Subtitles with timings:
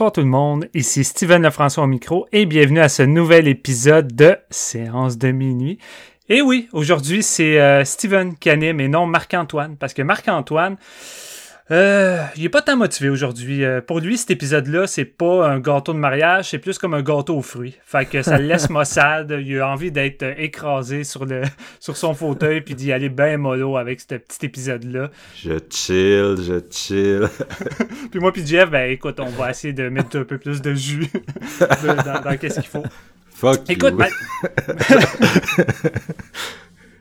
[0.00, 4.16] Bonsoir tout le monde, ici Steven Lefrançois au micro et bienvenue à ce nouvel épisode
[4.16, 5.78] de Séance de minuit.
[6.30, 10.78] Et oui, aujourd'hui c'est euh, Steven qui anime et non Marc-Antoine, parce que Marc-Antoine,
[11.70, 13.64] euh, il est pas tant motivé aujourd'hui.
[13.64, 17.02] Euh, pour lui, cet épisode-là, c'est pas un gâteau de mariage, c'est plus comme un
[17.02, 17.76] gâteau aux fruits.
[17.84, 19.36] Fait que ça le laisse maussade.
[19.40, 21.42] Il a envie d'être euh, écrasé sur le
[21.80, 25.10] sur son fauteuil puis d'y aller bien mollo avec ce petit épisode-là.
[25.36, 27.28] Je chill, je chill.
[28.10, 30.74] puis moi puis Jeff, ben écoute, on va essayer de mettre un peu plus de
[30.74, 31.08] jus
[31.60, 32.84] dans, dans qu'est-ce qu'il faut.
[33.40, 34.06] Fuck Écoute, you.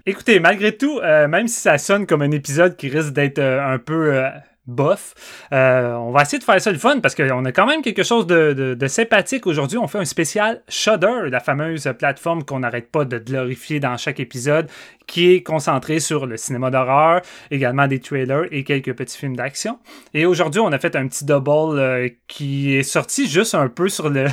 [0.09, 3.61] Écoutez, malgré tout, euh, même si ça sonne comme un épisode qui risque d'être euh,
[3.61, 4.29] un peu euh,
[4.69, 5.13] bof,
[5.51, 8.03] euh, on va essayer de faire ça le fun parce qu'on a quand même quelque
[8.03, 9.77] chose de, sympathique aujourd'hui.
[9.77, 14.19] On fait un spécial Shudder, la fameuse plateforme qu'on n'arrête pas de glorifier dans chaque
[14.19, 14.67] épisode,
[15.07, 19.79] qui est concentrée sur le cinéma d'horreur, également des trailers et quelques petits films d'action.
[20.13, 23.89] Et aujourd'hui, on a fait un petit double euh, qui est sorti juste un peu
[23.89, 24.27] sur le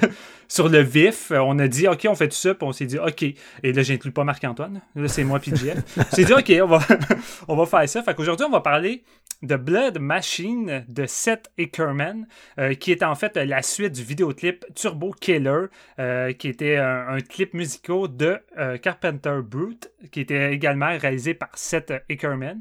[0.48, 1.30] sur le vif.
[1.30, 3.22] Euh, On a dit OK, on fait tout ça, puis on s'est dit OK.
[3.22, 4.80] Et là, j'inclus pas Marc-Antoine.
[4.94, 6.52] Là, c'est moi puis on s'est dit OK,
[7.48, 8.02] on va faire ça.
[8.02, 9.02] Fait qu'aujourd'hui, on va parler
[9.42, 12.26] de Blood Machine de Seth Ackerman,
[12.58, 15.66] euh, qui est en fait la suite du vidéoclip Turbo Killer,
[15.98, 18.38] euh, qui était un, clip musical de
[18.82, 22.60] Carpenter Brute, qui était également réalisé par Seth Ackerman.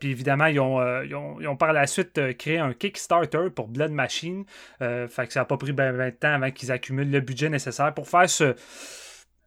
[0.00, 4.44] Puis évidemment, ils ont, par la suite créé un Kickstarter pour Blood Machine.
[4.78, 7.48] Fait que ça n'a pas pris ben, ben de temps avant qu'ils accumulent le budget
[7.48, 8.54] nécessaire pour faire ce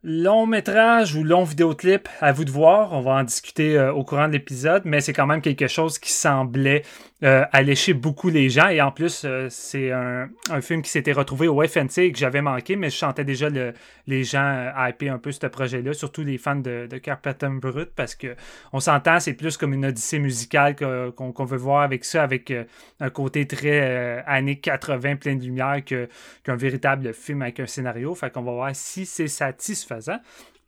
[0.03, 2.93] long métrage ou long vidéoclip, à vous de voir.
[2.93, 5.97] On va en discuter euh, au courant de l'épisode, mais c'est quand même quelque chose
[5.99, 6.83] qui semblait
[7.23, 8.69] euh, allécher beaucoup les gens.
[8.69, 12.19] Et en plus, euh, c'est un, un film qui s'était retrouvé au FNC et que
[12.19, 13.73] j'avais manqué, mais je sentais déjà le-
[14.05, 18.13] les gens hyper un peu ce projet-là, surtout les fans de, de Carpenter Brut, parce
[18.15, 18.35] que
[18.71, 22.53] on s'entend, c'est plus comme une odyssée musicale qu'on veut voir avec ça, avec
[22.99, 28.13] un côté très années 80 plein de lumière qu'un véritable film avec un scénario.
[28.15, 29.96] Fait qu'on va voir si c'est satisfaisant.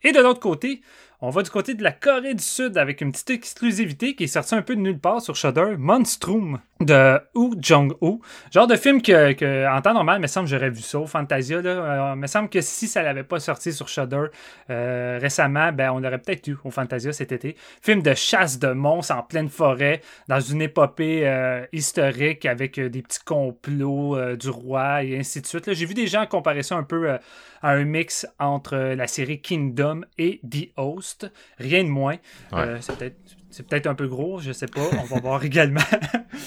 [0.03, 0.81] Et de l'autre côté,
[1.21, 4.27] on va du côté de la Corée du Sud avec une petite exclusivité qui est
[4.27, 8.21] sortie un peu de nulle part sur Shudder, Monstrum de Woo Jong-ho.
[8.51, 10.97] Genre de film que, que, en temps normal, il me semble que j'aurais vu ça
[10.97, 11.61] au Fantasia.
[11.61, 11.69] Là.
[11.69, 14.27] Euh, il me semble que si ça l'avait pas sorti sur Shudder
[14.69, 17.57] euh, récemment, ben, on l'aurait peut-être eu au Fantasia cet été.
[17.81, 22.87] Film de chasse de monstres en pleine forêt, dans une épopée euh, historique avec euh,
[22.87, 25.73] des petits complots euh, du roi et ainsi de suite.
[25.73, 27.17] J'ai vu des gens comparer ça un peu euh,
[27.61, 31.08] à un mix entre euh, la série Kingdom et The Host.
[31.57, 32.15] Rien de moins.
[32.51, 32.59] Ouais.
[32.59, 33.17] Euh, c'est peut-être
[33.51, 34.81] c'est peut-être un peu gros, je sais pas.
[35.01, 35.81] On va voir également.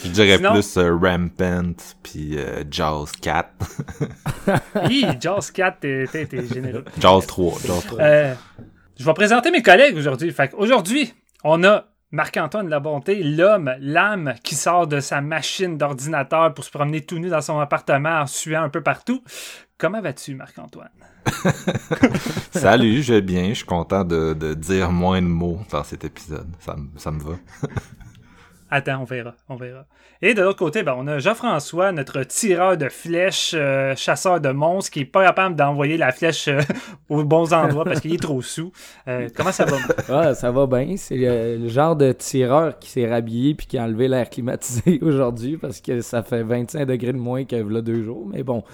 [0.04, 3.48] Je dirais Sinon- plus euh, Rampant puis euh, Jaws 4.
[4.88, 6.06] Hi, Jaws 4, t'es
[6.52, 6.84] généreux.
[6.98, 7.58] Jaws 3.
[7.66, 8.00] Jaws 3.
[8.00, 8.34] Euh,
[8.98, 10.32] je vais présenter mes collègues aujourd'hui.
[10.54, 11.12] Aujourd'hui,
[11.44, 17.00] on a Marc-Antoine Labonté, l'homme, l'âme qui sort de sa machine d'ordinateur pour se promener
[17.00, 19.24] tout nu dans son appartement en suant un peu partout.
[19.82, 20.90] Comment vas-tu, Marc-Antoine?
[22.52, 23.48] Salut, je vais bien.
[23.48, 26.46] Je suis content de, dire moins de mots dans cet épisode.
[26.60, 27.34] Ça me va.
[28.74, 29.84] Attends, on verra, on verra.
[30.22, 34.48] Et de l'autre côté, ben, on a Jean-François, notre tireur de flèches, euh, chasseur de
[34.48, 36.58] monstres, qui est pas capable d'envoyer la flèche euh,
[37.10, 38.72] aux bons endroits parce qu'il est trop sous.
[39.08, 39.76] Euh, comment ça va?
[40.08, 40.96] Ah, ça va bien.
[40.96, 44.98] C'est le, le genre de tireur qui s'est rhabillé puis qui a enlevé l'air climatisé
[45.02, 48.26] aujourd'hui parce que ça fait 25 degrés de moins que là deux jours.
[48.32, 48.64] Mais bon,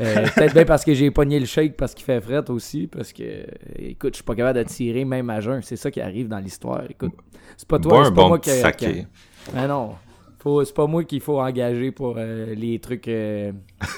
[0.00, 2.86] euh, peut-être bien parce que j'ai pogné le shake parce qu'il fait fret aussi.
[2.86, 3.44] Parce que,
[3.76, 5.62] écoute, je suis pas capable de tirer même à jeun.
[5.62, 6.84] C'est ça qui arrive dans l'histoire.
[6.88, 7.14] Écoute,
[7.56, 8.50] c'est pas toi, c'est pas bon moi qui.
[9.54, 9.94] Ah non.
[10.40, 13.50] Faut, c'est pas moi qu'il faut engager pour euh, les trucs euh,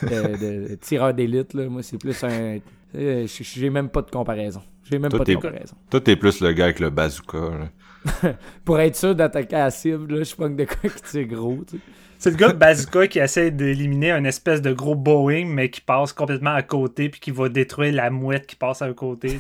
[0.03, 1.53] de, de tireur d'élite.
[1.55, 1.69] là.
[1.69, 2.59] Moi, c'est plus un.
[2.95, 4.63] euh, J'ai même pas de comparaison.
[4.85, 5.77] J'ai même Toi, pas de comparaison.
[5.91, 7.39] Toi, t'es plus le gars avec le bazooka.
[7.39, 7.69] là.
[8.65, 11.59] Pour être sûr d'attaquer à la cible, là, je pogne de quoi qui tire gros,
[11.69, 11.83] tu sais.
[12.19, 15.81] C'est le gars de Bazooka qui essaie d'éliminer un espèce de gros Boeing, mais qui
[15.81, 19.39] passe complètement à côté, puis qui va détruire la mouette qui passe à un côté.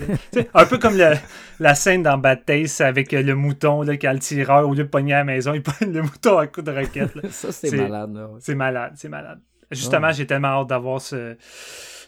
[0.54, 1.12] un peu comme le-
[1.58, 4.84] la scène dans Bad Taste avec euh, le mouton, là, quand le tireur, au lieu
[4.84, 7.14] de pogner à la maison, il pogne le mouton à coup de roquette.
[7.16, 7.22] là.
[7.30, 8.38] Ça, c'est malade, ouais.
[8.40, 9.40] C'est malade, c'est malade.
[9.70, 10.12] Justement, Ouais.
[10.14, 11.36] j'ai tellement hâte d'avoir ce,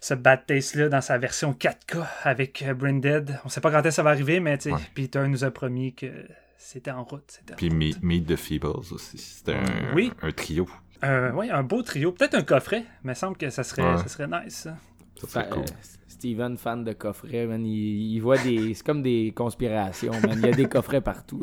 [0.01, 3.39] ce Bad Taste-là dans sa version 4K avec euh, Branded.
[3.45, 4.73] On sait pas quand est-ce que ça va arriver, mais Ouais.
[4.95, 6.07] Peter nous a promis que
[6.65, 7.41] c'était en route.
[7.51, 7.77] en Puis route.
[7.79, 9.19] Meet, Meet the Feebles aussi.
[9.19, 10.13] C'était un, Oui.
[10.23, 10.67] un trio.
[11.05, 12.13] Euh, oui, un beau trio.
[12.13, 12.85] Peut-être un coffret.
[13.05, 13.99] Il me semble que ça serait, Ouais.
[13.99, 14.55] ça serait nice.
[14.55, 14.77] ça.
[15.29, 15.63] Serait cool.
[15.63, 15.67] euh,
[16.09, 18.75] Steven, fan de coffrets, man, il, il voit des.
[18.75, 20.35] C'est comme des conspirations, man.
[20.37, 21.43] Il y a des coffrets partout.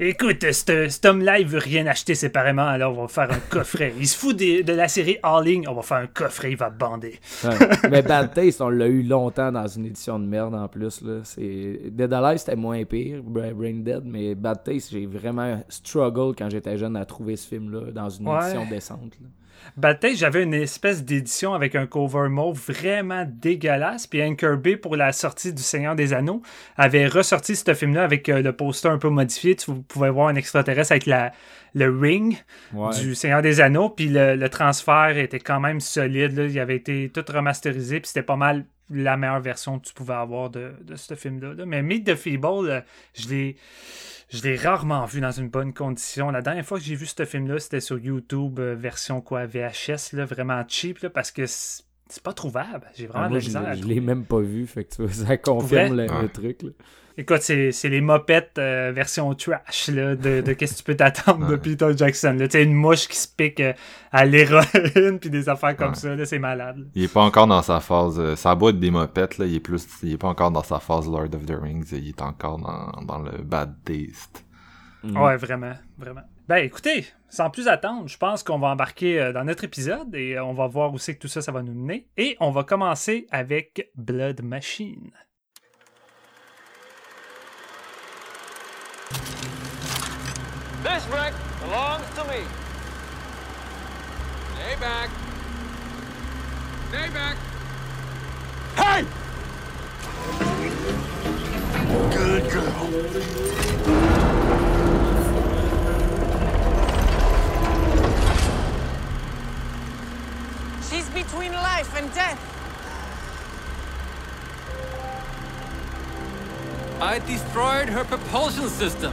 [0.00, 3.92] Écoute, cet cet homme-là, il veut rien acheter séparément, alors on va faire un coffret.
[3.96, 6.68] Il se fout des- de la série All-In, on va faire un coffret, il va
[6.68, 7.20] bander.
[7.44, 7.50] Ouais.
[7.90, 11.00] Mais Bad Taste, on l'a eu longtemps dans une édition de merde en plus.
[11.02, 11.20] Là.
[11.38, 16.50] Dead Alive, c'était moins pire, Bra- Brain Dead, mais Bad Taste, j'ai vraiment struggle quand
[16.50, 18.40] j'étais jeune à trouver ce film-là dans une Ouais.
[18.42, 19.12] édition décente.
[19.20, 19.28] là.
[19.76, 24.06] Bad Taste, j'avais une espèce d'édition avec un cover mauve vraiment dégueulasse.
[24.06, 26.42] Puis Anchor Bay, pour la sortie du Seigneur des Anneaux,
[26.76, 29.56] avait ressorti ce film-là avec euh, le poster un peu modifié.
[29.56, 31.32] Tu pouvais voir un extraterrestre avec la,
[31.74, 32.36] le ring
[32.72, 32.94] Ouais.
[33.00, 33.90] du Seigneur des Anneaux.
[33.90, 36.36] Puis le, le transfert était quand même solide.
[36.36, 36.44] Là.
[36.46, 38.00] Il avait été tout remasterisé.
[38.00, 41.54] Puis c'était pas mal la meilleure version que tu pouvais avoir de, de ce film-là.
[41.54, 41.66] là.
[41.66, 42.80] Mais Meet the Feeble, euh,
[43.14, 43.56] je l'ai.
[44.30, 46.30] Je l'ai rarement vu dans une bonne condition.
[46.30, 50.12] La dernière fois que j'ai vu ce film-là, c'était sur YouTube, euh, version quoi, VHS,
[50.14, 51.82] là, vraiment cheap, là, parce que c'est
[52.22, 52.90] pas trouvable.
[52.96, 53.62] J'ai vraiment Ah, de la je, misère.
[53.62, 53.94] l'ai- je trouver.
[53.94, 56.28] l'ai même pas vu, fait que tu vois, ça confirme le, le Ouais.
[56.28, 56.62] truc.
[56.62, 56.70] là.
[57.16, 60.96] Écoute, c'est c'est les mopettes euh, version trash là, de, de qu'est-ce que tu peux
[60.96, 61.56] t'attendre de.
[61.56, 62.36] Peter Jackson.
[62.40, 63.72] Tu sais, une mouche qui se pique euh,
[64.10, 65.94] à l'héroïne, puis des affaires comme Ouais.
[65.94, 66.78] ça, là, c'est malade.
[66.78, 66.84] là.
[66.94, 68.18] Il est pas encore dans sa phase.
[68.18, 69.86] euh, ça a beau être des mopettes, là, il est plus.
[70.02, 71.86] Il est pas encore dans sa phase Lord of the Rings.
[71.92, 74.44] Il est encore dans, dans le bad taste.
[75.04, 75.16] Mm.
[75.16, 76.22] Ouais, vraiment, vraiment.
[76.48, 80.36] Ben écoutez, sans plus attendre, je pense qu'on va embarquer euh, dans notre épisode et
[80.36, 82.08] euh, on va voir où c'est que tout ça, ça va nous mener.
[82.16, 85.10] Et on va commencer avec Blood Machine.
[90.82, 92.44] This wreck belongs to me.
[94.54, 95.10] Stay back.
[96.88, 97.36] Stay back.
[98.76, 99.04] Hey!
[102.10, 104.13] Good girl.
[117.14, 119.12] I destroyed her propulsion system.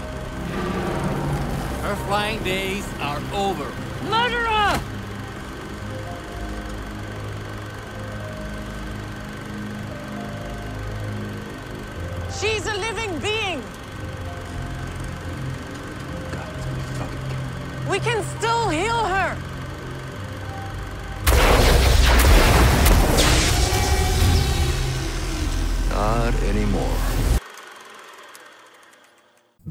[1.83, 3.71] Her flying days are over.
[4.09, 4.50] Murderer!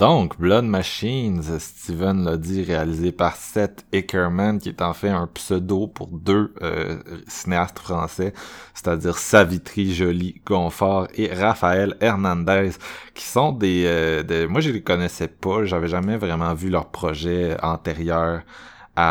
[0.00, 5.26] Donc, Blood Machines, Steven l'a dit, réalisé par Seth Eckerman, qui est en fait un
[5.26, 6.96] pseudo pour deux euh,
[7.28, 8.32] cinéastes français,
[8.72, 12.70] c'est-à-dire Savitri Joly Gonfort et Raphaël Hernandez,
[13.14, 13.84] qui sont des...
[13.84, 18.40] euh, des- moi, je les connaissais pas, j'avais jamais vraiment vu leur projet antérieur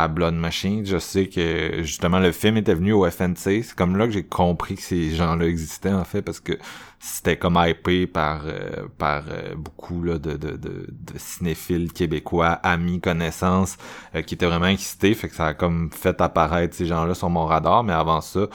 [0.08, 0.86] Blood Machine.
[0.86, 3.64] Je sais que justement le film était venu au FNC.
[3.64, 6.54] C'est comme là que j'ai compris que ces gens-là existaient en fait parce que
[7.00, 12.60] c'était comme hypé par euh, par euh, beaucoup là, de, de, de, de cinéphiles québécois,
[12.64, 13.78] amis, connaissances,
[14.16, 15.14] euh, qui étaient vraiment excités.
[15.14, 17.84] Fait que ça a comme fait apparaître ces gens-là sur mon radar.
[17.84, 18.48] Mais avant ça,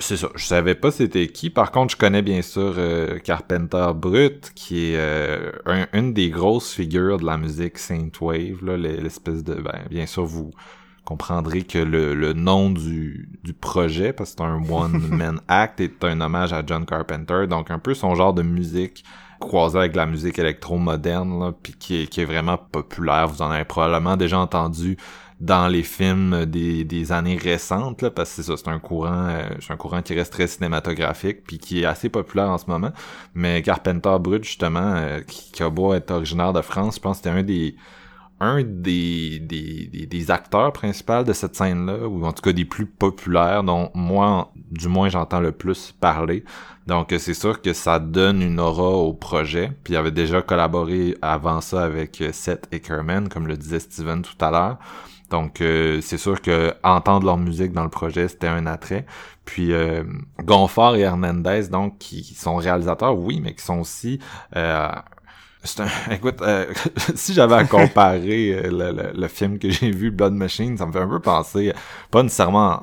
[0.00, 0.28] c'est ça.
[0.34, 1.50] Je savais pas c'était qui.
[1.50, 6.30] Par contre, je connais bien sûr euh, Carpenter Brut, qui est euh, un- une des
[6.30, 9.54] grosses figures de la musique synthwave, là, l'e- l'espèce de.
[9.54, 10.50] Ben, bien sûr, vous
[11.04, 16.04] comprendrez que le, le nom du, du projet, parce que c'est un one-man act, est
[16.04, 17.46] un hommage à John Carpenter.
[17.48, 19.04] Donc un peu son genre de musique
[19.40, 23.26] croisé avec la musique électro-moderne, là, puis qui est, qui est vraiment populaire.
[23.28, 24.98] Vous en avez probablement déjà entendu
[25.40, 29.28] dans les films des, des années récentes, là, parce que c'est ça, c'est un courant,
[29.28, 32.66] euh, c'est un courant qui reste très cinématographique, puis qui est assez populaire en ce
[32.66, 32.92] moment.
[33.34, 37.20] Mais Carpenter Brut, justement, euh, qui, qui a beau être originaire de France, je pense
[37.20, 37.74] que c'était un des
[38.40, 42.86] un des, des, des, acteurs principaux de cette scène-là, ou en tout cas des plus
[42.86, 46.42] populaires, dont moi, du moins, j'entends le plus parler.
[46.86, 49.72] Donc, euh, c'est sûr que ça donne une aura au projet.
[49.84, 54.22] Puis, il avait déjà collaboré avant ça avec euh, Seth Eckerman, comme le disait Steven
[54.22, 54.78] tout à l'heure.
[55.30, 59.06] Donc, euh, c'est sûr que entendre leur musique dans le projet, c'était un attrait.
[59.44, 60.04] Puis, euh,
[60.44, 64.18] Gonfort et Hernandez, donc, qui sont réalisateurs, oui, mais qui sont aussi...
[64.56, 64.88] euh,
[65.62, 65.88] C'est un...
[66.10, 66.66] Écoute, euh,
[67.14, 70.86] si j'avais à comparer euh, le, le- le film que j'ai vu, Blood Machine, ça
[70.86, 71.72] me fait un peu penser,
[72.10, 72.82] pas nécessairement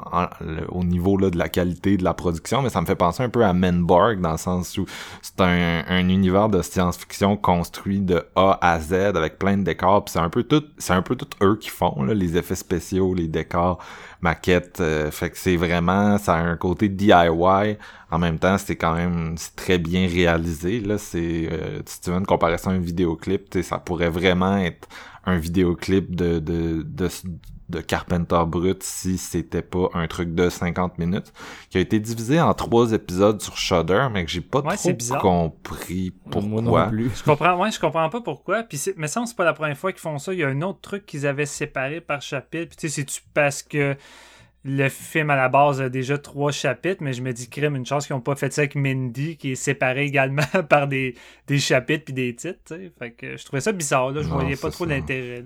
[0.70, 3.30] au niveau là, de la qualité de la production, mais ça me fait penser un
[3.30, 4.86] peu à Menborg, dans le sens où
[5.22, 10.06] c'est un, un univers de science-fiction construit de A à Z avec plein de décors,
[10.06, 12.56] puis c'est un peu tout, c'est un peu tout eux qui font, là, les effets
[12.56, 13.80] spéciaux, les décors,
[14.22, 17.78] maquettes, euh, fait que c'est vraiment, ça a un côté DIY,
[18.10, 20.80] en même temps, c'est quand même très bien réalisé.
[20.80, 24.88] Là, c'est euh, si tu veux une comparaison à un vidéoclip, ça pourrait vraiment être
[25.28, 27.10] un vidéoclip de de de,
[27.70, 31.34] de Carpenter Brut si c'était pas un truc de 50 minutes
[31.70, 35.20] qui a été divisé en trois épisodes sur Shudder, mais que j'ai pas Ouais, trop
[35.20, 36.62] compris pourquoi.
[36.62, 37.12] Moi non plus.
[37.16, 38.64] Je comprends, ouais, je comprends pas pourquoi.
[38.64, 40.34] Puis c'est, mais ça, c'est pas la première fois qu'ils font ça.
[40.34, 42.70] Il y a un autre truc qu'ils avaient séparé par chapitre.
[42.70, 43.96] Puis tu sais, c'est-tu parce que
[44.70, 47.86] le film à la base a déjà trois chapitres, mais je me dis, crime, une
[47.86, 51.16] chance qu'ils ont pas fait ça avec Mindy, qui est séparé également par des,
[51.48, 52.76] des chapitres puis des titres.
[53.00, 54.22] Fait que je trouvais ça bizarre, là.
[54.22, 55.46] Je Non, voyais pas trop l'intérêt.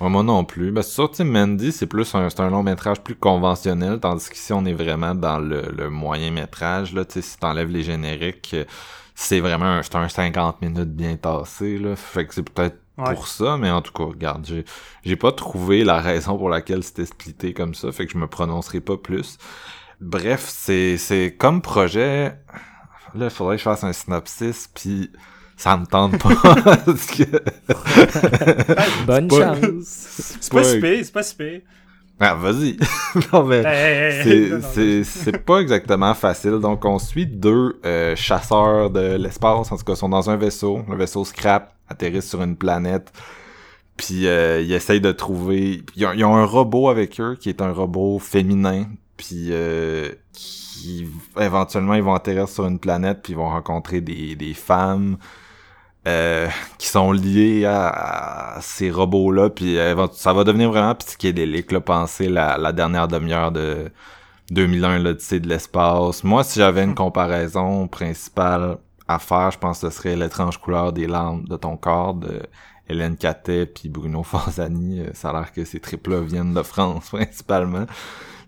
[0.00, 0.70] Ouais, moi non plus.
[0.70, 4.64] Ben, c'est sûr, Mandy, c'est plus un, un long métrage plus conventionnel, tandis qu'ici, on
[4.64, 8.64] est vraiment dans le, le moyen métrage, là, si t'enlèves les génériques, euh,
[9.16, 11.96] c'est vraiment un, un 50 minutes bien tassé, là.
[11.96, 13.14] Fait que c'est peut-être Ouais.
[13.14, 14.64] pour ça, mais en tout cas, regarde, j'ai,
[15.02, 18.26] j'ai pas trouvé la raison pour laquelle c'était splitté comme ça, fait que je me
[18.26, 19.38] prononcerai pas plus.
[20.00, 22.36] Bref, c'est, c'est comme projet,
[23.14, 25.10] là, il faudrait que je fasse un synopsis, puis
[25.56, 26.34] ça me tente pas,
[26.84, 27.22] parce que...
[29.06, 29.86] Bonne pas- chance.
[29.86, 31.60] C'est pas si pire, c'est pas si pire.
[32.20, 32.76] Ah, vas-y.
[33.32, 33.62] non, mais...
[33.64, 36.58] Hey, c'est non, non, c'est c'est pas exactement facile.
[36.60, 40.36] Donc on suit deux euh, chasseurs de l'espace, en tout cas, ils sont dans un
[40.36, 40.84] vaisseau.
[40.88, 43.12] Le vaisseau scrap atterrisse sur une planète.
[43.96, 45.82] Puis euh, ils essayent de trouver.
[45.96, 48.86] Ils ont, ils ont un robot avec eux qui est un robot féminin.
[49.16, 51.06] Puis euh, qui
[51.38, 55.16] éventuellement ils vont atterrir sur une planète puis ils vont rencontrer des, des femmes
[56.08, 61.70] euh, qui sont liées à, à ces robots-là, puis euh, ça va devenir vraiment psychédélique,
[61.70, 63.88] là, penser la, la dernière demi-heure de
[64.50, 66.24] 2001, l'Odyssée de l'espace.
[66.24, 68.78] Moi, si j'avais une comparaison principale
[69.12, 72.42] à faire, je pense que ce serait L'étrange couleur des larmes de ton corps de
[72.88, 75.00] Hélène Catet puis Bruno Fanzani.
[75.00, 77.86] Euh, Ça a l'air que ces triples viennent de France, principalement.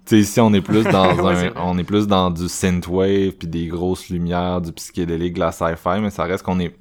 [0.06, 3.32] Tu sais, ici, on est plus dans Ouais, un, on est plus dans du synthwave
[3.32, 6.76] puis des grosses lumières, du psychédélique, de la sci-fi, mais ça reste qu'on est,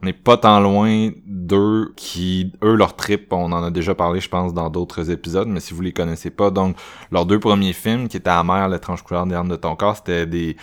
[0.00, 4.20] on n'est pas tant loin d'eux qui, eux, leur trip, on en a déjà parlé,
[4.20, 6.76] je pense, dans d'autres épisodes, mais si vous les connaissez pas, donc,
[7.10, 10.26] leurs deux premiers films, qui étaient Amère, l'étrange couleur des armes de ton corps, c'était
[10.26, 10.56] des,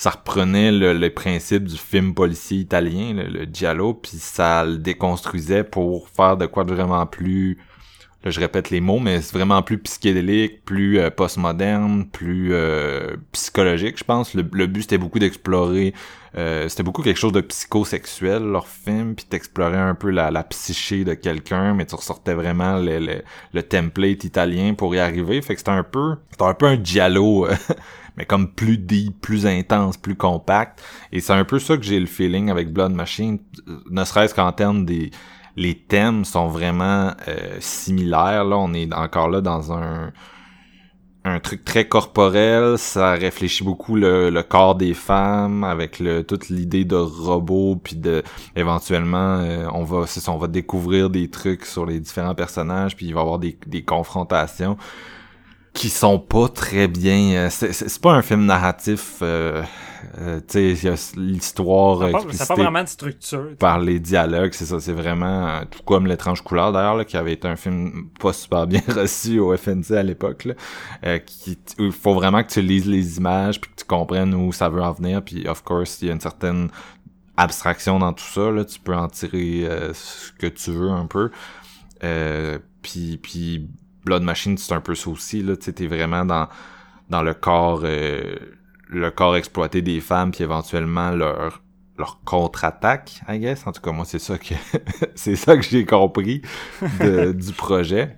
[0.00, 4.78] ça reprenait le, le principe du film policier italien, le, le giallo, puis ça le
[4.78, 7.58] déconstruisait pour faire de quoi de vraiment plus,
[8.24, 13.98] là je répète les mots, mais vraiment plus psychédélique, plus euh, postmoderne, plus euh, psychologique,
[13.98, 14.32] je pense.
[14.32, 15.92] Le, le but c'était beaucoup d'explorer,
[16.36, 20.44] euh, c'était beaucoup quelque chose de psychosexuel leur film, puis d'explorer un peu la, la
[20.44, 23.22] psyché de quelqu'un, mais tu ressortais vraiment le, le,
[23.52, 25.42] le template italien pour y arriver.
[25.42, 27.46] Fait que c'était un peu, c'était un peu un giallo.
[27.46, 27.54] euh,
[28.16, 30.82] mais comme plus deep, plus intense, plus compact.
[31.12, 34.34] Et c'est un peu ça que j'ai le feeling avec Blood Machine, euh, ne serait-ce
[34.34, 35.10] qu'en termes des...
[35.56, 38.44] Les thèmes sont vraiment euh, similaires.
[38.44, 40.12] Là, on est encore là dans un
[41.24, 46.48] un truc très corporel, ça réfléchit beaucoup le, le corps des femmes avec le toute
[46.48, 48.22] l'idée de robot puis de
[48.56, 53.06] éventuellement euh, on va ça, on va découvrir des trucs sur les différents personnages puis
[53.06, 54.78] il va y avoir des, des confrontations
[55.74, 59.62] qui sont pas très bien euh, c'est pas un film narratif euh,
[60.18, 63.56] euh, tu sais il y a l'histoire Ça explicitée vraiment de structure.
[63.58, 67.16] par les dialogues, c'est ça, c'est vraiment euh, tout comme l'étrange couleur d'ailleurs là, qui
[67.16, 70.48] avait été un film pas super bien reçu au FNC à l'époque
[71.04, 74.52] euh, qui il faut vraiment que tu lises les images puis que tu comprennes où
[74.52, 76.70] ça veut en venir puis of course il y a une certaine
[77.36, 81.06] abstraction dans tout ça là, tu peux en tirer euh, ce que tu veux un
[81.06, 81.30] peu.
[82.04, 83.68] Euh, puis puis
[84.04, 86.48] Blood Machine c'est un peu ça aussi là, tu t'es vraiment dans
[87.08, 88.36] dans le corps euh,
[88.90, 91.62] le corps exploité des femmes puis éventuellement leur
[91.98, 93.66] leur contre-attaque, I guess.
[93.66, 94.54] En tout cas, moi, c'est ça que
[95.14, 96.40] c'est ça que j'ai compris
[96.98, 98.16] de- du projet.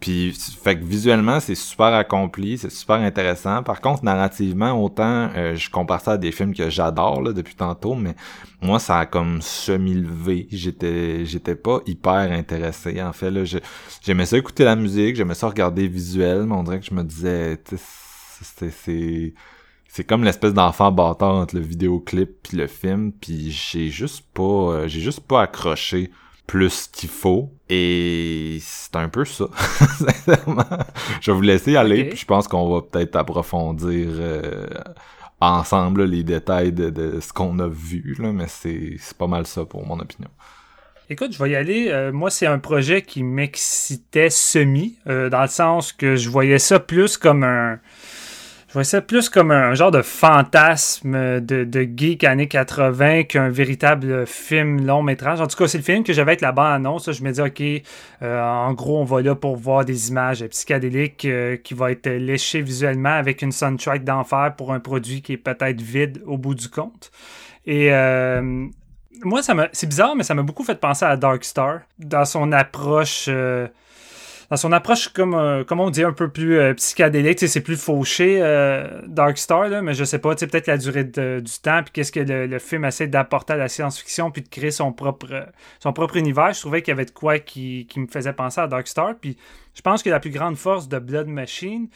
[0.00, 3.62] Puis, fait que visuellement, c'est super accompli, c'est super intéressant.
[3.62, 7.54] Par contre, narrativement, autant euh, je compare ça à des films que j'adore là, depuis
[7.54, 8.14] tantôt, mais
[8.62, 10.48] moi, ça a comme semi-levé.
[10.50, 13.02] J'étais j'étais pas hyper intéressé.
[13.02, 13.42] En fait, là,
[14.02, 17.04] j'aimais ça écouter la musique, j'aimais ça regarder visuel, mais on dirait que je me
[17.04, 17.60] disais,
[18.40, 19.34] c'est
[19.92, 24.42] c'est comme l'espèce d'enfant bâtard entre le vidéoclip puis le film puis j'ai juste pas
[24.42, 26.10] euh, j'ai juste pas accroché
[26.46, 29.46] plus qu'il faut et c'est un peu ça
[29.98, 30.64] sincèrement
[31.20, 32.08] je vais vous laisser aller Ok.
[32.10, 34.66] puis je pense qu'on va peut-être approfondir euh,
[35.40, 39.26] ensemble là, les détails de, de ce qu'on a vu là mais c'est c'est pas
[39.26, 40.30] mal ça pour mon opinion
[41.12, 41.88] Écoute, je vais y aller.
[41.88, 46.60] Euh, moi, c'est un projet qui m'excitait semi, euh, dans le sens que je voyais
[46.60, 47.80] ça plus comme un.
[48.70, 53.48] Je voyais ça plus comme un genre de fantasme de, de geek années 80 qu'un
[53.48, 55.40] véritable film long métrage.
[55.40, 57.10] En tout cas, c'est le film que j'avais avec la bande-annonce.
[57.10, 57.84] Je me dis, OK,
[58.22, 62.08] euh, en gros, on va là pour voir des images psychédéliques euh, qui vont être
[62.08, 66.54] léchées visuellement avec une soundtrack d'enfer pour un produit qui est peut-être vide au bout
[66.54, 67.10] du compte.
[67.66, 68.68] Et euh,
[69.24, 72.52] moi, ça c'est bizarre, mais ça m'a beaucoup fait penser à Dark Star dans son
[72.52, 73.28] approche.
[74.50, 77.60] Euh, dans son approche, comme, euh, comme on dit, un peu plus euh, psychédélique, c'est
[77.60, 81.82] plus fauché, euh, Dark Star, là, mais je sais pas, peut-être la durée du temps,
[81.84, 84.92] puis qu'est-ce que le, le film essaie d'apporter à la science-fiction, puis de créer son
[84.92, 85.46] propre,
[85.78, 86.52] son propre univers.
[86.52, 89.14] Je trouvais qu'il y avait de quoi qui, qui me faisait penser à Dark Star,
[89.20, 89.36] puis
[89.74, 91.88] je pense que la plus grande force de Blood Machine,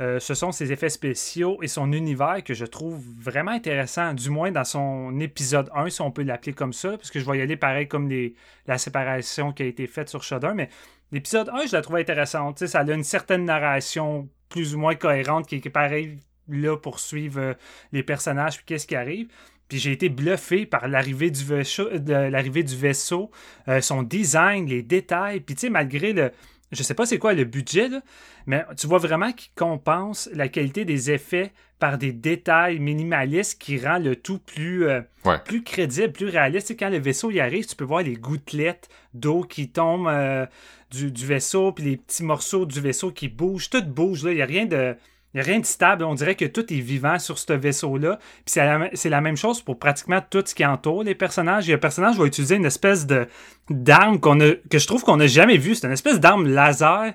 [0.00, 4.30] euh, ce sont ses effets spéciaux et son univers que je trouve vraiment intéressant, du
[4.30, 7.38] moins dans son épisode 1, si on peut l'appeler comme ça, parce que je vais
[7.38, 8.34] y aller pareil comme les,
[8.68, 10.68] la séparation qui a été faite sur Shudder, mais
[11.12, 12.66] l'épisode 1, je la trouvais intéressante.
[12.66, 17.40] Ça a une certaine narration plus ou moins cohérente qui est pareil là pour suivre
[17.40, 17.54] euh,
[17.92, 19.28] les personnages puis qu'est-ce qui arrive.
[19.68, 23.30] Puis j'ai été bluffé par l'arrivée du vaisseau, l'arrivée du vaisseau,
[23.68, 25.40] euh, son design, les détails.
[25.40, 26.32] Puis tu sais, malgré le,
[26.72, 28.00] je sais pas c'est quoi le budget, là,
[28.46, 33.78] mais tu vois vraiment qu'il compense la qualité des effets par des détails minimalistes qui
[33.78, 35.38] rend le tout plus, euh, Ouais.
[35.44, 36.68] plus crédible, plus réaliste.
[36.68, 40.46] Sais, quand le vaisseau y arrive, tu peux voir les gouttelettes d'eau qui tombent euh,
[40.90, 43.70] du, vaisseau, puis les petits morceaux du vaisseau qui bougent.
[43.70, 44.32] Tout bouge, là.
[44.32, 44.96] Il n'y a rien de.
[45.34, 48.18] Rien de stable, on dirait que tout est vivant sur ce vaisseau-là.
[48.46, 48.58] Puis
[48.94, 51.70] c'est la, même chose pour pratiquement tout ce qui entoure les personnages.
[51.70, 53.28] A un personnage va utiliser une espèce de
[53.68, 55.74] d'arme que je trouve qu'on n'a jamais vue.
[55.74, 57.12] C'est une espèce d'arme laser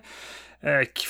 [0.64, 1.08] euh, qui,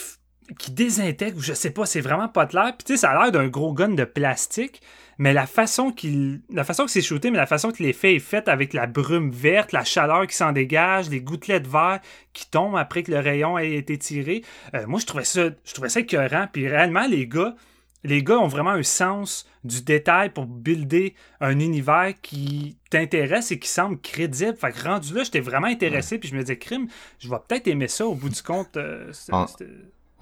[0.58, 2.74] qui désintègre, je sais pas, c'est vraiment pas clair.
[2.78, 4.82] Puis tu sais, ça a l'air d'un gros gun de plastique,
[5.18, 8.20] mais la façon qu'il, la façon que c'est shooté, mais la façon que l'effet est
[8.20, 12.00] fait avec la brume verte, la chaleur qui s'en dégage, les gouttelettes verts
[12.34, 14.44] qui tombent après que le rayon ait été tiré,
[14.74, 16.48] euh, moi je trouvais ça, je trouvais ça écœurant.
[16.52, 17.56] Puis réellement, les gars,
[18.04, 23.60] les gars ont vraiment un sens du détail pour builder un univers qui t'intéresse et
[23.60, 24.56] qui semble crédible.
[24.58, 26.88] Fait que rendu là, j'étais vraiment intéressé, puis je me disais, crime,
[27.20, 28.76] je vais peut-être aimer ça au bout du compte.
[28.76, 29.12] euh,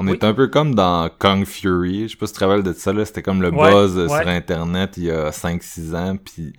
[0.01, 0.13] On Oui.
[0.13, 2.03] est un peu comme dans Kung Fury.
[2.07, 3.05] Je sais pas si tu te rappelles de ça, là.
[3.05, 4.19] C'était comme le Ouais, buzz euh, ouais.
[4.21, 6.53] sur Internet il y a 5-6 ans, puis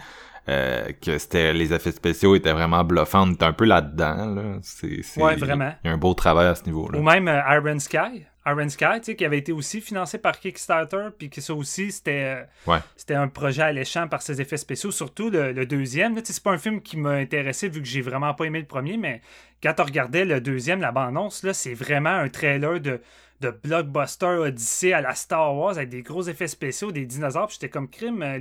[0.48, 3.28] euh, que c'était les effets spéciaux étaient vraiment bluffants.
[3.28, 4.42] On est un peu là-dedans, là.
[4.62, 5.72] C'est, c'est- Ouais, vraiment.
[5.84, 6.98] Il y a un beau travail à ce niveau-là.
[6.98, 8.24] Ou même euh, Iron Sky.
[8.44, 11.92] Iron Sky, tu sais, qui avait été aussi financé par Kickstarter, puis que ça aussi,
[11.92, 12.78] c'était Ouais.
[12.96, 16.16] c'était un projet alléchant par ses effets spéciaux, surtout le, le deuxième.
[16.16, 16.22] là.
[16.22, 18.58] Tu sais, C'est pas un film qui m'a intéressé vu que j'ai vraiment pas aimé
[18.58, 19.20] le premier, mais
[19.62, 23.00] quand on regardait le deuxième, la bande-annonce, là, c'est vraiment un trailer de,
[23.42, 27.54] de blockbuster Odyssey à la Star Wars avec des gros effets spéciaux, des dinosaures, puis
[27.60, 28.22] j'étais comme crime.
[28.22, 28.38] euh.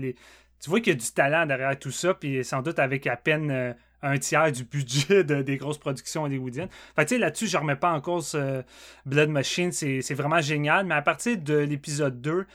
[0.64, 3.16] Tu vois qu'il y a du talent derrière tout ça, puis sans doute avec à
[3.18, 6.70] peine euh, un tiers du budget de- des grosses productions hollywoodiennes.
[6.96, 8.62] Fait tu sais, là-dessus, je remets pas en cause euh,
[9.08, 12.46] Blood Machine, c'est vraiment génial, mais à partir de l'épisode 2,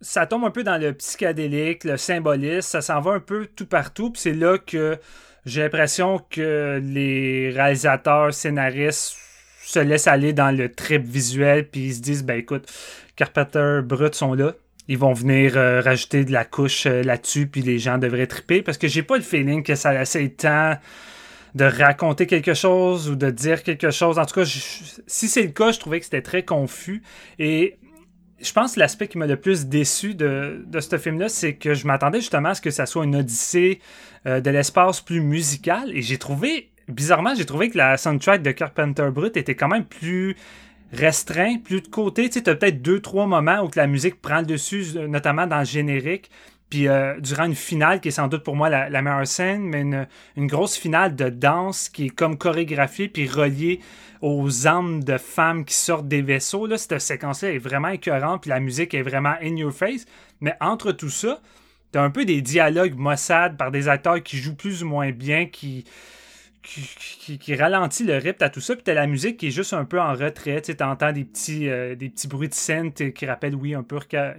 [0.00, 3.66] ça tombe un peu dans le psychédélique, le symbolisme, ça s'en va un peu tout
[3.66, 4.98] partout, puis c'est là que
[5.44, 9.16] j'ai l'impression que les réalisateurs, scénaristes
[9.68, 12.66] se laissent aller dans le trip visuel, puis ils se disent, ben écoute,
[13.16, 14.54] Carpenter Brut sont là,
[14.88, 18.62] ils vont venir euh, rajouter de la couche euh, là-dessus, puis les gens devraient triper,
[18.62, 20.76] parce que j'ai pas le feeling que ça essaie tant
[21.54, 24.18] de raconter quelque chose ou de dire quelque chose.
[24.18, 27.02] En tout cas, si c'est le cas, je trouvais que c'était très confus.
[27.38, 27.78] Et
[28.40, 31.74] je pense que l'aspect qui m'a le plus déçu de, de ce film-là, c'est que
[31.74, 33.80] je m'attendais justement à ce que ça soit une odyssée
[34.26, 35.90] euh, de l'espace plus musical.
[35.94, 39.84] Et j'ai trouvé, bizarrement, j'ai trouvé que la soundtrack de Carpenter Brut était quand même
[39.84, 40.36] plus
[40.92, 42.28] restreint, plus de côté.
[42.28, 45.60] Tu sais, t'as peut-être deux, trois moments où la musique prend le dessus, notamment dans
[45.60, 46.30] le générique.
[46.70, 49.80] Puis euh, durant une finale qui est sans doute pour moi la, meilleure scène, mais
[49.80, 53.80] une, une grosse finale de danse qui est comme chorégraphiée puis reliée
[54.20, 56.66] aux âmes de femmes qui sortent des vaisseaux.
[56.66, 60.04] Là, cette séquence-là est vraiment écœurante puis la musique est vraiment in your face.
[60.40, 61.40] Mais entre tout ça,
[61.92, 65.46] t'as un peu des dialogues maussades par des acteurs qui jouent plus ou moins bien,
[65.46, 65.84] qui
[66.62, 66.82] qui,
[67.20, 69.72] qui, qui ralentit le rythme à tout ça, puis t'as la musique qui est juste
[69.72, 72.92] un peu en retrait, tu sais, t'entends des petits, euh, des petits bruits de scène
[72.92, 73.98] qui rappellent, oui, un peu,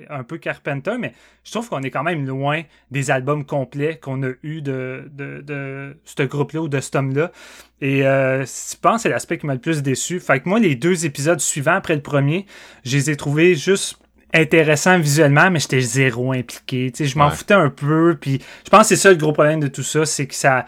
[0.10, 4.22] un peu Carpenter, mais je trouve qu'on est quand même loin des albums complets qu'on
[4.24, 7.32] a eu de, de, de ce groupe-là ou de cet homme-là.
[7.82, 10.20] Et euh, je pense que c'est l'aspect qui m'a le plus déçu.
[10.20, 12.46] Fait que moi, les deux épisodes suivants après le premier,
[12.84, 13.98] je les ai trouvés juste
[14.34, 16.92] intéressants visuellement, mais j'étais zéro impliqué.
[17.00, 17.36] Je m'en Ouais.
[17.36, 20.06] foutais un peu, puis je pense que c'est ça le gros problème de tout ça,
[20.06, 20.68] c'est que ça...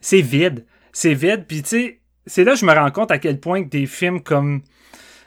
[0.00, 1.46] C'est vide c'est vide.
[1.46, 3.86] Puis tu sais, c'est là que je me rends compte à quel point que des
[3.86, 4.62] films comme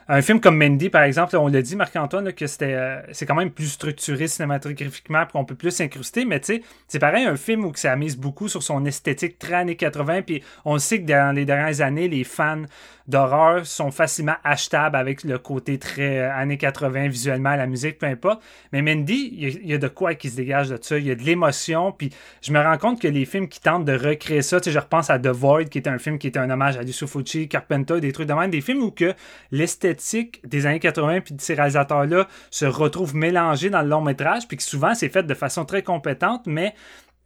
[0.07, 3.35] un film comme Mandy, par exemple, on l'a dit, Marc-Antoine, que c'était, euh, c'est quand
[3.35, 7.65] même plus structuré cinématographiquement, qu'on peut plus s'incruster, mais tu sais, c'est pareil, un film
[7.65, 11.07] où que ça mise beaucoup sur son esthétique très années 80, puis on sait que
[11.07, 12.63] dans les dernières années, les fans
[13.07, 18.07] d'horreur sont facilement achetables avec le côté très euh, années 80 visuellement, la musique, peu
[18.07, 18.41] importe.
[18.71, 20.97] Mais Mandy, il y, a- de quoi qui se dégage de ça.
[20.97, 21.91] Il y a de l'émotion.
[21.91, 22.09] Puis
[22.41, 24.79] je me rends compte que les films qui tentent de recréer ça, tu sais, je
[24.79, 27.47] repense à The Void, qui était un film qui était un hommage à Lucio Fucci,
[27.47, 29.13] Carpenter, des trucs de même, des films où que
[29.51, 29.94] l'esthétique
[30.43, 34.57] des années 80 puis de ces réalisateurs-là se retrouve mélangée dans le long métrage, puis
[34.57, 36.73] que souvent c'est fait de façon très compétente, mais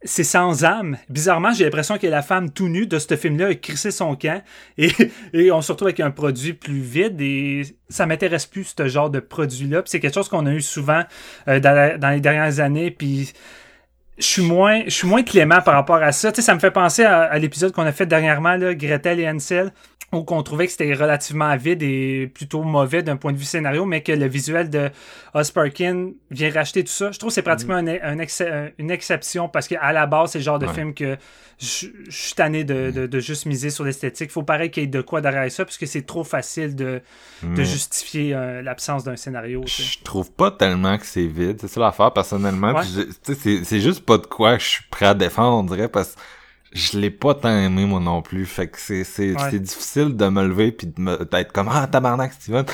[0.02, 0.96] c'est sans âme.
[1.10, 4.42] Bizarrement, j'ai l'impression que la femme tout nue de ce film-là a crissé son camp
[4.78, 4.90] et,
[5.34, 9.10] et on se retrouve avec un produit plus vide et ça m'intéresse plus ce genre
[9.10, 9.82] de produit-là.
[9.84, 11.02] C'est quelque chose qu'on a eu souvent
[11.48, 12.90] euh, dans, dans les dernières années.
[12.90, 13.32] Puis
[14.20, 16.30] je suis moins, je suis moins clément par rapport à ça.
[16.30, 19.18] Tu sais, ça me fait penser à, à l'épisode qu'on a fait dernièrement, là, Gretel
[19.20, 19.72] et Hansel,
[20.12, 23.84] où qu'on trouvait que c'était relativement vide et plutôt mauvais d'un point de vue scénario,
[23.86, 24.90] mais que le visuel de
[25.34, 27.12] Osperkin vient racheter tout ça.
[27.12, 30.32] Je trouve que c'est pratiquement un- un ex- un- une exception parce qu'à la base,
[30.32, 30.74] c'est le genre de Ouais.
[30.74, 31.16] film que
[31.58, 34.30] je je suis tanné de, de- de juste miser sur l'esthétique.
[34.30, 37.02] Faut pareil qu'il y ait de quoi derrière ça, parce que c'est trop facile de,
[37.42, 39.62] de Mais justifier euh, l'absence d'un scénario.
[39.66, 39.82] tu sais.
[39.82, 41.58] Je trouve pas tellement que c'est vide.
[41.60, 42.72] C'est ça l'affaire, personnellement.
[42.72, 42.80] Ouais.
[42.80, 45.58] Puis je- tu sais, C'est c'est juste pas de quoi je suis prêt à défendre,
[45.58, 46.20] on dirait, parce que
[46.72, 48.46] je l'ai pas tant aimé, moi non plus.
[48.46, 49.50] Fait que c'est c'est Ouais.
[49.50, 52.64] c'est difficile de me lever puis de me- d'être comme «Ah, tabarnak, Steven!»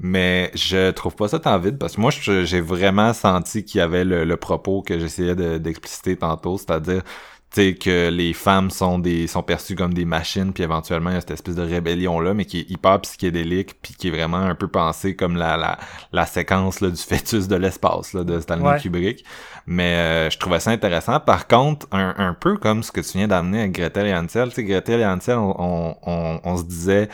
[0.00, 3.82] Mais je trouve pas ça tant vide, parce que moi, j'ai vraiment senti qu'il y
[3.82, 7.02] avait le, le propos que j'essayais de- d'expliciter tantôt, c'est-à-dire
[7.50, 11.16] sais que les femmes sont des sont perçues comme des machines puis éventuellement il y
[11.16, 14.38] a cette espèce de rébellion là mais qui est hyper psychédélique puis qui est vraiment
[14.38, 15.78] un peu pensé comme la la,
[16.12, 18.78] la séquence là, du fœtus de l'espace là, de Stanley Ouais.
[18.80, 19.24] Kubrick
[19.66, 23.16] mais euh, je trouvais ça intéressant par contre un, un peu comme ce que tu
[23.18, 26.56] viens d'amener avec Gretel et Hansel tu sais Gretel et Hansel on, on, on, on
[26.58, 27.08] se disait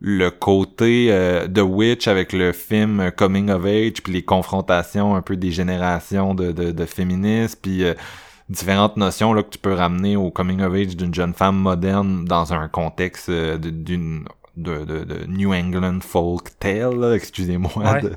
[0.00, 5.22] le côté euh, de Witch avec le film Coming of Age puis les confrontations un
[5.22, 7.94] peu des générations de, de, de féministes puis euh,
[8.48, 12.24] différentes notions là, que tu peux ramener au coming of age d'une jeune femme moderne
[12.24, 14.24] dans un contexte euh, de- d'une
[14.56, 18.02] de, de, de New England folk tale, excusez-moi Ouais.
[18.02, 18.12] de,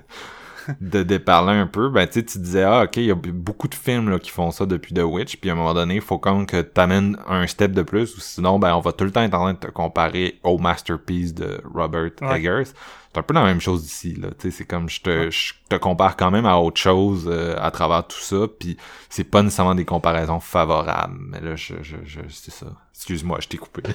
[0.79, 3.67] de déparler un peu, ben tu sais, tu disais ah ok, il y a beaucoup
[3.67, 6.01] de films là, qui font ça depuis The Witch, puis à un moment donné, il
[6.01, 9.03] faut quand même que t'amènes un step de plus, ou sinon ben on va tout
[9.03, 12.37] le temps être en train de te comparer au masterpiece de Robert Ouais.
[12.37, 12.71] Eggers.
[13.13, 14.29] C'est un peu la même chose ici, là.
[14.39, 17.55] Tu sais, c'est comme je te, je te compare quand même à autre chose euh,
[17.59, 18.77] à travers tout ça, puis
[19.09, 21.17] c'est pas nécessairement des comparaisons favorables.
[21.19, 22.67] Mais là, je, je, je c'est ça.
[22.95, 23.83] Excuse-moi, je t'ai coupé.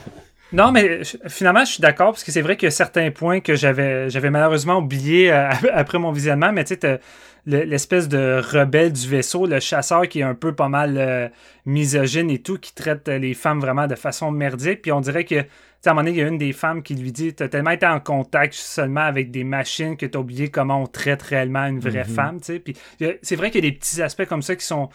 [0.52, 3.40] Non, mais finalement, je suis d'accord parce que c'est vrai qu'il y a certains points
[3.40, 7.00] que j'avais j'avais malheureusement oubliés euh, après mon visionnement, mais tu sais,
[7.46, 11.28] l'espèce de rebelle du vaisseau, le chasseur qui est un peu pas mal euh,
[11.66, 15.24] misogyne et tout, qui traite euh, les femmes vraiment de façon merdique, puis on dirait
[15.24, 17.48] que, à un moment donné, il y a une des femmes qui lui dit T'as
[17.48, 21.66] tellement été en contact seulement avec des machines que t'as oublié comment on traite réellement
[21.66, 22.58] une vraie femme, tu sais.
[22.58, 22.76] Puis
[23.22, 24.88] c'est vrai qu'il y a des petits aspects comme ça qui sont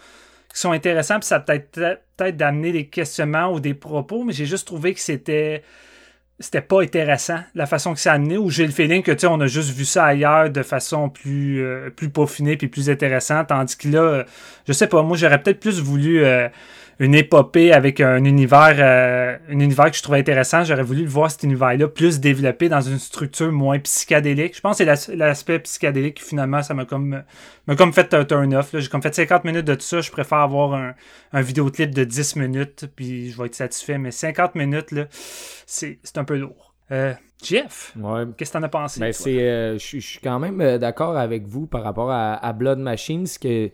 [0.53, 1.71] qui sont intéressants, puis ça peut être
[2.17, 5.63] peut-être d'amener des questionnements ou des propos, mais j'ai juste trouvé que c'était
[6.41, 9.19] c'était pas intéressant la façon que ça a amené ou j'ai le feeling que tu
[9.19, 12.89] sais on a juste vu ça ailleurs de façon plus euh, plus peaufinée puis plus
[12.89, 14.23] intéressante tandis que là euh,
[14.67, 16.49] je sais pas moi j'aurais peut-être plus voulu euh,
[17.03, 20.63] une épopée avec un univers euh, un univers que je trouvais intéressant.
[20.63, 24.55] J'aurais voulu voir cet univers là plus développé dans une structure moins psychédélique.
[24.55, 27.23] Je pense que c'est l'as- l'aspect psychédélique qui finalement ça m'a comme
[27.67, 28.79] m'a comme fait un turn off là.
[28.81, 30.01] j'ai comme fait 50 minutes de tout ça.
[30.01, 30.93] Je préfère avoir un,
[31.33, 33.97] un vidéoclip de 10 minutes puis je vais être satisfait.
[33.97, 35.05] Mais 50 minutes là
[35.65, 36.73] c'est un peu lourd.
[36.91, 38.25] Euh, Jeff Ouais.
[38.37, 41.65] qu'est-ce que t'en as pensé Ben, c'est, euh, je suis- quand même d'accord avec vous
[41.65, 43.71] par rapport à, à Blood Machines que,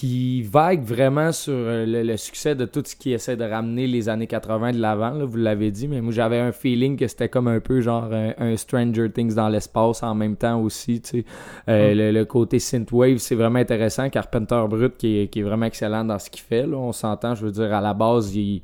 [0.00, 3.86] qui vague vraiment sur euh, le, le succès de tout ce qui essaie de ramener
[3.86, 7.06] les années 80 de l'avant, là, vous l'avez dit, mais moi j'avais un feeling que
[7.06, 11.02] c'était comme un peu genre un, un Stranger Things dans l'espace en même temps aussi,
[11.02, 11.24] tu sais.
[11.68, 14.08] Euh, le, le côté synthwave, c'est vraiment intéressant.
[14.08, 17.34] Carpenter Brut qui est, qui est vraiment excellent dans ce qu'il fait, là, on s'entend,
[17.34, 18.62] je veux dire, à la base, il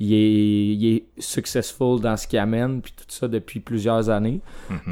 [0.00, 4.40] il est, il est successful dans ce qu'il amène, puis tout ça depuis plusieurs années.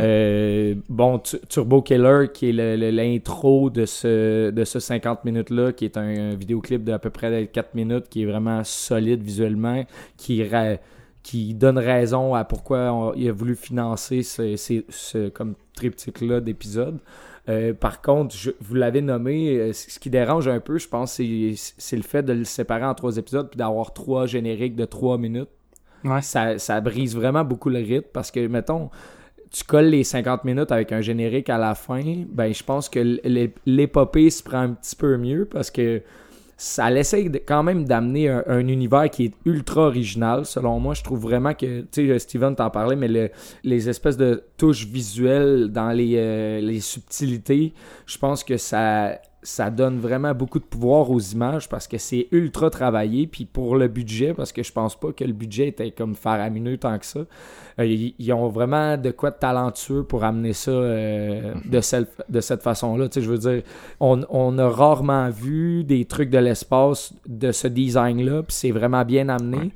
[0.00, 5.84] Euh, bon, Tu- Turbo Killer, qui est l'intro de ce, de ce 50 minutes-là, qui
[5.86, 9.84] est un, un vidéoclip d'à peu près 4 minutes, qui est vraiment solide visuellement,
[10.16, 10.76] qui, ra-
[11.22, 16.40] qui donne raison à pourquoi on- il a voulu financer ce, ce- ce comme triptyque-là
[16.40, 16.98] d'épisodes.
[17.48, 21.14] Euh, par contre, je- vous l'avez nommé, euh, ce qui dérange un peu, je pense,
[21.14, 25.18] c'est le fait de le séparer en trois épisodes puis d'avoir trois génériques de trois
[25.18, 25.48] minutes.
[26.04, 26.22] Ouais.
[26.22, 28.90] Ça, ça brise vraiment beaucoup le rythme parce que, mettons,
[29.50, 33.18] tu colles les 50 minutes avec un générique à la fin, ben je pense que
[33.66, 36.00] l'épopée se prend un petit peu mieux parce que
[36.64, 40.46] ça essaie quand même d'amener un, un univers qui est ultra original.
[40.46, 43.30] Selon moi, je trouve vraiment que, tu sais, Steven t'en parlait, mais le-
[43.64, 47.72] les espèces de touches visuelles dans les, euh, les subtilités,
[48.06, 52.28] je pense que ça, ça donne vraiment beaucoup de pouvoir aux images parce que c'est
[52.30, 53.26] ultra travaillé.
[53.26, 56.78] Puis pour le budget, parce que je pense pas que le budget était comme faramineux
[56.78, 57.20] tant que ça,
[57.78, 62.22] euh, ils, ils ont vraiment de quoi de talentueux pour amener ça euh, de, cette,
[62.28, 63.08] de cette façon-là.
[63.08, 63.62] Tu sais, je veux dire,
[63.98, 69.04] on, on a rarement vu des trucs de l'espace de ce design-là, puis c'est vraiment
[69.04, 69.72] bien amené.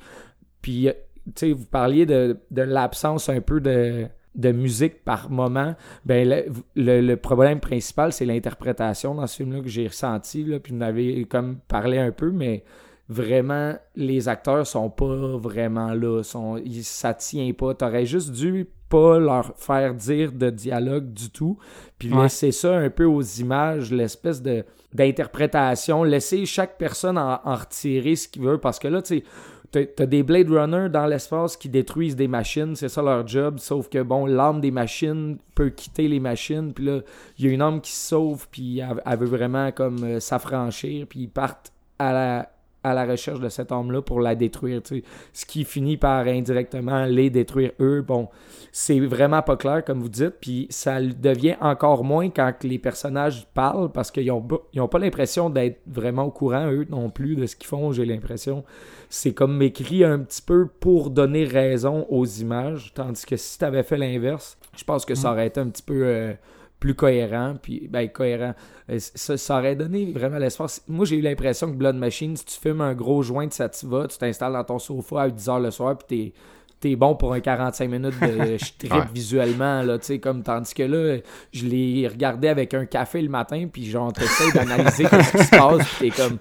[0.63, 0.93] Puis, euh,
[1.27, 5.75] tu sais, vous parliez de, de l'absence un peu de, de musique par moment.
[6.05, 6.45] Ben, le,
[6.77, 10.79] le- le problème principal, c'est l'interprétation dans ce film-là que j'ai ressenti, là, puis vous
[10.79, 12.63] en avez comme parlé un peu, mais
[13.09, 16.23] vraiment, les acteurs sont pas vraiment là.
[16.23, 17.73] Sont, ils, ça tient pas.
[17.75, 21.59] T'aurais juste dû pas leur faire dire de dialogue du tout,
[21.99, 22.25] puis Ouais.
[22.25, 28.17] laisser ça un peu aux images, l'espèce de d'interprétation, laisser chaque personne en, en retirer
[28.17, 29.25] ce qu'il veut, parce que là, tu sais,
[29.71, 33.89] t'as- des Blade Runner dans l'espace qui détruisent des machines, c'est ça leur job, sauf
[33.89, 37.01] que, bon, l'âme des machines peut quitter les machines, puis là,
[37.39, 40.21] il y a une âme qui se sauve, puis elle, elle veut vraiment comme euh,
[40.21, 42.51] s'affranchir, puis ils partent à la,
[42.87, 45.03] à la recherche de cette âme-là pour la détruire, tu.
[45.33, 48.03] Ce qui finit par indirectement les détruire eux.
[48.03, 48.29] Bon,
[48.71, 53.47] c'est vraiment pas clair, comme vous dites, puis ça devient encore moins quand les personnages
[53.55, 57.11] parlent, parce qu'ils ont, pas- ils ont pas l'impression d'être vraiment au courant, eux non
[57.11, 58.65] plus, de ce qu'ils font, j'ai l'impression.
[59.09, 63.83] C'est comme écrit un petit peu pour donner raison aux images, tandis que si t'avais
[63.83, 66.03] fait l'inverse, je pense que ça aurait été un petit peu...
[66.05, 66.33] euh,
[66.81, 68.55] plus cohérent, puis ben cohérent.
[68.91, 70.83] Euh, Ça, aurait donné vraiment l'espace.
[70.89, 74.07] Moi, j'ai eu l'impression que Blood Machine, si tu fumes un gros joint de sativa,
[74.09, 76.39] tu t'installes dans ton sofa à 10h le soir, puis t'es
[76.79, 79.01] t'es bon pour un 45 minutes de je trippe Ouais.
[79.15, 81.19] visuellement là tu sais comme tandis que là
[81.53, 85.51] je l'ai regardé avec un café le matin puis genre t'essayes d'analyser qu'est-ce qui se
[85.51, 86.39] passe puis t'es comme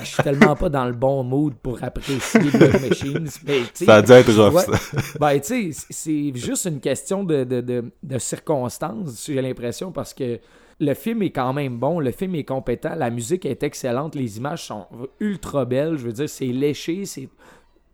[0.00, 4.02] je suis tellement pas dans le bon mood pour apprécier Blood Machines mais Ça a
[4.02, 4.98] dû être rough, ça.
[5.18, 10.12] ben, tu sais, c'est juste une question de, de, de, de circonstances, j'ai l'impression, parce
[10.14, 10.38] que
[10.78, 14.38] le film est quand même bon, le film est compétent, la musique est excellente, les
[14.38, 14.86] images sont
[15.20, 17.28] ultra belles, je veux dire, c'est léché, c'est...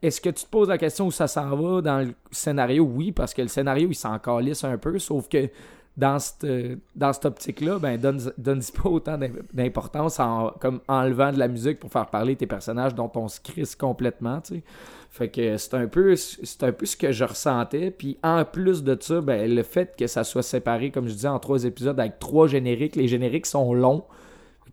[0.03, 2.85] Est-ce que tu te poses la question où ça s'en va dans le scénario?
[2.85, 5.49] Oui, parce que le scénario, il s'en calisse un peu, sauf que
[5.97, 6.47] dans cette,
[6.95, 11.49] dans cette optique-là, ben, donne, donne pas autant d'im- d'importance en comme enlevant de la
[11.49, 14.63] musique pour faire parler tes personnages dont on se crisse complètement, tu sais.
[15.09, 16.15] Fait que c'est un peu
[16.61, 17.91] un peu ce que je ressentais.
[17.91, 21.29] Puis en plus de ça, ben, le fait que ça soit séparé, comme je disais,
[21.29, 24.05] en trois épisodes avec trois génériques, les génériques sont longs.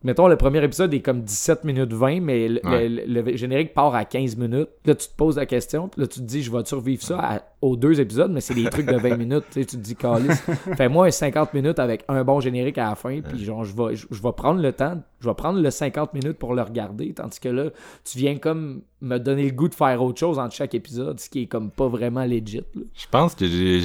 [0.03, 2.89] Mettons, le premier épisode est comme 17 minutes 20, mais le, Ouais.
[2.89, 4.69] le- le générique part à 15 minutes.
[4.85, 7.19] Là, tu te poses la question, puis là, tu te dis, je vais survivre ça
[7.19, 9.45] à- aux deux épisodes, mais c'est des trucs de 20 minutes.
[9.51, 10.43] Tu sais, tu te dis, calice.
[10.75, 13.95] Fais-moi un 50 minutes avec un bon générique à la fin, puis genre, je vais,
[13.95, 17.13] je, je vais prendre le temps, je vais prendre le 50 minutes pour le regarder,
[17.13, 17.69] tandis que là,
[18.03, 21.29] tu viens comme me donner le goût de faire autre chose entre chaque épisode, ce
[21.29, 22.57] qui est comme pas vraiment legit.
[22.75, 22.81] là.
[22.93, 23.81] Je pense que j'ai,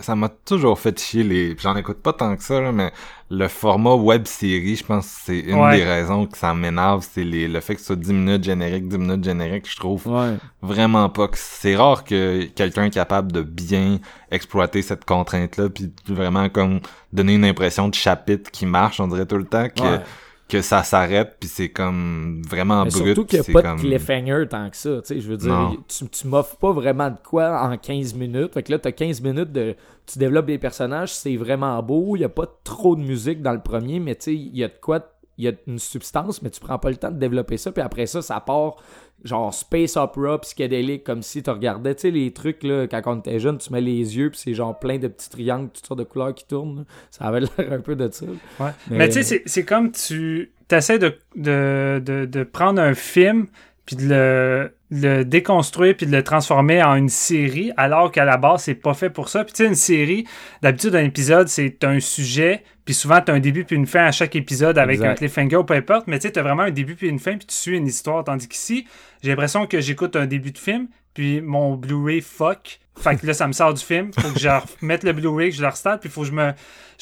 [0.00, 2.90] ça m'a toujours fait chier les, j'en écoute pas tant que ça, là, mais
[3.30, 5.76] le format web série, je pense que c'est une Ouais.
[5.76, 8.88] des raisons que ça m'énerve, c'est les, le fait que ce soit 10 minutes générique,
[8.88, 10.36] 10 minutes générique, je trouve Ouais.
[10.62, 13.98] vraiment pas que c'est rare que quelqu'un est capable de bien
[14.30, 16.80] exploiter cette contrainte-là, puis vraiment comme
[17.12, 20.00] donner une impression de chapitre qui marche, on dirait tout le temps que, Ouais.
[20.48, 23.04] Que ça s'arrête, puis c'est comme vraiment Mais brut.
[23.06, 23.76] surtout qu'il n'y a pas comme...
[23.78, 24.96] de cliffhanger tant que ça.
[25.00, 25.76] tu sais, Je veux dire, Non.
[25.88, 28.52] tu, tu m'offres pas vraiment de quoi en 15 minutes.
[28.54, 29.74] Fait que là, tu as 15 minutes de.
[30.06, 32.16] Tu développes des personnages, c'est vraiment beau.
[32.16, 34.64] Il n'y a pas trop de musique dans le premier, mais tu sais, il y
[34.64, 35.00] a de quoi.
[35.38, 37.72] Il y a une substance, mais tu prends pas le temps de développer ça.
[37.72, 38.76] Puis après ça, ça part
[39.24, 43.18] genre space opera psychédélique, comme si tu regardais, tu sais, les trucs, là, quand on
[43.20, 46.00] était jeune, tu mets les yeux, puis c'est genre plein de petits triangles, toutes sortes
[46.00, 46.78] de couleurs qui tournent.
[46.78, 46.84] là.
[47.10, 48.26] Ça avait l'air un peu de ça.
[48.26, 48.70] Ouais.
[48.90, 52.94] Mais- Mais, tu sais, c'est- c'est comme tu essaies de, de, de, de prendre un
[52.94, 53.46] film
[53.86, 58.36] puis de le, le déconstruire puis de le transformer en une série alors qu'à la
[58.36, 59.42] base c'est pas fait pour ça.
[59.42, 60.26] Puis tu sais une série,
[60.60, 64.12] d'habitude un épisode c'est un sujet puis souvent t'as un début puis une fin à
[64.12, 65.08] chaque épisode avec Exact.
[65.08, 67.38] un cliffhanger ou peu importe, mais tu sais t'as vraiment un début puis une fin
[67.38, 68.86] puis tu suis une histoire tandis qu'ici
[69.22, 72.78] j'ai l'impression que j'écoute un début de film puis mon Blu-ray fuck.
[72.98, 74.10] Fait que là, ça me sort du film.
[74.12, 74.48] Faut que je
[74.80, 76.52] remette le Blu-ray, que je le restarte, puis faut que je me,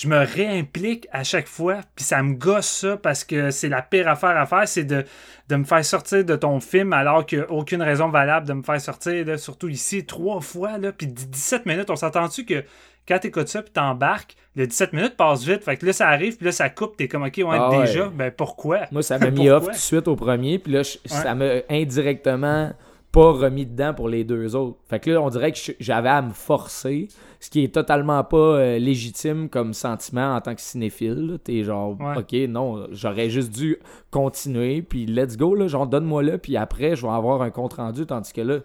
[0.01, 1.81] je me réimplique à chaque fois.
[1.95, 5.05] Puis ça me gosse ça parce que c'est la pire affaire à faire, c'est de,
[5.49, 8.55] de me faire sortir de ton film alors qu'il n'y a aucune raison valable de
[8.55, 10.79] me faire sortir, là, surtout ici, trois fois.
[10.79, 12.65] Là, puis 17 minutes, on s'entend-tu que
[13.07, 15.65] quand t'écoutes ça puis t'embarques, le 17 minutes passe vite.
[15.65, 17.87] Fait que là, ça arrive, puis là, ça coupe, t'es comme, OK, ouais, Ah ouais.
[17.87, 18.81] déjà, ben pourquoi?
[18.93, 21.45] Moi, ça m'a mis off tout de suite au premier, puis là, je- ça m'a
[21.69, 22.73] indirectement
[23.13, 24.79] pas remis dedans pour les deux autres.
[24.89, 27.09] Fait que là, on dirait que j'avais à me forcer,
[27.41, 31.39] ce qui est totalement pas euh, légitime comme sentiment en tant que cinéphile.
[31.43, 32.19] T'es genre, Ouais.
[32.19, 33.79] ok, non, j'aurais juste dû
[34.11, 37.75] continuer, puis let's go, là, genre donne-moi là, puis après, je vais avoir un compte
[37.75, 38.59] rendu, tandis que là,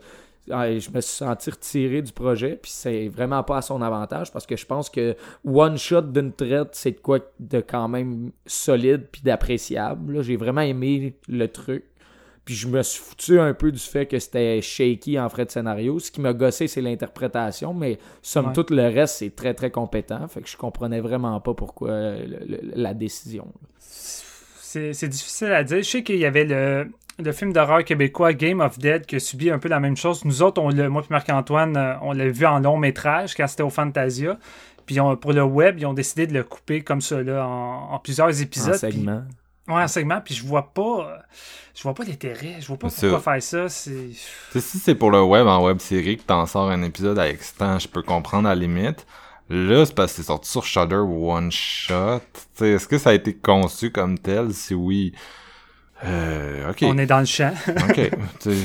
[0.49, 4.31] ouais, je me suis senti retiré du projet, puis c'est vraiment pas à son avantage,
[4.31, 8.31] parce que je pense que one shot d'une traite, c'est de quoi de quand même
[8.45, 10.21] solide puis d'appréciable.
[10.21, 11.83] J'ai vraiment aimé le truc.
[12.45, 15.51] Puis je me suis foutu un peu du fait que c'était shaky en frais de
[15.51, 15.97] scénario.
[15.99, 18.53] Ce qui m'a gossé, c'est l'interprétation, mais somme Ouais.
[18.53, 20.27] toute, le reste, c'est très très compétent.
[20.27, 23.47] Fait que je comprenais vraiment pas pourquoi euh, le- le- la décision.
[23.79, 25.77] C'est difficile à dire.
[25.77, 29.19] Je sais qu'il y avait le, le film d'horreur québécois Game of Dead qui a
[29.19, 30.25] subi un peu la même chose.
[30.25, 33.63] Nous autres, on moi et Marc-Antoine, euh, on l'a vu en long métrage quand c'était
[33.63, 34.37] au Fantasia.
[34.85, 37.93] Puis on- pour le web, ils ont décidé de le couper comme ça là, en,
[37.93, 38.75] en plusieurs épisodes.
[38.75, 39.21] En segment.
[39.27, 39.35] Puis-
[39.67, 40.21] ouais, en segment.
[40.21, 41.19] Puis je vois pas,
[41.75, 42.57] je vois pas l'intérêt.
[42.59, 43.69] Je vois pas pourquoi faire ça.
[43.69, 44.11] C'est
[44.59, 47.79] si c'est pour le web en web série que t'en sors un épisode ce temps,
[47.79, 49.05] je peux comprendre à la limite.
[49.49, 52.21] Là, c'est parce que c'est sorti sur Shudder One Shot.
[52.61, 54.51] Est-ce que ça a été conçu comme tel?
[54.53, 55.13] Si oui,
[56.03, 57.53] euh, on est dans le champ.
[57.89, 58.11] Ok.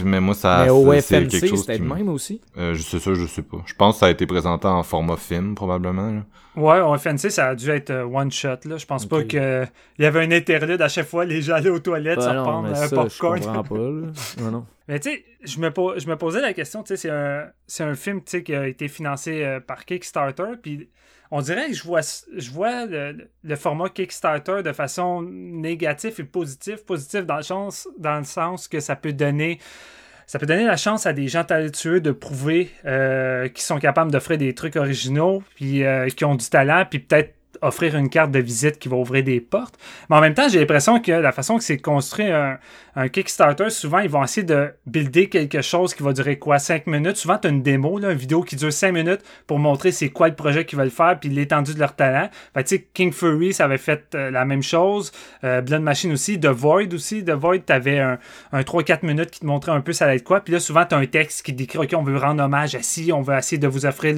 [0.05, 2.09] Mais moi, ça, mais au c'est- c'est FNC, quelque chose c'était qui le me- même
[2.09, 2.41] aussi.
[2.59, 3.59] Euh, je sais ça, je sais pas.
[3.67, 6.11] Je pense que ça a été présenté en format film, probablement.
[6.11, 6.23] là.
[6.57, 8.57] ouais, au FNC, ça a dû être euh, one shot.
[8.65, 8.77] Là.
[8.77, 9.29] Je pense pas Ok.
[9.29, 9.69] qu'il
[10.01, 11.25] y avait un interlude à chaque fois.
[11.25, 13.41] Les gens allaient aux toilettes, se non, reprendre mais un ça, je popcorn.
[13.41, 13.77] comprends pas.
[13.79, 14.07] Là.
[14.41, 14.67] Non, non.
[14.89, 17.45] Mais tu sais, je me, po- je me posais la question, tu sais, c'est un,
[17.69, 20.89] c'est un film tu sais, qui a été financé euh, par Kickstarter, puis
[21.31, 26.85] on dirait que je vois, le, format Kickstarter de façon négative et positive.
[26.85, 29.59] Positive dans le, sens, dans le sens que ça peut donner...
[30.27, 34.13] Ça peut donner la chance à des gens talentueux de prouver euh, qu'ils sont capables
[34.13, 38.31] d'offrir des trucs originaux, puis euh, qui ont du talent, puis peut-être offrir une carte
[38.31, 39.75] de visite qui va ouvrir des portes.
[40.09, 42.59] Mais en même temps, j'ai l'impression que la façon que c'est construit un,
[43.01, 46.59] un Kickstarter, souvent, ils vont essayer de builder quelque chose qui va durer quoi?
[46.59, 47.17] 5 minutes?
[47.17, 50.29] Souvent, tu as une démo, une vidéo qui dure 5 minutes pour montrer c'est quoi
[50.29, 52.29] le projet qu'ils veulent faire puis l'étendue de leur talent.
[52.55, 55.13] Que, tu sais, King Fury, ça avait fait euh, la même chose.
[55.45, 56.39] Euh, Machine aussi.
[56.39, 57.25] The Void aussi.
[57.25, 58.19] The Void, tu avais un,
[58.53, 60.41] un 3-4 minutes qui te montrait un peu ça allait être quoi.
[60.41, 62.83] Puis là, souvent, tu as un texte qui décrit OK, on veut rendre hommage à
[62.83, 64.15] ci, on veut essayer de vous offrir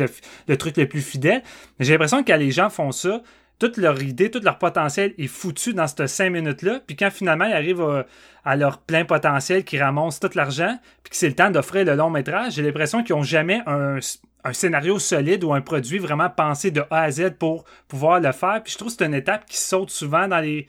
[0.48, 1.42] le, truc le plus fidèle.
[1.78, 3.22] J'ai l'impression que les gens font ça,
[3.62, 6.80] toute leur idée, tout leur potentiel est foutu dans ces 5 minutes-là.
[6.84, 8.06] Puis quand finalement ils arrivent à,
[8.44, 11.94] à leur plein potentiel, qu'ils ramassent tout l'argent, puis que c'est le temps d'offrir le
[11.94, 13.98] long métrage, j'ai l'impression qu'ils n'ont jamais un,
[14.42, 18.32] un scénario solide ou un produit vraiment pensé de A à Z pour pouvoir le
[18.32, 18.60] faire.
[18.64, 20.66] Puis je trouve que c'est une étape qui saute souvent dans les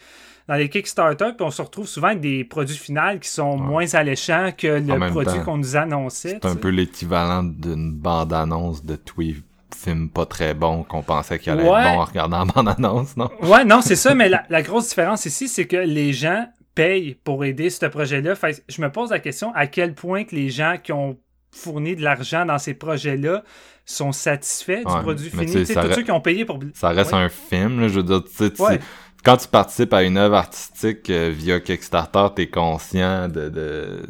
[0.48, 3.92] dans les Kickstarter, puis on se retrouve souvent avec des produits finaux qui sont moins
[3.96, 6.38] alléchants que le produit qu'on nous annonçait.
[6.44, 9.38] C'est un peu l'équivalent d'une bande-annonce de Twee
[9.76, 11.82] film pas très bon qu'on pensait qu'il allait Ouais.
[11.82, 13.30] être bon en regardant la bande-annonce, non?
[13.42, 17.16] Ouais, non, c'est ça, mais la, la grosse différence ici, c'est que les gens payent
[17.24, 18.36] pour aider ce projet-là.
[18.36, 21.18] Fait je me pose la question à quel point que les gens qui ont
[21.52, 23.44] fourni de l'argent dans ces projets-là
[23.86, 25.46] sont satisfaits du produit fini?
[25.46, 26.60] tous re- ceux qui ont payé pour.
[26.74, 27.20] Ça reste Ouais.
[27.20, 28.80] un film, là, je veux dire, tu sais,
[29.24, 34.02] quand tu participes à une œuvre artistique euh, via Kickstarter, t'es conscient de, de,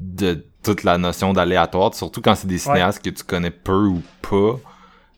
[0.00, 4.02] de toute la notion d'aléatoire, surtout quand c'est des cinéastes que tu connais peu ou
[4.22, 4.58] pas.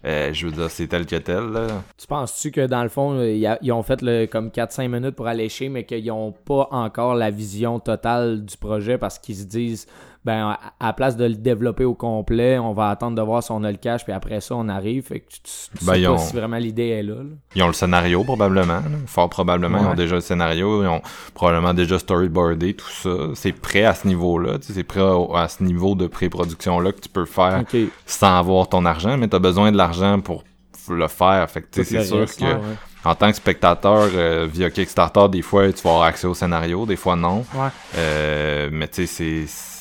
[0.07, 1.67] Euh, je veux dire, c'est tel que tel, là.
[1.97, 5.27] Tu penses-tu que dans le fond, euh, ils ont fait le, comme 4-5 minutes pour
[5.27, 9.87] allécher, mais qu'ils n'ont pas encore la vision totale du projet parce qu'ils se disent,
[10.25, 13.43] ben, à, à la place de le développer au complet, on va attendre de voir
[13.43, 15.05] si on a le cash, puis après ça, on arrive.
[15.05, 17.17] Fait que tu, tu, tu Ben, sais pas ont- si vraiment l'idée est là.
[17.17, 17.31] là.
[17.55, 18.65] Ils ont le scénario, probablement.
[18.77, 18.83] là.
[19.07, 20.83] Fort probablement, ils ont déjà le scénario.
[20.83, 21.03] Ils ont
[21.35, 23.11] probablement déjà storyboardé tout ça.
[23.35, 24.59] C'est prêt à ce niveau-là.
[24.63, 25.03] C'est prêt
[25.35, 27.63] à ce niveau de pré-production-là que tu peux faire
[28.07, 30.45] sans avoir ton argent, mais tu as besoin de l'argent pour
[30.89, 31.49] le faire.
[31.51, 32.77] Fait que tu sais, Tout c'est sûr que ouais, ouais.
[33.05, 36.87] en tant que spectateur, euh, via Kickstarter, des fois, tu vas avoir accès au scénario,
[36.87, 37.39] des fois non.
[37.55, 37.69] Ouais.
[37.97, 39.74] Euh, mais tu sais, c'est...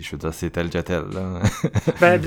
[0.00, 1.40] Je veux dire, c'est tel que tel, là.
[2.00, 2.20] Ben,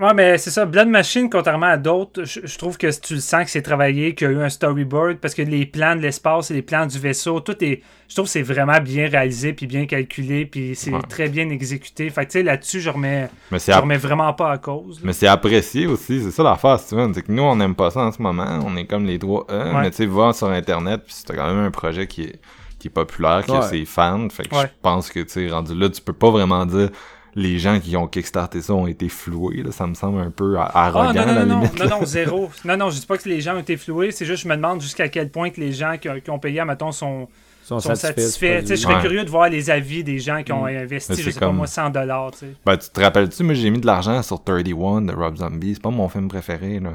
[0.00, 0.64] ouais, mais c'est ça.
[0.64, 4.14] Blood Machine, contrairement à d'autres, je, je trouve que tu le sens que c'est travaillé,
[4.14, 6.86] qu'il y a eu un storyboard, parce que les plans de l'espace et les plans
[6.86, 7.82] du vaisseau, tout est.
[8.08, 11.00] Je trouve que c'est vraiment bien réalisé, puis bien calculé, puis c'est Ouais.
[11.08, 12.10] très bien exécuté.
[12.10, 14.96] Fait que tu sais, là-dessus, je remets, mais je remets vraiment pas à cause.
[14.96, 15.02] là.
[15.06, 17.12] Mais c'est apprécié aussi, c'est ça l'affaire, Steven.
[17.14, 18.60] C'est que nous, on n'aime pas ça en ce moment.
[18.64, 19.72] On est comme les trois E.
[19.74, 19.80] Ouais.
[19.82, 22.40] Mais tu sais, va sur Internet, puis c'est quand même un projet qui est,
[22.84, 24.28] qui est populaire, qui a ses fans.
[24.28, 24.64] Fait que Ouais.
[24.66, 26.90] je pense que, tu sais, rendu là, tu peux pas vraiment dire
[27.34, 29.62] les gens qui ont kickstarté ça ont été floués.
[29.62, 29.72] Là.
[29.72, 31.78] Ça me semble un peu Ah, arrogant, non, à non, la non, non, limite.
[31.80, 32.50] non, non, zéro.
[32.66, 34.54] Non, non, je dis pas que les gens ont été floués, c'est juste, je me
[34.56, 37.26] demande jusqu'à quel point que les gens qui, ont- qui ont payé, mettons, sont,
[37.64, 38.66] sont, sont satisfaits.
[38.68, 39.00] je serais Ouais.
[39.00, 40.76] curieux de voir les avis des gens qui ont Mm.
[40.82, 42.32] investi, je pas moi, 100 dollars.
[42.66, 45.72] Ben, tu te rappelles-tu, moi, j'ai mis de l'argent sur 31 de Rob Zombie.
[45.74, 46.90] C'est pas mon film préféré, là.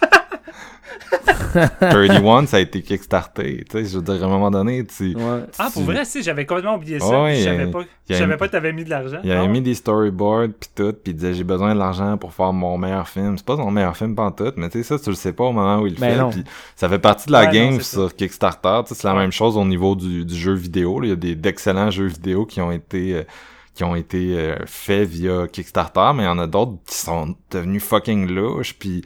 [1.80, 3.64] 31, ça a été kickstarté.
[3.68, 5.14] Tu sais, je veux dire, à un moment donné, tu...
[5.14, 5.22] Ouais.
[5.58, 7.22] Ah, pour tu- vrai, si, j'avais complètement oublié ça.
[7.22, 9.18] Ouais, je savais pas, je savais pas que t'avais mis de l'argent.
[9.24, 12.16] Il avait Ah, mis des storyboards pis tout, pis il disait j'ai besoin de l'argent
[12.18, 13.36] pour faire mon meilleur film.
[13.36, 15.52] C'est pas son meilleur film pantoute, mais tu sais ça tu le sais pas au
[15.52, 16.18] moment où il le Ben fait.
[16.18, 16.30] non.
[16.30, 16.44] Pis
[16.76, 17.98] ça fait partie de la Ouais, non, game ça.
[18.00, 18.80] sur Kickstarter.
[18.86, 21.00] Tu sais, c'est la même chose au niveau du, du jeu vidéo.
[21.00, 21.06] là.
[21.06, 23.22] Il y a des d'excellents jeux vidéo qui ont été euh,
[23.74, 27.34] qui ont été euh, faits via Kickstarter, mais il y en a d'autres qui sont
[27.50, 29.04] devenus fucking louches puis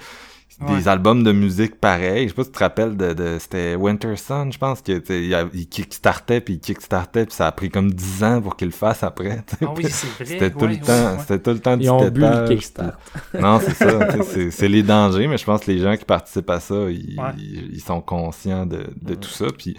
[0.69, 2.25] des albums de musique pareils.
[2.25, 4.99] Je sais pas si tu te rappelles de, de c'était Winter Sun, je pense que
[4.99, 8.57] tu sais, il, kickstartait puis il kickstartait puis ça a pris comme 10 ans pour
[8.57, 9.43] qu'il le fasse après.
[9.47, 9.65] tu sais.
[9.67, 10.25] Ah oui, c'est vrai.
[10.27, 12.49] C'était tout ouais, le temps, ouais, c'était tout le temps du Ils ont bu le
[12.49, 12.99] Kickstart.
[13.33, 14.07] puis- Non, c'est ça.
[14.13, 16.75] tu sais, c'est- les dangers, mais je pense que les gens qui participent à ça,
[16.91, 17.31] ils, Ouais.
[17.39, 19.47] ils, ils sont conscients de, de tout ça.
[19.57, 19.77] Puis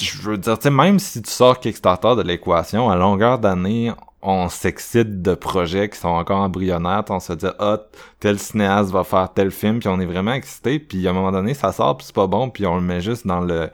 [0.00, 3.92] je veux dire, tu sais, même si tu sors Kickstarter de l'équation, à longueur d'année,
[4.22, 7.04] on s'excite de projets qui sont encore embryonnaires.
[7.10, 7.78] On se dit, ah,
[8.18, 10.78] tel cinéaste va faire tel film, puis on est vraiment excité.
[10.78, 13.00] Puis à un moment donné, ça sort, puis c'est pas bon, puis on le met
[13.00, 13.70] juste dans le...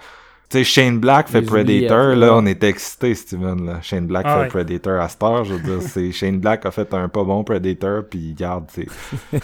[0.53, 3.81] Tu sais, Shane Black fait Les Predator, là, on était excité, Steven, là.
[3.81, 4.49] Shane Black Ah fait ouais.
[4.49, 8.03] Predator à Star, je veux dire, c'est Shane Black a fait un pas bon Predator,
[8.11, 8.87] puis garde, c'est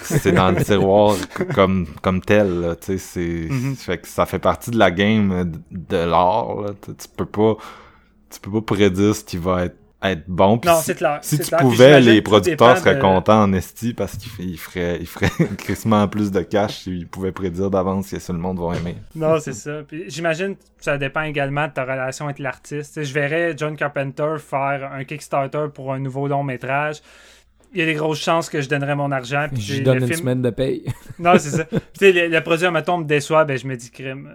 [0.03, 1.17] c'est dans le tiroir
[1.55, 3.75] comme comme tel, là, tu sais, c'est Mhm.
[3.77, 7.57] fait que ça fait partie de la game euh, de, de l'art, tu peux pas
[8.31, 10.59] tu peux pas prédire ce qui va être être bon.
[10.59, 11.19] puis Non, si- c'est clair.
[11.23, 11.61] si tu clair.
[11.61, 15.29] Pouvais, les producteurs seraient de- contents en esti parce qu'ils feraient, ils feraient
[15.59, 18.97] crissement plus de cash s'ils pouvaient prédire d'avance que tout le monde va aimer.
[19.17, 19.83] Non, c'est ça.
[19.87, 23.03] Puis j'imagine que ça dépend également de ta relation avec l'artiste.
[23.03, 26.99] Je verrais John Carpenter faire un Kickstarter pour un nouveau long métrage.
[27.75, 29.47] Il y a des grosses chances que je donnerais mon argent.
[29.53, 30.85] Puis Je donne le une film- semaine de paye.
[31.19, 31.65] Non, c'est ça.
[31.99, 34.31] Puis le, le produit, mettons, me déçoit, ben je me dis, crime.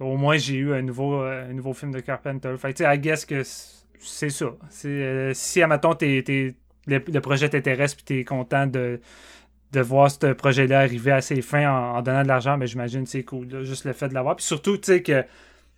[0.00, 2.54] euh, au moins, j'ai eu un nouveau, euh, un nouveau film de Carpenter.
[2.56, 3.42] Fait que, tu sais, I guess que
[4.00, 4.46] c'est ça.
[4.70, 6.54] C'est, euh, si, admettons, t'es, t'es-
[6.86, 9.00] le, le projet t'intéresse puis t'es content de,
[9.72, 13.04] de voir ce projet-là arriver à ses fins en, en donnant de l'argent, ben j'imagine
[13.04, 13.48] que c'est cool.
[13.48, 14.36] là, juste le fait de l'avoir.
[14.36, 15.24] Puis surtout, tu sais, que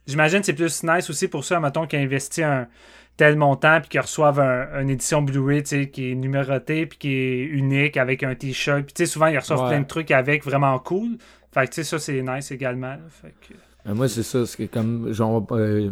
[0.07, 2.69] j'imagine que c'est plus nice aussi pour ça, mettons, qui a investi un
[3.17, 6.99] tel montant puis qu'ils reçoivent un- une édition Blu-ray tu sais, qui est numérotée puis
[6.99, 8.85] qui est unique avec un t-shirt.
[8.85, 9.69] Puis tu sais, souvent, ils reçoivent Ouais.
[9.71, 11.19] plein de trucs avec vraiment cool.
[11.53, 12.93] Fait que tu sais, ça, c'est nice également.
[12.93, 13.01] là.
[13.11, 13.55] Fait que...
[13.85, 14.47] Mais moi, c'est ça.
[14.47, 15.91] C'est comme, genre, euh,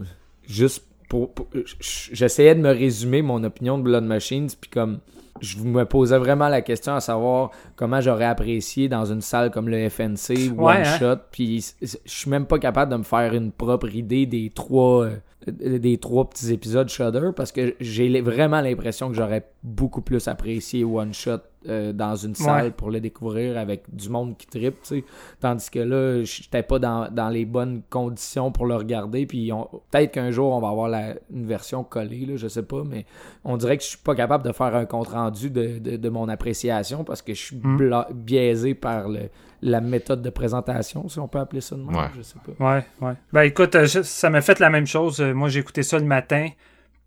[0.49, 1.33] juste pour.
[1.35, 4.99] pour- j- J'essayais de me résumer mon opinion de Blood Machines, puis comme.
[5.41, 9.69] Je me posais vraiment la question à savoir comment j'aurais apprécié dans une salle comme
[9.69, 10.99] le FNC, One Ouais, hein?
[10.99, 15.05] Shot, puis je suis même pas capable de me faire une propre idée des trois,
[15.05, 15.11] euh,
[15.47, 20.85] des trois petits épisodes Shudder parce que j'ai vraiment l'impression que j'aurais beaucoup plus apprécié
[20.85, 22.71] One Shot euh, dans une salle Ouais.
[22.71, 25.05] pour le découvrir avec du monde qui tripe, tu sais.
[25.41, 29.27] Tandis que là, j'étais pas dans, dans les bonnes conditions pour le regarder.
[29.27, 29.51] Puis
[29.91, 32.83] peut-être qu'un jour, on va avoir la, une version collée, là, je sais pas.
[32.85, 33.07] Mais
[33.45, 36.29] on dirait que je suis pas capable de faire un compte-rendu de, de, de mon
[36.29, 38.05] appréciation parce que je suis Mm.
[38.15, 39.21] biaisé par le,
[39.63, 41.95] la méthode de présentation, si on peut appeler ça de même.
[41.97, 42.11] Ouais.
[42.17, 42.75] Je sais pas.
[42.77, 43.15] Ouais, ouais.
[43.33, 45.21] Ben écoute, euh, je- ça m'a fait la même chose.
[45.21, 46.49] Euh, Moi, j'ai écouté ça le matin.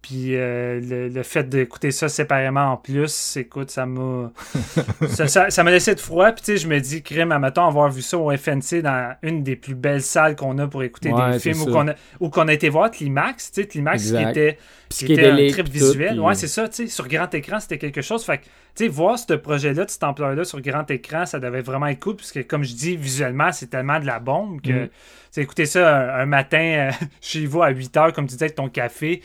[0.02, 4.32] Puis euh, le, le fait d'écouter ça séparément en plus, écoute, ça m'a.
[5.10, 6.32] ça ça- ça m'a laissé de froid.
[6.32, 9.44] Puis tu sais, je me dis, crime, admettons avoir vu ça au FNC dans une
[9.44, 12.30] des plus belles salles qu'on a pour écouter Ouais, des films ou qu'on a, ou
[12.30, 13.52] qu'on a été voir Climax.
[13.52, 14.58] Tu sais, Climax qui était,
[14.90, 16.10] qui était un trip tout, visuel.
[16.10, 18.24] puis- Ouais, c'est ça, tu sais, sur grand écran, c'était quelque chose.
[18.26, 18.50] Fait que, tu
[18.86, 22.16] sais, voir ce projet-là de cette ampleur-là sur grand écran, ça devait vraiment être cool.
[22.16, 24.86] Puisque, comme je dis, visuellement, c'est tellement de la bombe que.
[24.86, 24.90] Mm.
[25.34, 26.92] Tu sais, écouter ça un, un matin euh,
[27.22, 29.22] chez vous à 8 heures, comme tu disais, avec ton café,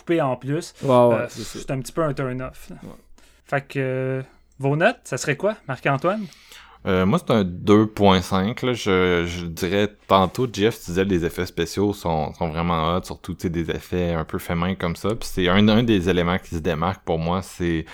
[0.00, 0.74] entrecoupé en plus.
[0.82, 2.70] Ouais, ouais, euh, c'est un petit peu un turn-off.
[3.46, 3.78] Fait que.
[3.78, 4.22] euh,
[4.58, 6.26] vos notes, ça serait quoi, Marc-Antoine?
[6.86, 8.64] Euh, moi, c'est un 2.5.
[8.66, 8.72] Là.
[8.74, 13.34] Je, je dirais, tantôt, Jeff, tu disais les effets spéciaux sont, sont vraiment hot, surtout
[13.34, 15.10] des effets un peu faits main comme ça.
[15.10, 17.84] Puis c'est un, un des éléments qui se démarque pour moi, c'est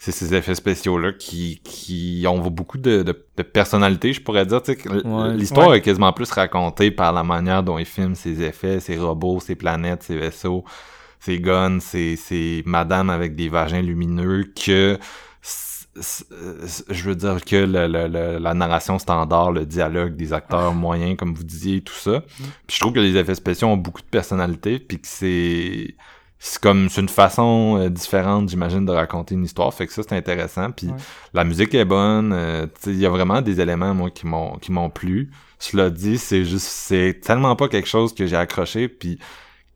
[0.00, 4.62] c'est ces effets spéciaux-là qui, qui ont beaucoup de, de, de personnalité, je pourrais dire.
[5.04, 5.34] Ouais.
[5.34, 5.78] L'histoire Ouais.
[5.78, 9.56] est quasiment plus racontée par la manière dont ils filment ces effets, ces robots, ces
[9.56, 10.64] planètes, ces vaisseaux,
[11.20, 14.98] ces guns, ces, ces madames avec des vagins lumineux que
[16.90, 21.16] je veux dire que le- le- le- la narration standard, le dialogue des acteurs moyens,
[21.16, 22.22] comme vous disiez, tout ça.
[22.66, 25.94] Puis je trouve que les effets spéciaux ont beaucoup de personnalité, puis que c'est
[26.40, 29.74] c'est comme c'est une façon euh, différente, j'imagine, de raconter une histoire.
[29.74, 30.70] Fait que ça, c'est intéressant.
[30.70, 30.94] Puis Ouais.
[31.34, 32.32] la musique est bonne.
[32.32, 35.30] euh, il y a vraiment des éléments, moi, qui m'ont qui m'ont plu.
[35.58, 39.18] Cela dit, c'est juste c'est tellement pas quelque chose que j'ai accroché, puis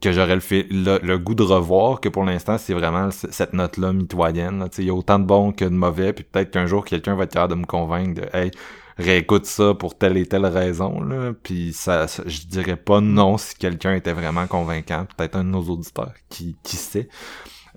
[0.03, 3.92] que j'aurais le, le, goût de revoir que pour l'instant c'est vraiment cette note là
[3.92, 7.14] mitoyenne il y a autant de bons que de mauvais puis peut-être qu'un jour quelqu'un
[7.14, 8.50] va être capable de me convaincre de hey
[8.98, 11.00] réécoute ça pour telle et telle raison
[11.42, 15.48] puis ça, ça- je dirais pas non si quelqu'un était vraiment convaincant peut-être un de
[15.50, 17.09] nos auditeurs qui qui sait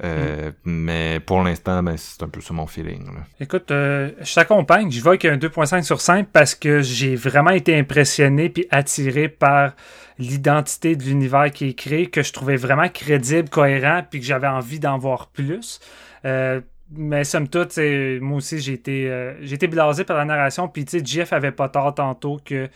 [0.04, 3.06] Euh, Mais pour l'instant, ben, c'est un peu ça mon feeling.
[3.06, 3.22] Là.
[3.40, 4.92] Écoute, euh, je t'accompagne.
[4.92, 9.30] Je vois avec un 2.5 sur 5 parce que j'ai vraiment été impressionné puis attiré
[9.30, 9.72] par
[10.18, 14.48] l'identité de l'univers qui est créé, que je trouvais vraiment crédible, cohérent, puis que j'avais
[14.48, 15.80] envie d'en voir plus.
[16.26, 16.62] Euh,
[16.92, 17.78] mais somme toute,
[18.22, 20.68] moi aussi, j'ai été, euh, j'ai été blasé par la narration.
[20.68, 22.70] Puis, tu sais, Jeff avait pas tort tantôt que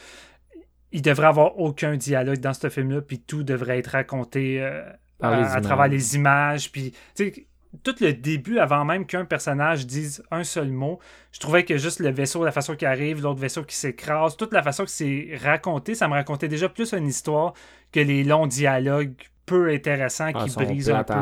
[0.92, 4.82] il devrait avoir aucun dialogue dans ce film-là, puis tout devrait être raconté euh,
[5.22, 6.72] à, travers les images.
[6.72, 7.46] Puis, tu sais,
[7.84, 10.99] tout le début, avant même qu'un personnage dise un seul mot,
[11.32, 14.53] je trouvais que juste le vaisseau, la façon qu'il arrive, l'autre vaisseau qui s'écrase, toute
[14.53, 17.53] la façon que c'est raconté, ça me racontait déjà plus une histoire
[17.91, 19.13] que les longs dialogues
[19.45, 21.13] peu intéressants Ah, qui brisent un peu.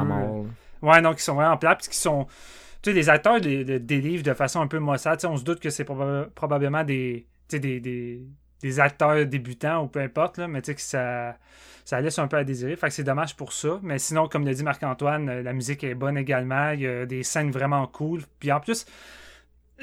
[0.82, 2.28] Ouais, non, qui sont vraiment plats, puis qui sont.
[2.82, 5.20] Tu sais, les acteurs délivrent de façon un peu maussade.
[5.26, 8.22] On se doute que c'est proba- probablement des, tu sais, des, des,
[8.62, 11.38] des acteurs débutants ou peu importe, là, mais tu sais que ça,
[11.86, 12.76] ça laisse un peu à désirer.
[12.76, 13.80] Fait que c'est dommage pour ça.
[13.84, 16.72] Mais sinon, comme l'a dit Marc-Antoine, euh, la musique est bonne également.
[16.72, 18.22] Il y a des scènes vraiment cool.
[18.40, 18.86] Puis en plus,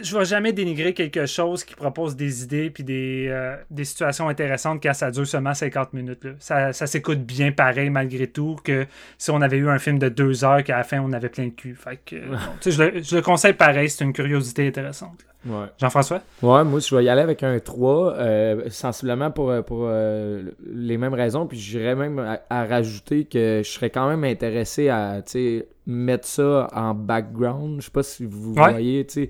[0.03, 4.29] je vais jamais dénigrer quelque chose qui propose des idées puis des, euh, des situations
[4.29, 6.25] intéressantes quand ça dure seulement 50 minutes.
[6.25, 6.33] là.
[6.41, 8.87] Ça, ça s'écoute bien pareil malgré tout que
[9.19, 11.47] si on avait eu un film de deux heures qu'à la fin on avait plein
[11.47, 11.77] de cul.
[11.77, 15.23] Fait que, bon, je, le, je le conseille pareil, c'est une curiosité intéressante.
[15.27, 15.34] là.
[15.47, 15.67] Ouais.
[15.79, 16.21] Jean-François?
[16.43, 20.43] Ouais, moi, je vais y aller avec un 3, euh, sensiblement pour, euh, pour euh,
[20.67, 21.47] les mêmes raisons.
[21.47, 25.69] Puis j'irais même à, à rajouter que je serais quand même intéressé à tu sais,
[25.87, 27.81] mettre ça en background.
[27.81, 28.71] Je sais pas si vous Ouais.
[28.71, 29.07] voyez.
[29.07, 29.29] tu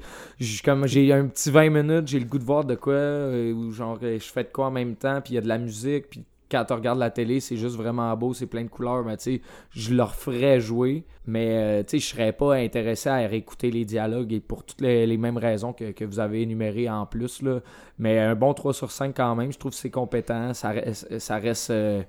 [0.65, 3.73] Comme j'ai un petit 20 minutes, j'ai le goût de voir de quoi, euh, ou
[3.73, 6.11] genre je fais de quoi en même temps, puis il y a de la musique,
[6.11, 6.25] puis
[6.55, 9.37] quand tu regardes la télé, c'est juste vraiment beau, c'est plein de couleurs, mais tu
[9.37, 9.41] sais,
[9.71, 13.85] je leur ferais jouer, mais euh, tu sais, je serais pas intéressé à réécouter les
[13.85, 17.43] dialogues et pour toutes les, les mêmes raisons que, que vous avez énumérées en plus,
[17.43, 17.61] là.
[17.99, 21.19] Mais un bon 3 sur 5 quand même, je trouve que c'est compétent, ça reste,
[21.19, 22.03] ça reste, euh,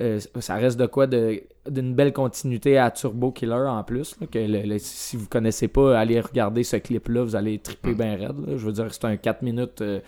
[0.00, 4.16] euh, ça reste de quoi de d'une belle continuité à Turbo Killer en plus.
[4.20, 7.92] là, que le- le- si vous connaissez pas, allez regarder ce clip-là, vous allez triper
[7.94, 8.38] bien raide.
[8.46, 8.56] là.
[8.56, 10.00] Je veux dire, c'est un 4 minutes euh,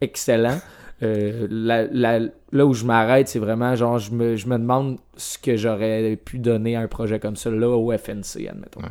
[0.00, 0.58] excellent.
[1.02, 4.98] Euh, la- la- là où je m'arrête, c'est vraiment genre, je me, je me demande
[5.16, 8.80] ce que j'aurais pu donner à un projet comme ça là au FNC, admettons.
[8.80, 8.88] Ouais.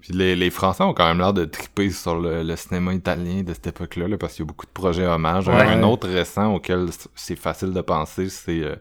[0.00, 3.42] Puis les, les Français ont quand même l'air de triper sur le, le cinéma italien
[3.42, 5.48] de cette époque-là, là, parce qu'il y a beaucoup de projets hommages.
[5.48, 5.54] Ouais.
[5.60, 8.76] Un autre récent auquel c'est facile de penser, c'est euh,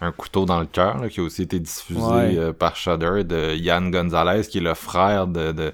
[0.00, 2.38] Un couteau dans le cœur, qui a aussi été diffusé Ouais.
[2.38, 5.72] euh, par Shudder de Yann Gonzalez, qui est le frère de, de,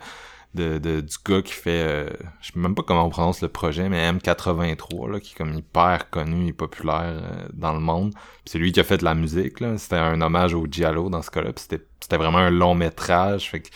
[0.55, 3.49] de, de- du gars qui fait, euh, je sais même pas comment on prononce le
[3.49, 8.13] projet, mais M83, là, qui est comme hyper connu et populaire euh, dans le monde.
[8.13, 8.21] Puis
[8.53, 9.79] c'est lui qui a fait la musique, là.
[9.79, 11.53] C'était un hommage au Giallo dans ce cas-là.
[11.53, 13.51] Puis c'était, c'était vraiment un long métrage.
[13.51, 13.69] Fait que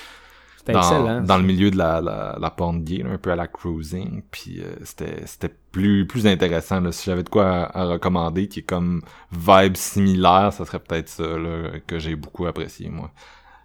[0.59, 1.21] C'était dans, excellent.
[1.23, 4.23] dans le milieu de la, la, la porn gay, là, un peu à la cruising.
[4.31, 6.81] Puis euh, c'était, c'était plus, plus intéressant.
[6.81, 6.93] Là.
[6.93, 9.01] Si j'avais de quoi à, à recommander qui est comme
[9.33, 13.11] vibe similaire, ça serait peut-être ça là, que j'ai beaucoup apprécié, moi.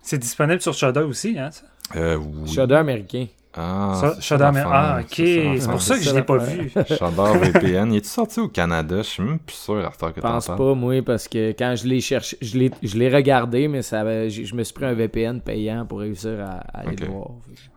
[0.03, 1.51] C'est disponible sur Shudder aussi, hein?
[1.51, 1.63] ça?
[1.95, 2.49] Euh, oui.
[2.51, 3.27] Shudder américain.
[3.53, 4.63] Ah, Ça, ça mais-.
[4.65, 5.07] Ah, ok.
[5.15, 6.69] C'est pour ça que je l'ai pas vu.
[6.87, 7.91] Shudder VPN.
[7.91, 8.97] Il est-tu sorti au Canada?
[8.97, 11.27] Je suis même plus sûr à cette heure que Je pense t'en pas, moi, parce
[11.27, 12.57] que quand je l'ai cherché, je
[12.97, 16.59] l'ai, regardé, mais ça avait- je me suis pris un VPN payant pour réussir à,
[16.77, 16.99] à aller Ok.
[17.01, 17.27] le voir.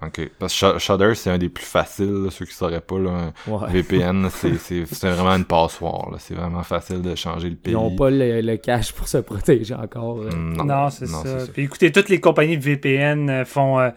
[0.03, 0.31] Ok.
[0.39, 3.33] Parce que Sh- Shudder, c'est un des plus faciles, là, ceux qui sauraient pas, là.
[3.49, 3.71] Ouais.
[3.73, 6.09] VPN, c'est, c'est, c'est vraiment une passoire.
[6.19, 7.73] C'est vraiment facile de changer le pays.
[7.73, 10.21] Ils n'ont pas le, le cash pour se protéger encore.
[10.21, 10.31] euh.
[10.31, 11.23] Mm, Non, c'est ça.
[11.53, 13.91] Puis écoutez, toutes les compagnies de VPN euh, font, euh,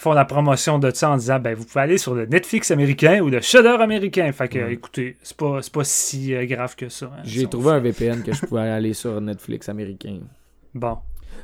[0.00, 3.20] font la promotion de ça en disant ben vous pouvez aller sur le Netflix américain
[3.20, 4.32] ou le Shudder américain.
[4.32, 7.06] Fait que écoutez, c'est pas, c'est pas si euh, grave que ça.
[7.14, 7.20] hein.
[7.22, 10.20] J'ai trouvé un VPN que je pouvais aller sur Netflix américain.
[10.74, 10.96] Bon.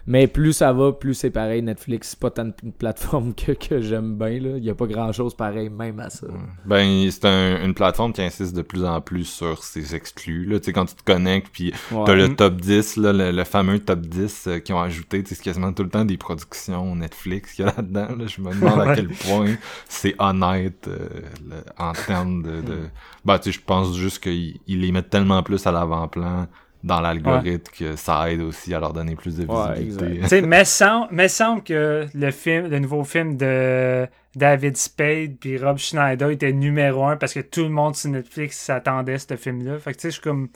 [0.09, 1.63] Mais plus ça va, plus c'est pareil.
[1.63, 4.39] Netflix, c'est pas tant une plateforme que, que j'aime bien.
[4.41, 4.57] là.
[4.57, 6.27] Il n'y a pas grand chose pareil, même à ça.
[6.65, 10.59] Ben, c'est un- une plateforme qui insiste de plus en plus sur ses exclus, là.
[10.61, 12.05] Tu sais, quand tu te connectes, puis Ouais.
[12.07, 12.37] t'as le Mm.
[12.37, 15.83] top 10, là, le, le fameux top 10 euh, qu'ils ont ajouté, c'est quasiment tout
[15.83, 18.27] le temps des productions Netflix qu'il y a là-dedans, là.
[18.27, 19.57] Je me demande à quel point
[19.89, 21.09] c'est honnête euh,
[21.49, 22.61] le- en termes de...
[22.61, 22.79] de...
[23.25, 26.47] Ben, tu sais, je pense juste qu'ils ils les mettent tellement plus à l'avant-plan
[26.87, 30.21] dans l'algorithme que ça aide aussi à leur donner plus de visibilité.
[30.23, 35.37] tu sais, mais semble, mais semble que le film, le nouveau film de David Spade
[35.41, 39.19] puis Rob Schneider était numéro un parce que tout le monde sur Netflix s'attendait à
[39.19, 39.79] ce film-là.
[39.79, 40.49] Fait que tu sais, je suis comme.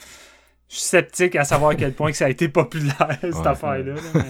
[0.72, 3.46] Je suis sceptique à savoir à quel point que ça a été populaire, cette Ouais.
[3.48, 3.94] affaire-là.
[3.94, 4.22] là, mais-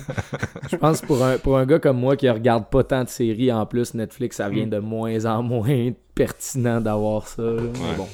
[0.71, 3.53] Je pense pour un, pour un gars comme moi qui regarde pas tant de séries
[3.53, 4.71] en plus, Netflix, ça vient Mm.
[4.71, 7.43] de moins en moins pertinent d'avoir ça.
[7.43, 7.61] là.
[7.61, 8.09] Mais bon.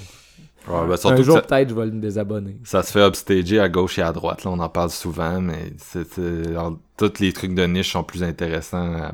[0.69, 2.57] Ouais, ben, Un jour, ça- peut-être, je vais me désabonner.
[2.65, 5.73] Ça se fait upstager à gauche et à droite, là, on en parle souvent, mais
[5.79, 8.95] c'est, c'est- alors, tous les trucs de niche sont plus intéressants.
[8.97, 9.13] à-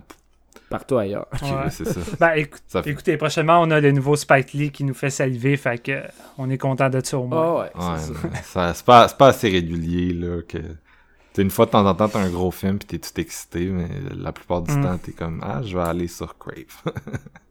[0.70, 1.26] Partout ailleurs.
[1.42, 1.68] Ouais.
[1.70, 2.00] C'est ça.
[2.18, 5.10] Ben, écoute- Ça fait- écoutez, prochainement, on a le nouveau Spike Lee qui nous fait
[5.10, 6.00] saliver, fait que euh,
[6.38, 7.42] on est content de ça au moins.
[7.44, 8.72] Ah ouais, Ouais, c'est ça.
[8.74, 10.56] c'est, pas, c'est pas assez régulier là, que
[11.34, 13.64] T'sais, une fois de temps en temps, t'as un gros film pis t'es tout excité,
[13.66, 14.82] mais la plupart du Mm.
[14.82, 16.54] temps, t'es comme Ah, je vais aller sur Crave.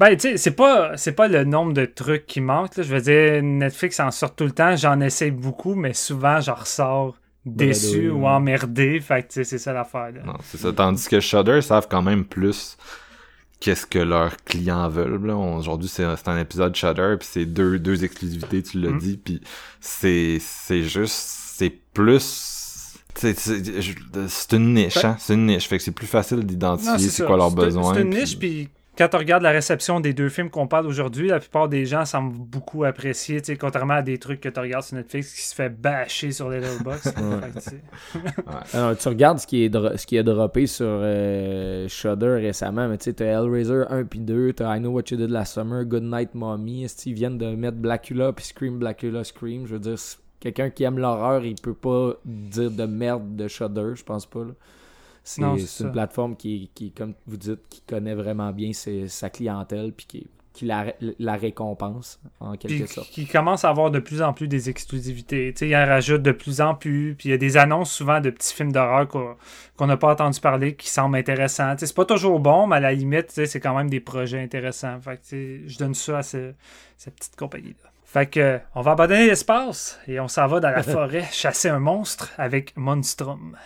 [0.00, 2.76] Ben, tu sais, c'est pas, c'est pas le nombre de trucs qui manquent.
[2.76, 2.82] là.
[2.82, 4.76] Je veux dire, Netflix en sort tout le temps.
[4.76, 9.00] J'en essaie beaucoup, mais souvent, j'en ressors déçu ou emmerdé.
[9.00, 10.12] Fait que, tu sais, c'est ça l'affaire.
[10.12, 10.22] là.
[10.24, 10.72] non, c'est ça.
[10.72, 12.76] Tandis que Shudder savent quand même plus
[13.60, 15.30] qu'est-ce que leurs clients veulent.
[15.30, 18.98] Aujourd'hui, c'est c'est un épisode Shudder, puis c'est deux, deux exclusivités, tu l'as Mm.
[18.98, 19.40] dit, puis
[19.80, 22.54] c'est c'est juste, c'est plus...
[23.16, 23.94] C'est c'est- je-
[24.28, 25.16] c'est une niche, hein?
[25.18, 25.66] C'est une niche.
[25.66, 27.94] Fait que c'est plus facile d'identifier c'est quoi leurs besoins.
[27.94, 31.28] C'est une niche, puis quand on regarde la réception des deux films qu'on parle aujourd'hui,
[31.28, 34.58] la plupart des gens semblent beaucoup apprécier, tu sais, contrairement à des trucs que tu
[34.58, 37.14] regardes sur Netflix qui se fait bâcher sur les Letterboxd.
[38.66, 42.38] Fait que, tu regardes ce qui est, dro- ce qui a droppé sur euh, Shudder
[42.40, 45.30] récemment, mais tu sais, t'as Hellraiser 1 puis 2, t'as I Know What You Did
[45.30, 49.66] Last Summer, Good Night Mommy, est-ce qu'ils viennent de mettre Blackula puis Scream Blackula Scream,
[49.66, 49.96] je veux dire,
[50.40, 54.40] quelqu'un qui aime l'horreur, il peut pas dire de merde de Shudder, je pense pas,
[54.40, 54.52] là.
[55.58, 59.92] C'est une plateforme qui, qui, comme vous dites, qui connaît vraiment bien ses- sa clientèle
[59.92, 60.86] puis qui, qui la,
[61.20, 63.10] la récompense, en quelque Puis sorte.
[63.10, 65.52] qui commence à avoir de plus en plus des exclusivités.
[65.54, 67.14] Tu sais, il en rajoute de plus en plus.
[67.16, 70.40] Puis il y a des annonces souvent de petits films d'horreur qu'on n'a pas entendu
[70.40, 71.74] parler qui semblent intéressants.
[71.74, 73.88] Tu sais, c'est pas toujours bon, mais à la limite, tu sais, c'est quand même
[73.90, 75.00] des projets intéressants.
[75.00, 76.54] Fait que, tu sais, je donne ça à ce-
[76.96, 77.90] cette petite compagnie-là.
[78.04, 81.78] Fait que, on va abandonner l'espace et on s'en va dans la forêt chasser un
[81.78, 83.56] monstre avec Monstrum.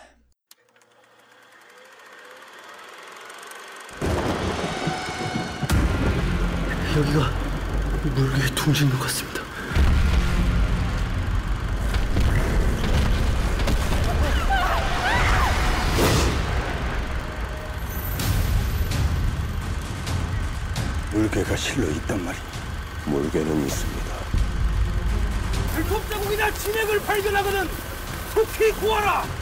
[6.94, 7.30] 여기가
[8.14, 9.40] 물개의 둥지인 것 같습니다.
[21.12, 22.36] 물개가 실려 있단 말이.
[23.06, 24.14] 물개는 있습니다.
[25.74, 27.70] 발톱 자국이나 진액을 발견하거든
[28.34, 29.41] 속히 구하라.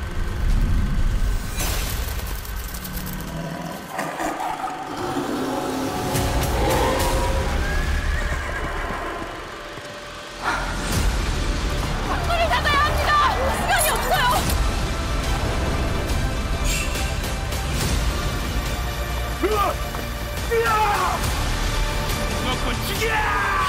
[23.01, 23.60] Yeah!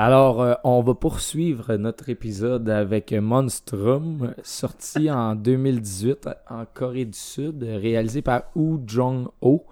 [0.00, 7.18] Alors, euh, on va poursuivre notre épisode avec Monstrum, sorti en 2018 en Corée du
[7.18, 9.64] Sud, réalisé par Woo Jong-ho,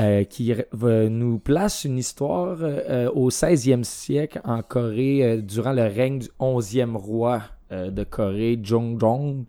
[0.00, 6.20] euh, qui nous place une histoire euh, au 16e siècle en Corée, durant le règne
[6.20, 9.44] du 11e roi de Corée, Jongjong.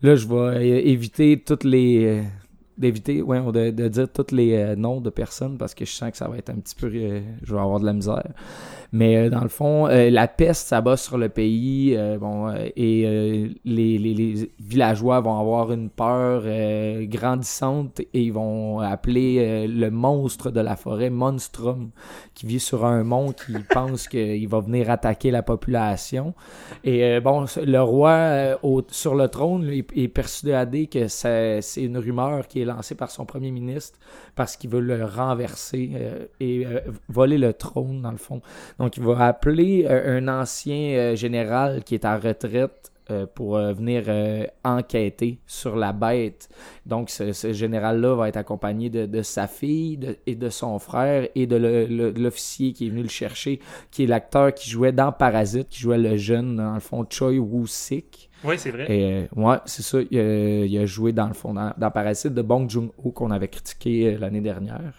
[0.00, 2.22] Là, je vais éviter toutes les...
[2.78, 6.10] d'éviter ouais, de, de dire tous les euh, noms de personnes parce que je sens
[6.10, 6.90] que ça va être un petit peu...
[6.94, 8.32] euh, je vais avoir de la misère.
[8.96, 11.94] Mais euh, dans le fond, euh, la peste s'abat sur le pays.
[11.96, 16.42] euh, bon, et les, les- villageois vont avoir une peur
[17.06, 21.90] grandissante et ils vont appeler le monstre de la forêt Monstrum,
[22.34, 26.34] qui vit sur un mont, qui pense qu'il va venir attaquer la population.
[26.84, 28.58] Et bon, le roi
[28.90, 33.50] sur le trône est persuadé que c'est une rumeur qui est lancée par son premier
[33.50, 33.98] ministre
[34.34, 35.90] parce qu'il veut le renverser
[36.40, 36.66] et
[37.08, 38.40] voler le trône, dans le fond.
[38.96, 44.02] Il va appeler euh, un ancien euh, général qui est en retraite euh, pour venir
[44.64, 46.48] enquêter sur la bête.
[46.84, 50.78] Donc, ce, ce général-là va être accompagné de, de sa fille de- et de son
[50.80, 51.56] frère et de
[52.20, 53.60] l'officier qui est venu le chercher,
[53.92, 57.30] qui est l'acteur qui jouait dans Parasite, qui jouait le jeune, dans le fond, Choi
[57.38, 58.28] Woo-sik.
[58.44, 58.86] Oui, c'est vrai.
[58.90, 59.98] Et ouais, c'est ça.
[60.10, 63.30] Il a, il a joué dans le fond dans, dans Parasite de Bong Joon-ho qu'on
[63.30, 64.94] avait critiqué l'année dernière.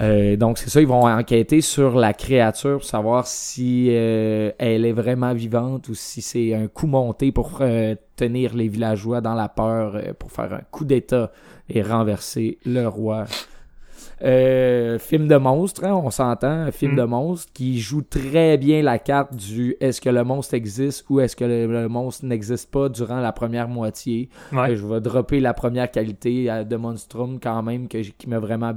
[0.00, 4.86] Euh, donc c'est ça, ils vont enquêter sur la créature pour savoir si euh, elle
[4.86, 9.34] est vraiment vivante ou si c'est un coup monté pour euh, tenir les villageois dans
[9.34, 11.30] la peur, pour faire un coup d'état
[11.68, 13.26] et renverser le roi.
[14.22, 16.96] Film de monstre, hein, on s'entend, un film Mm.
[16.96, 21.20] de monstre qui joue très bien la carte du est-ce que le monstre existe ou
[21.20, 24.28] est-ce que le, le monstre n'existe pas durant la première moitié.
[24.52, 24.76] Ouais.
[24.76, 28.74] Je vais dropper la première qualité de Monstrum quand même que qui m'a vraiment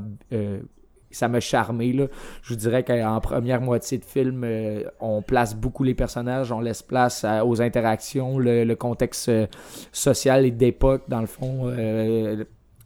[1.16, 2.07] ça m'a charmé là.
[2.41, 6.59] Je vous dirais qu'en première moitié de film, euh, on place beaucoup les personnages, on
[6.59, 9.47] laisse place aux interactions, le, contexte euh,
[9.91, 11.72] social et d'époque dans le fond.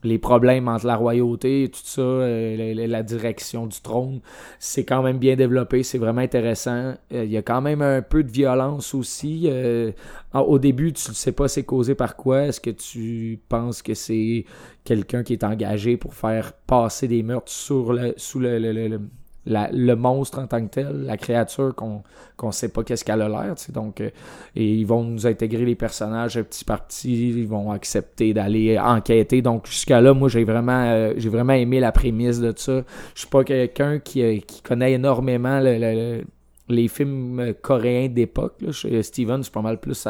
[0.07, 4.21] Les problèmes entre la royauté et tout ça, euh, la, direction du trône,
[4.59, 6.93] c'est quand même bien développé, c'est vraiment intéressant.
[7.13, 9.43] Euh, Il y a quand même un peu de violence aussi.
[9.45, 9.91] euh,
[10.33, 12.43] au début, tu ne sais pas c'est causé par quoi.
[12.45, 14.45] Est-ce que tu penses que c'est
[14.83, 18.99] quelqu'un qui est engagé pour faire passer des meurtres sur le, sous le-
[19.47, 23.55] le monstre en tant que tel, la créature qu'on sait pas qu'est-ce qu'elle a l'air.
[23.73, 24.09] Donc, euh,
[24.55, 29.41] et ils vont nous intégrer les personnages petit par petit, ils vont accepter d'aller enquêter.
[29.41, 32.83] Donc jusqu'à là, moi j'ai vraiment, euh, j'ai vraiment aimé la prémisse de ça.
[33.15, 36.23] Je suis pas quelqu'un qui, euh, qui connaît énormément le- le-
[36.69, 38.55] les films euh, coréens d'époque.
[39.01, 40.07] Steven, c'est pas mal plus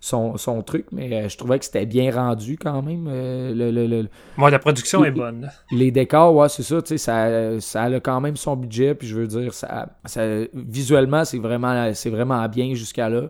[0.00, 3.06] son, son truc, mais euh, je trouvais que c'était bien rendu quand même.
[3.08, 5.50] euh, le- le- le, Moi, la production est bonne.
[5.70, 9.08] les décors, ouais, c'est ça, tu sais, ça, ça a quand même son budget, puis
[9.08, 13.28] je veux dire, ça, ça visuellement, c'est vraiment, c'est vraiment bien jusqu'à là.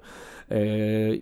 [0.53, 1.17] Euh,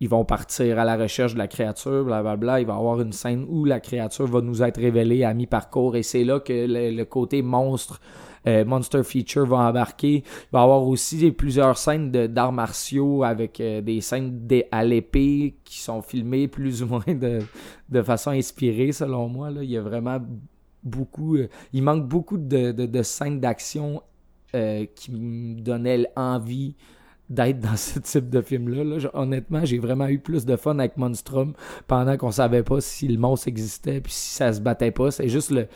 [0.00, 2.60] ils, vont partir à la recherche de la créature, blablabla.
[2.60, 5.96] Il va y avoir une scène où la créature va nous être révélée à mi-parcours,
[5.96, 8.00] et c'est là que le côté monstre.
[8.46, 10.16] Euh, Monster Feature va embarquer.
[10.16, 15.56] Il va y avoir aussi plusieurs scènes d'arts martiaux avec euh, des scènes à l'épée
[15.64, 19.50] qui sont filmées plus ou moins de, façon inspirée, selon moi.
[19.62, 20.18] Il y a vraiment
[20.82, 21.36] beaucoup.
[21.36, 24.02] euh, il manque beaucoup de, scènes d'action
[24.94, 26.76] qui me donnaient envie
[27.30, 29.10] d'être dans ce type de film-là.
[29.14, 31.54] Honnêtement, j'ai vraiment eu plus de fun avec Monstrum
[31.86, 35.10] pendant qu'on savait pas si le monstre existait puis si ça se battait pas.
[35.10, 35.66] C'est juste le.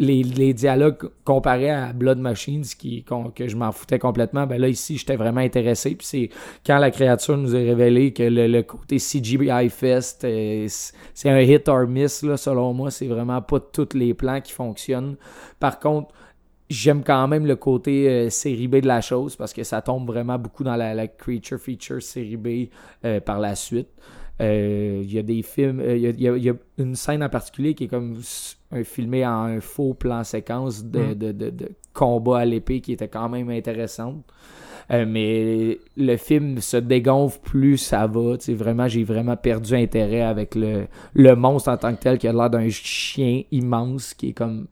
[0.00, 4.96] Les, dialogues comparés à Blood Machines qui, que je m'en foutais complètement, ben là ici
[4.96, 5.96] j'étais vraiment intéressé.
[5.96, 6.30] Puis c'est
[6.64, 10.66] quand la créature nous a révélé que le, côté CGI Fest, euh,
[11.14, 12.92] c'est un hit or miss, là, selon moi.
[12.92, 15.16] C'est vraiment pas tous les plans qui fonctionnent.
[15.58, 16.14] Par contre,
[16.70, 20.06] j'aime quand même le côté euh, série B de la chose parce que ça tombe
[20.06, 22.68] vraiment beaucoup dans la, creature feature série B
[23.04, 23.88] euh, par la suite.
[24.40, 28.20] Il y a des films, il y a- une scène en particulier qui est comme
[28.84, 31.14] filmé en un faux plan séquence de, Mm.
[31.14, 34.24] de, de, de combat à l'épée qui était quand même intéressante.
[34.90, 38.36] Euh, mais le film se dégonfle plus ça va.
[38.48, 42.32] Vraiment, j'ai vraiment perdu intérêt avec le, le monstre en tant que tel qui a
[42.32, 44.66] l'air d'un chien immense qui est comme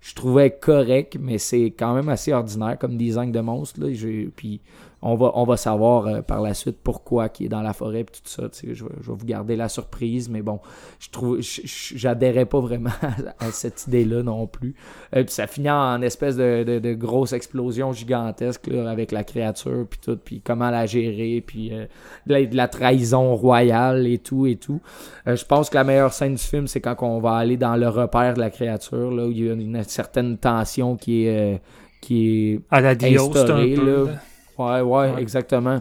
[0.00, 3.80] je trouvais correct, mais c'est quand même assez ordinaire comme design de monstre.
[3.80, 3.86] Là.
[4.34, 4.60] Puis
[5.02, 8.00] on va, on va savoir euh, par la suite pourquoi qui est dans la forêt
[8.00, 8.48] et tout ça.
[8.48, 8.74] tu sais.
[8.74, 10.60] Je, vais- je vais vous garder la surprise, mais bon,
[11.00, 12.90] je trouve j'adhérais pas vraiment
[13.40, 14.74] à, à cette idée-là non plus.
[15.16, 19.24] Euh, puis ça finit en espèce de, de, de grosse explosion gigantesque là, avec la
[19.24, 21.86] créature puis tout, puis comment la gérer, puis euh,
[22.26, 24.80] de, la, de la trahison royale et tout et tout.
[25.26, 27.76] Euh, je pense que la meilleure scène du film, c'est quand on va aller dans
[27.76, 31.54] le repère de la créature, là, où il y a une certaine tension qui est,
[31.54, 31.58] euh,
[32.00, 34.04] qui est À la Dios, un instaurée, peu.
[34.06, 34.12] là.
[34.58, 35.22] Ouais, ouais, Ouais.
[35.22, 35.80] exactement.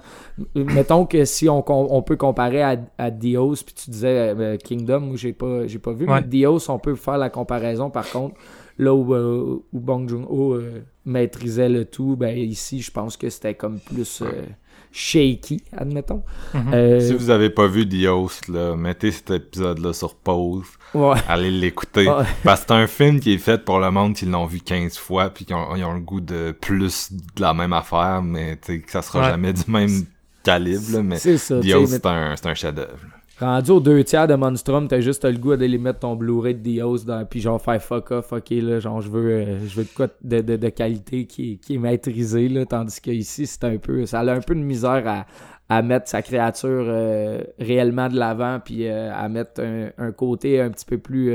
[0.55, 4.99] Mettons que si on, on peut comparer à, à Dios, puis tu disais euh, Kingdom,
[5.01, 6.21] moi j'ai pas, j'ai pas vu, Ouais.
[6.21, 8.35] mais Dios, on peut faire la comparaison par contre.
[8.77, 13.29] Là où, euh, où Bong Joon-ho euh, maîtrisait le tout, ben ici, je pense que
[13.29, 14.31] c'était comme plus euh,
[14.91, 16.23] shaky, admettons.
[16.53, 16.73] Mhm.
[16.73, 20.65] Euh, Si vous avez pas vu The Host, là, mettez cet épisode-là sur pause.
[20.93, 21.15] ouais.
[21.27, 22.07] Allez l'écouter.
[22.07, 22.25] Ouais.
[22.43, 24.97] Parce que c'est un film qui est fait pour le monde qui l'ont vu 15
[24.97, 28.57] fois puis qui ont, ils ont le goût de plus de la même affaire, mais
[28.57, 29.29] que ça sera Ouais.
[29.29, 30.05] jamais du même
[30.43, 31.59] calibre, là, mais C'est ça.
[31.59, 32.97] The tu sais, Host, mais c'est un, c'est un chef-d'œuvre.
[33.41, 36.59] Rendu aux deux tiers de Monstrum, t'as juste le goût d'aller mettre ton Blu-ray de
[36.59, 39.83] Dios dans, puis genre faire fuck off, ok là, genre je veux, euh, je veux
[39.83, 43.47] de quoi de, de, de qualité qui est, qui est maîtrisé là, tandis que ici
[43.47, 45.25] c'est un peu, ça a un peu de misère à,
[45.75, 50.61] à mettre sa créature euh, réellement de l'avant, puis euh, à mettre un, un côté
[50.61, 51.31] un petit peu plus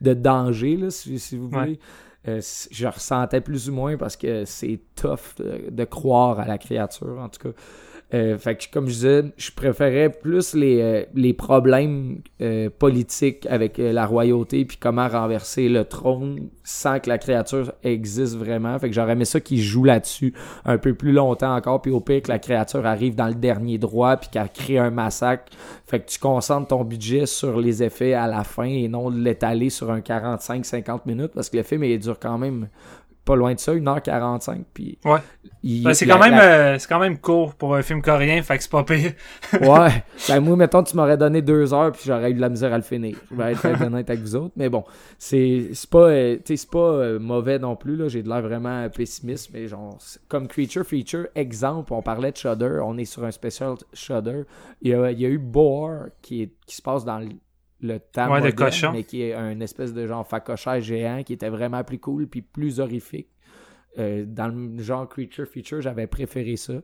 [0.00, 1.78] de danger là, si, si vous voulez.
[2.26, 7.18] Je ressentais plus ou moins parce que c'est tough de, de croire à la créature
[7.20, 7.54] en tout cas.
[8.12, 13.46] Euh, fait que comme je disais, je préférais plus les, euh, les problèmes euh, politiques
[13.46, 18.78] avec la royauté puis comment renverser le trône sans que la créature existe vraiment.
[18.78, 20.34] Fait que j'aurais aimé ça qu'ils jouent là-dessus
[20.64, 23.78] un peu plus longtemps encore puis au pire que la créature arrive dans le dernier
[23.78, 25.52] droit puis qu'elle crée un massacre.
[25.86, 29.70] Fait que tu concentres ton budget sur les effets à la fin et non l'étaler
[29.70, 32.68] sur un 45-50 minutes parce que le film il dure quand même
[33.24, 35.18] pas loin de ça, 1h45 puis Ouais.
[35.82, 36.42] Ben, c'est quand même la-
[36.74, 39.12] euh, c'est quand même court pour un film coréen, fait que c'est pas pire.
[39.62, 40.04] Ouais.
[40.28, 42.76] Ben, moi, mettons, tu m'aurais donné deux heures, puis j'aurais eu de la misère à
[42.76, 43.16] le finir.
[43.30, 44.52] Je vais être très honnête avec vous autres.
[44.56, 44.84] Mais bon,
[45.18, 47.96] c'est c'est pas, euh, c'est pas euh, mauvais non plus.
[47.96, 48.08] là.
[48.08, 49.50] J'ai de l'air vraiment pessimiste.
[49.54, 49.96] Mais genre,
[50.28, 52.80] comme Creature Feature, exemple, on parlait de Shudder.
[52.84, 54.42] On est sur un spécial Shudder.
[54.82, 57.18] Il y a, il y a eu Boar qui, est, qui se passe dans
[57.84, 58.92] le, temps Ouais, de moderne, cochon.
[58.92, 62.42] mais qui est un espèce de genre facochère géant qui était vraiment plus cool puis
[62.42, 63.28] plus horrifique.
[63.98, 66.74] Euh, dans le genre Creature Feature, j'avais préféré ça.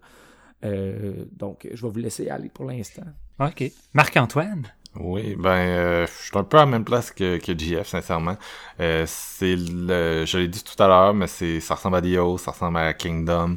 [0.65, 3.03] Euh, donc, je vais vous laisser aller pour l'instant.
[3.41, 3.65] OK.
[3.95, 4.67] Marc-Antoine?
[4.97, 8.37] Oui, ben euh, je suis un peu à la même place que, que GF, sincèrement.
[8.81, 10.25] Euh, c'est le.
[10.27, 12.93] Je l'ai dit tout à l'heure, mais c'est ça ressemble à Dio, ça ressemble à
[12.93, 13.57] Kingdom.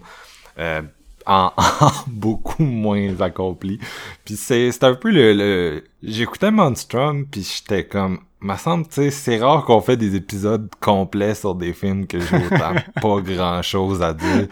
[1.26, 3.80] En, en beaucoup moins accompli.
[4.26, 5.84] Puis c'est c'est un peu le, le...
[6.02, 10.70] j'écoutais Monstrum puis j'étais comme me semble tu sais c'est rare qu'on fait des épisodes
[10.82, 14.48] complets sur des films que j'ai autant pas grand chose à dire.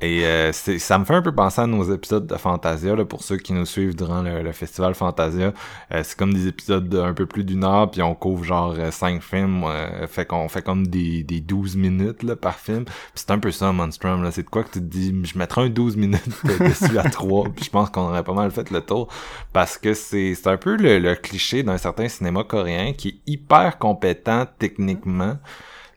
[0.00, 3.24] Et euh, ça me fait un peu penser à nos épisodes de Fantasia, là, pour
[3.24, 5.52] ceux qui nous suivent durant le, le festival Fantasia.
[5.92, 8.92] Euh, c'est comme des épisodes d'un peu plus d'une heure, puis on couvre genre euh,
[8.92, 12.84] cinq films, euh, fait qu'on fait comme des, des 12 minutes là, par film.
[13.16, 14.30] C'est un peu ça, Monstrum, là.
[14.30, 16.28] C'est de quoi que tu te dis, je mettrais un 12 minutes
[16.60, 19.08] dessus à trois, puis je pense qu'on aurait pas mal fait le tour.
[19.52, 23.32] Parce que c'est, c'est un peu le, le cliché d'un certain cinéma coréen qui est
[23.32, 25.38] hyper compétent techniquement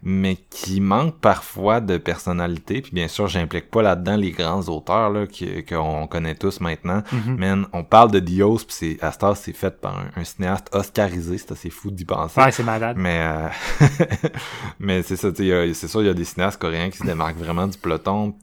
[0.04, 2.82] mais qui manque parfois de personnalité.
[2.82, 5.26] Puis bien sûr, j'implique pas là-dedans les grands auteurs là
[5.68, 7.04] qu'on connaît tous maintenant.
[7.26, 10.70] Mais on parle de Dios, puis c'est à Star, c'est fait par un, un cinéaste
[10.74, 11.38] oscarisé.
[11.38, 12.42] C'est assez fou d'y penser.
[12.42, 12.98] Ouais, c'est malade.
[12.98, 13.48] Mais euh,
[14.80, 17.68] mais c'est ça, c'est sûr, il y a des cinéastes coréens qui se démarquent vraiment
[17.68, 18.34] du peloton.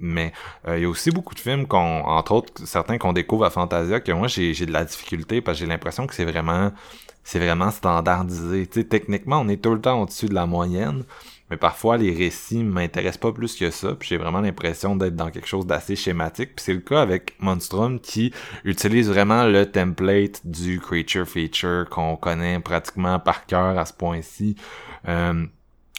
[0.00, 0.32] Mais
[0.68, 3.50] euh, il y a aussi beaucoup de films qu'on, entre autres, certains qu'on découvre à
[3.50, 6.70] Fantasia, que moi j'ai j'ai de la difficulté parce que j'ai l'impression que c'est vraiment
[7.28, 8.66] c'est vraiment standardisé.
[8.66, 11.04] Techniquement, on est tout le temps au-dessus de la moyenne,
[11.50, 15.30] mais parfois les récits m'intéressent pas plus que ça, puis j'ai vraiment l'impression d'être dans
[15.30, 16.56] quelque chose d'assez schématique.
[16.56, 18.32] Puis c'est le cas avec Monstrum qui
[18.64, 24.56] utilise vraiment le template du creature feature qu'on connaît pratiquement par cœur à ce point-ci.
[25.06, 25.44] Euh,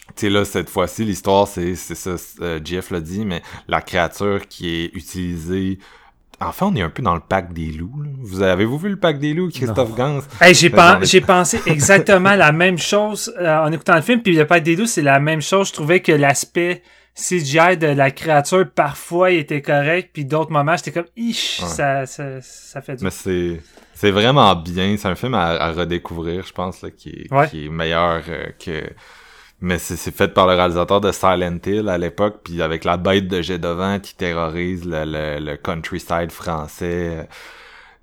[0.08, 3.82] tu sais là cette fois-ci l'histoire c'est c'est ça euh, Jeff l'a dit mais la
[3.82, 5.78] créature qui est utilisée
[6.42, 8.10] enfin on est un peu dans le pack des loups là.
[8.22, 10.20] vous avez-vous vu le pack des loups Christophe Gans?
[10.42, 14.46] Hey, j'ai, pen- pensé exactement la même chose euh, en écoutant le film, puis le
[14.46, 15.70] Pâte des Loups, c'est la même chose.
[15.70, 16.82] Je trouvais que l'aspect
[17.16, 21.68] CGI de la créature, parfois, il était correct, puis d'autres moments, j'étais comme, ish, Ouais.
[21.68, 23.04] ça, ça, ça fait du...
[23.04, 23.60] Mais c'est
[23.94, 24.96] c'est vraiment bien.
[24.98, 27.50] C'est un film à, à redécouvrir, je pense, là, qui, est, Ouais.
[27.50, 28.84] qui est meilleur euh, que.
[29.62, 32.96] Mais c'est c'est fait par le réalisateur de Silent Hill à l'époque, puis avec la
[32.98, 37.24] bête de jet devant qui terrorise le, le, le countryside français euh,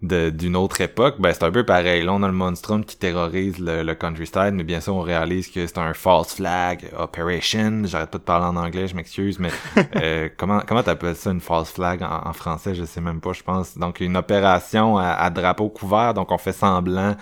[0.03, 1.17] de- d'une autre époque.
[1.19, 2.03] Ben c'est un peu pareil.
[2.05, 5.49] Là, on a le monstrum qui terrorise le, le countryside, mais bien sûr, on réalise
[5.51, 7.83] que c'est un false flag operation.
[7.85, 9.51] J'arrête pas de parler en anglais, je m'excuse, mais
[9.97, 12.75] euh, comment comment t'appelles ça une false flag en, en français?
[12.75, 13.33] Je sais même pas.
[13.33, 16.13] Je pense donc une opération à, à drapeau couvert.
[16.15, 17.17] Donc on fait semblant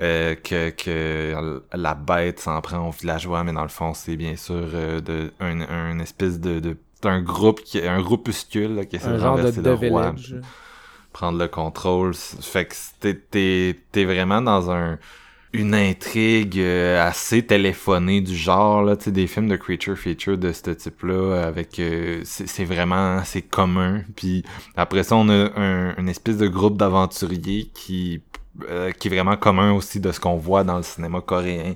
[0.00, 4.36] euh, que, que la bête s'en prend aux villageois, mais dans le fond, c'est bien
[4.36, 8.96] sûr euh, de un, un espèce de, de un groupe qui un groupuscule là, qui
[8.96, 10.14] essaie de genre de renverser le roi,
[11.12, 12.14] prendre le contrôle.
[12.14, 14.98] Fait que t'es t'es t'es vraiment dans un
[15.52, 20.52] une intrigue euh, assez téléphonée du genre là, tu des films de creature feature de
[20.52, 24.02] ce type-là avec euh, c'est c'est vraiment c'est commun.
[24.16, 24.42] Puis
[24.76, 28.20] après ça on a un, une espèce de groupe d'aventuriers qui
[28.70, 31.74] euh, qui est vraiment commun aussi de ce qu'on voit dans le cinéma coréen.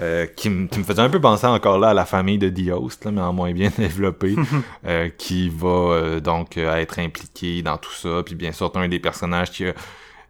[0.00, 3.04] euh, qui, me faisait un peu penser encore là à la famille de The Host,
[3.04, 4.36] là, mais en moins bien développé,
[4.86, 8.22] euh, qui va euh, donc euh, être impliqué dans tout ça.
[8.24, 9.74] Puis bien sûr, un des personnages qui a,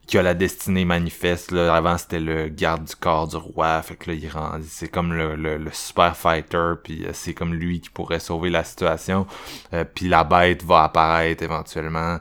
[0.06, 1.50] qui a la destinée manifeste.
[1.52, 1.74] Là.
[1.74, 3.82] Avant, c'était le garde du corps du roi.
[3.82, 6.72] Fait que là, il rend, c'est comme le, le, le super fighter.
[6.82, 9.26] Puis euh, c'est comme lui qui pourrait sauver la situation.
[9.74, 12.18] Euh, puis la bête va apparaître éventuellement.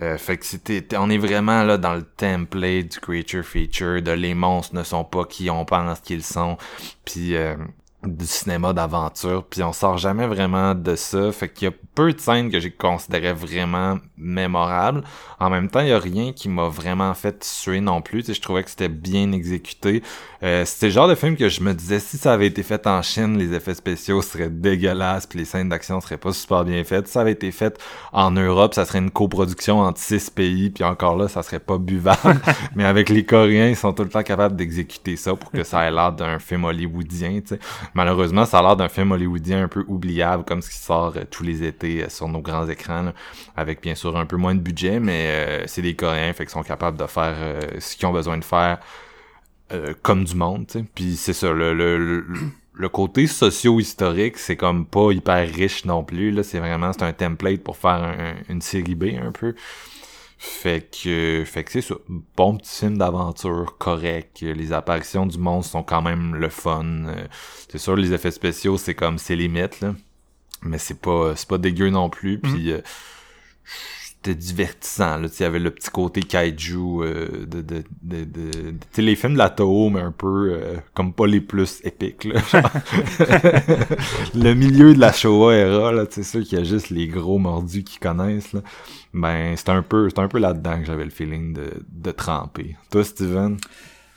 [0.00, 4.12] Euh, fait que c'était, on est vraiment là dans le template du creature feature, de
[4.12, 6.56] les monstres ne sont pas qui on pense qu'ils sont,
[7.04, 7.56] puis euh,
[8.04, 11.32] du cinéma d'aventure, puis on sort jamais vraiment de ça.
[11.32, 15.02] Fait qu'il y a peu de scènes que j'ai considéré vraiment mémorables.
[15.40, 18.20] En même temps, il y a rien qui m'a vraiment fait suer non plus.
[18.20, 20.04] Tu sais, je trouvais que c'était bien exécuté.
[20.44, 22.86] Euh, c'était le genre de film que je me disais si ça avait été fait
[22.86, 26.84] en Chine, les effets spéciaux seraient dégueulasses, puis les scènes d'action seraient pas super bien
[26.84, 27.08] faites.
[27.08, 27.80] Si ça avait été fait
[28.12, 31.78] en Europe, ça serait une coproduction entre six pays, puis encore là, ça serait pas
[31.78, 32.40] buvable.
[32.76, 35.84] Mais avec les Coréens, ils sont tout le temps capables d'exécuter ça pour que ça
[35.84, 37.40] ait l'air d'un film hollywoodien.
[37.40, 37.58] Tu sais.
[37.98, 41.24] Malheureusement, ça a l'air d'un film hollywoodien un peu oubliable, comme ce qui sort euh,
[41.28, 43.12] tous les étés euh, sur nos grands écrans, là,
[43.56, 46.52] avec bien sûr un peu moins de budget, mais euh, c'est des Coréens, fait qu'ils
[46.52, 47.34] sont capables de faire
[47.80, 48.78] ce qu'ils ont besoin de faire
[50.02, 50.66] comme du monde.
[50.94, 52.24] Puis c'est ça, le, le, le,
[52.72, 56.42] le côté socio-historique, c'est comme pas hyper riche non plus, là.
[56.44, 59.54] C'est vraiment, c'est un template pour faire un- une série B, un peu.
[60.40, 61.96] Fait que, fait que c'est ça.
[62.36, 64.40] Bon petit film d'aventure, correct.
[64.40, 67.06] Les apparitions du monstre sont quand même le fun.
[67.68, 69.94] C'est sûr, les effets spéciaux, c'est comme, c'est limite, là.
[70.62, 72.38] Mais c'est pas, c'est pas dégueu non plus.
[72.38, 72.80] Puis, euh,
[74.28, 79.16] c'était divertissant, Il y avait le petit côté kaiju euh, de, de, de, de, les
[79.16, 82.40] films de la Toho, mais un peu euh, comme pas les plus épiques, là.
[84.34, 87.38] le milieu de la Showa era, là, sais, sûr qu'il y a juste les gros
[87.38, 88.60] mordus qui connaissent, là.
[89.14, 92.76] Ben, c'est un peu, c'est un peu là-dedans que j'avais le feeling de, de tremper.
[92.90, 93.56] Toi, Steven?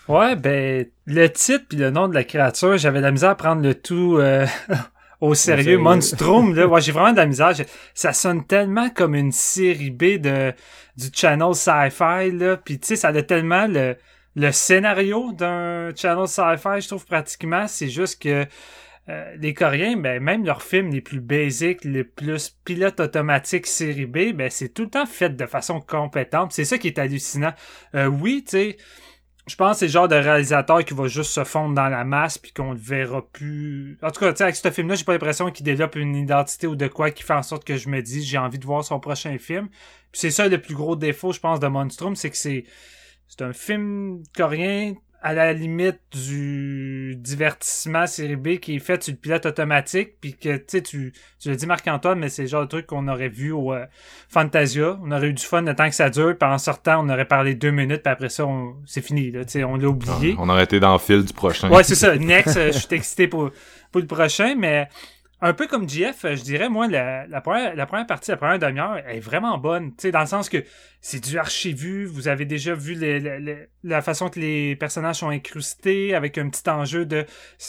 [0.10, 3.62] Ouais, ben, le titre puis le nom de la créature, j'avais la misère à prendre
[3.62, 4.46] le tout euh,
[5.22, 5.78] au sérieux.
[5.78, 7.54] Monstrum, là, ouais, j'ai vraiment de la misère.
[7.94, 10.54] Ça sonne tellement comme une série B de
[10.98, 12.58] du channel sci-fi, là.
[12.58, 13.96] Puis, tu sais, ça a tellement le,
[14.36, 17.68] le scénario d'un channel sci-fi, je trouve, pratiquement.
[17.68, 18.46] C'est juste que
[19.10, 24.06] euh, les Coréens, ben, même leurs films les plus basiques, les plus pilotes automatiques série
[24.06, 26.52] B, ben, c'est tout le temps fait de façon compétente.
[26.52, 27.54] C'est ça qui est hallucinant.
[27.96, 28.78] Euh, oui, tu sais,
[29.48, 32.04] je pense que c'est le genre de réalisateur qui va juste se fondre dans la
[32.04, 33.98] masse puis qu'on le verra plus.
[34.02, 36.88] En tout cas, avec ce film-là, j'ai pas l'impression qu'il développe une identité ou de
[36.88, 39.38] quoi qui fait en sorte que je me dis j'ai envie de voir son prochain
[39.40, 39.68] film.
[40.12, 42.66] Puis c'est ça le plus gros défaut, je pense, de Monstrum, c'est que c'est
[43.28, 49.14] c'est un film coréen à la limite du divertissement série B qui est fait sur
[49.14, 52.48] le pilote automatique puis que tu sais tu tu l'as dit Marc-Antoine mais c'est le
[52.48, 53.86] genre de truc qu'on aurait vu au euh,
[54.30, 57.10] Fantasia on aurait eu du fun le temps que ça dure puis en sortant on
[57.10, 58.76] aurait parlé deux minutes puis après ça on...
[58.86, 61.34] c'est fini là tu sais on l'a oublié On aurait été dans le fil du
[61.34, 61.70] prochain.
[61.70, 62.16] Ouais, c'est ça.
[62.16, 63.52] Next, euh, je suis excité pour,
[63.92, 64.88] pour le prochain, mais
[65.44, 69.20] un peu comme JF, euh, je dirais, moi, la, première, partie, la première demi-heure, est
[69.20, 69.90] vraiment bonne.
[69.92, 70.64] Tu sais, dans le sens que
[71.02, 72.06] c'est du archivu.
[72.06, 72.96] Vous avez déjà vu
[73.84, 77.26] la façon que les personnages sont incrustés avec un petit enjeu de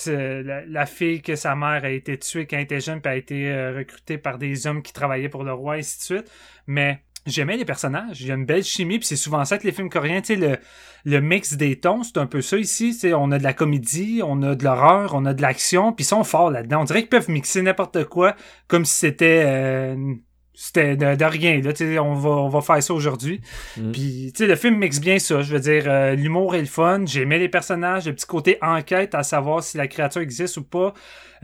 [0.06, 3.50] la fille que sa mère a été tuée quand elle était jeune puis a été
[3.50, 6.30] euh, recrutée par des hommes qui travaillaient pour le roi, et ainsi de suite.
[6.66, 8.20] Mais j'aimais les personnages.
[8.20, 10.34] Il y a une belle chimie, puis c'est souvent ça que les films coréens, tu
[10.34, 10.58] sais, le,
[11.04, 12.90] le mix des tons, c'est un peu ça ici.
[12.92, 15.92] Tu sais, on a de la comédie, on a de l'horreur, on a de l'action,
[15.92, 16.82] puis ils sont forts là-dedans.
[16.82, 18.36] On dirait qu'ils peuvent mixer n'importe quoi
[18.68, 20.14] comme si c'était euh,
[20.54, 21.60] c'était de, de rien.
[21.60, 23.40] Là, tu sais, on va on va faire ça aujourd'hui.
[23.76, 23.92] Mm.
[23.92, 25.42] Puis tu sais, le film mixe bien ça.
[25.42, 27.04] Je veux dire, euh, l'humour est le fun.
[27.06, 30.94] J'aimais les personnages, le petit côté enquête à savoir si la créature existe ou pas.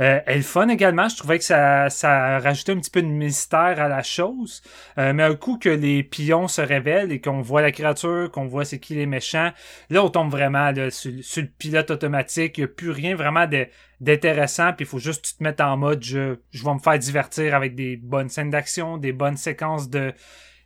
[0.01, 1.09] Euh, elle fun également.
[1.09, 4.63] Je trouvais que ça, ça rajoutait un petit peu de mystère à la chose.
[4.99, 8.47] Euh, mais un coup que les pions se révèlent et qu'on voit la créature, qu'on
[8.47, 9.51] voit c'est qui les méchants,
[9.91, 12.59] là on tombe vraiment sur, le pilote automatique.
[12.59, 13.47] Il n'y a plus rien vraiment
[14.01, 14.73] d'intéressant.
[14.73, 17.75] Puis il faut juste te mettre en mode je, je vais me faire divertir avec
[17.75, 20.13] des bonnes scènes d'action, des bonnes séquences de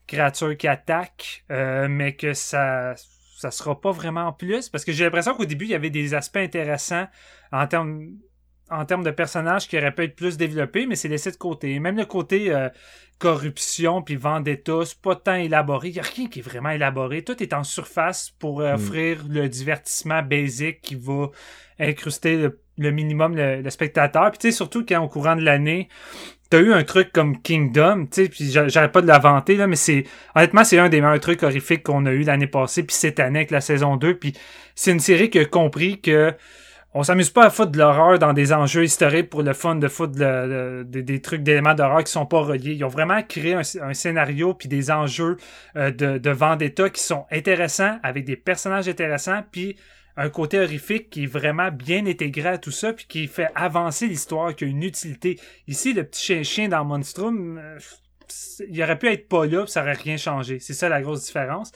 [0.06, 2.94] créatures qui attaquent, euh, mais que ça
[3.38, 6.14] ça sera pas vraiment plus parce que j'ai l'impression qu'au début il y avait des
[6.14, 7.08] aspects intéressants
[7.50, 8.12] en termes
[8.72, 11.78] en termes de personnages qui auraient pu être plus développés, mais c'est laissé de côté.
[11.78, 12.68] Même le côté euh,
[13.18, 15.88] corruption puis vendetta, c'est pas tant élaboré.
[15.88, 17.22] Il y a rien qui est vraiment élaboré.
[17.22, 21.30] Tout est en surface pour euh, offrir le divertissement basique qui va
[21.78, 24.30] incruster le, le minimum le, le spectateur.
[24.30, 25.88] Puis tu sais, surtout quand au courant de l'année,
[26.50, 29.56] t'as eu un truc comme Kingdom, tu sais, puis j'a- j'arrête pas de la vanter,
[29.56, 30.04] là, mais c'est,
[30.34, 33.38] honnêtement, c'est un des meilleurs trucs horrifiques qu'on a eu l'année passée, puis cette année
[33.40, 34.34] avec la saison 2, puis
[34.74, 36.34] c'est une série qui a compris que
[36.94, 39.88] on s'amuse pas à foutre de l'horreur dans des enjeux historiques pour le fun de
[39.88, 40.12] foutre
[40.84, 42.72] des- trucs d'éléments d'horreur qui sont pas reliés.
[42.72, 45.36] Ils ont vraiment créé un, scénario puis des enjeux
[45.76, 49.76] euh, de, de vendetta qui sont intéressants, avec des personnages intéressants, puis
[50.16, 54.06] un côté horrifique qui est vraiment bien intégré à tout ça, puis qui fait avancer
[54.06, 55.38] l'histoire, qui a une utilité.
[55.68, 57.78] Ici, le petit chien-chien dans Monstrum, euh,
[58.68, 60.58] il aurait pu être pas là, ça aurait rien changé.
[60.58, 61.72] C'est ça la grosse différence.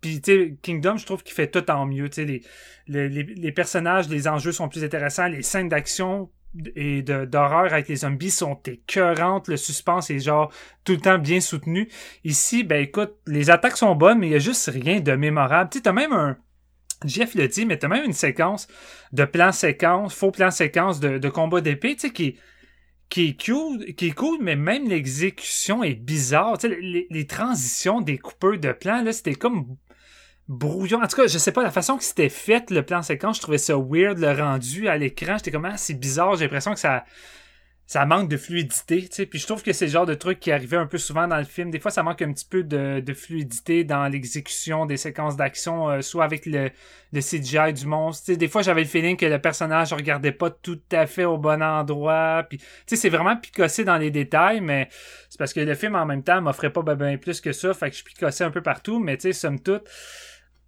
[0.00, 2.08] Puis, tu sais, Kingdom, je trouve qu'il fait tout en mieux.
[2.08, 2.42] Tu sais, les,
[2.86, 6.30] les, les, personnages, les enjeux sont plus intéressants, les scènes d'action
[6.74, 10.52] et d'horreur avec les zombies sont écœurantes, le suspense est genre
[10.84, 11.88] tout le temps bien soutenu.
[12.24, 15.70] Ici, ben écoute, les attaques sont bonnes, mais il y a juste rien de mémorable.
[15.70, 16.36] Tu sais, t'as même un...
[17.04, 18.68] Jeff l'a dit, mais t'as même une séquence
[19.12, 22.36] de plan séquence, faux plan séquence de, de combat d'épée, tu sais, qui,
[23.08, 26.58] qui est cool, qui est cool, mais même l'exécution est bizarre.
[26.58, 29.76] Tu sais, les, les transitions des coupeurs de plans, là, c'était comme
[30.50, 31.00] brouillon.
[31.00, 33.42] En tout cas, je sais pas, la façon que c'était fait, le plan séquence, je
[33.42, 35.36] trouvais ça weird, le rendu à l'écran.
[35.38, 37.04] J'étais comme, ah, c'est bizarre, j'ai l'impression que ça,
[37.86, 39.26] ça manque de fluidité, tu sais.
[39.26, 41.38] Puis je trouve que c'est le genre de truc qui arrivait un peu souvent dans
[41.38, 41.70] le film.
[41.70, 45.88] Des fois, ça manque un petit peu de, de fluidité dans l'exécution des séquences d'action,
[45.88, 46.70] euh, soit avec le,
[47.12, 48.32] le CGI du monstre.
[48.32, 51.62] Des fois, j'avais le feeling que le personnage regardait pas tout à fait au bon
[51.62, 52.44] endroit.
[52.48, 54.88] Puis, tu sais, c'est vraiment picossé dans les détails, mais
[55.28, 57.72] c'est parce que le film, en même temps, m'offrait pas ben, ben plus que ça.
[57.72, 59.84] Fait que je picossais un peu partout, mais tu sais, somme toute,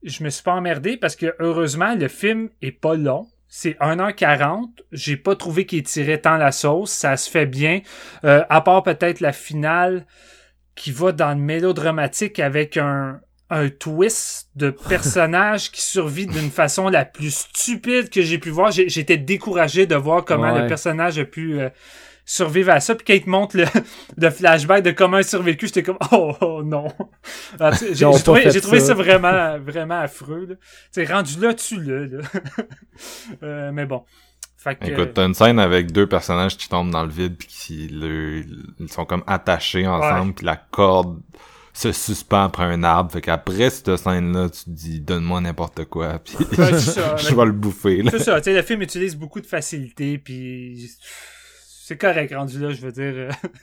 [0.05, 3.27] je me suis pas emmerdé parce que, heureusement, le film est pas long.
[3.49, 4.69] C'est 1h40.
[4.93, 6.91] J'ai pas trouvé qu'il tirait tant la sauce.
[6.91, 7.81] Ça se fait bien.
[8.25, 10.07] Euh, à part peut-être la finale
[10.75, 16.89] qui va dans le mélodramatique avec un, un twist de personnage qui survit d'une façon
[16.89, 18.71] la plus stupide que j'ai pu voir.
[18.73, 20.63] J'étais découragé de voir comment Ouais.
[20.63, 21.69] le personnage a pu euh,
[22.25, 22.95] survivre à ça.
[22.95, 23.65] Puis quand il te montre le,
[24.17, 26.89] le flashback de comment il a survécu, j'étais comme oh, oh, non.
[27.59, 28.81] Ah, J'ai trouvé, ça.
[28.87, 30.47] ça vraiment, vraiment affreux.
[30.49, 30.55] là.
[30.57, 30.61] Tu
[30.93, 32.23] sais, rendu là, tu le là.
[33.43, 34.05] Euh, mais bon.
[34.57, 37.49] Fait que, Écoute, t'as une scène avec deux personnages qui tombent dans le vide puis
[37.49, 38.45] qui le-
[38.79, 41.19] ils sont comme attachés ensemble puis la corde
[41.73, 43.11] se suspend après un arbre.
[43.11, 47.17] Fait qu'après cette scène-là, tu te dis, donne-moi n'importe quoi, puis Ouais, c'est ça.
[47.17, 48.11] je vais le bouffer, là.
[48.13, 50.89] C'est ça, tu sais, le film utilise beaucoup de facilité, puis
[51.85, 53.13] c'est correct rendu là, je veux dire,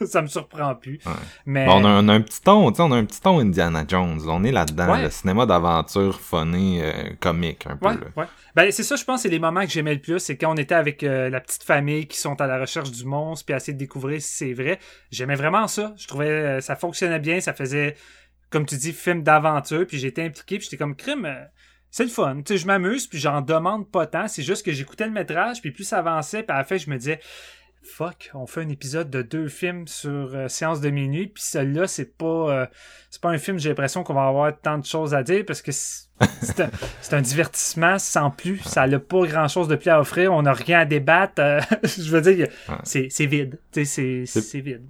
[0.02, 1.00] euh, ça me surprend plus.
[1.06, 1.12] Ouais.
[1.46, 3.84] Mais Bon, on, a, on a un petit ton, on a un petit ton Indiana
[3.88, 4.20] Jones.
[4.28, 5.04] On est là-dedans, Ouais.
[5.04, 8.00] le cinéma d'aventure funny, euh, comique, un peu, Ouais, là.
[8.18, 8.26] ouais.
[8.56, 10.20] Ben, c'est ça, je pense, c'est les moments que j'aimais le plus.
[10.20, 13.06] C'est quand on était avec euh, la petite famille qui sont à la recherche du
[13.06, 14.80] monstre, puis à essayer de découvrir si c'est vrai.
[15.12, 15.94] J'aimais vraiment ça.
[15.98, 17.96] Je trouvais euh, ça fonctionnait bien, ça faisait,
[18.50, 21.26] comme tu dis, film d'aventure, puis j'étais impliqué, puis j'étais comme crime.
[21.26, 21.46] euh,
[21.92, 24.28] c'est le fun, tu sais, je m'amuse, puis j'en demande pas tant.
[24.28, 26.88] C'est juste que j'écoutais le métrage, puis plus ça avançait, puis à la fin, je
[26.88, 27.20] me disais,
[27.84, 31.88] fuck, on fait un épisode de deux films sur euh, Séance de minuit, puis celui-là,
[31.88, 32.66] c'est pas, euh,
[33.10, 35.62] c'est pas un film, j'ai l'impression qu'on va avoir tant de choses à dire, parce
[35.62, 36.10] que c'est
[37.14, 38.60] un, divertissement sans plus.
[38.60, 40.34] Ça n'a pas grand-chose de plus à offrir.
[40.34, 41.40] On n'a rien à débattre.
[41.40, 42.48] euh, je veux dire,
[42.84, 43.60] c'est vide.
[43.72, 44.26] C'est
[44.56, 44.86] vide.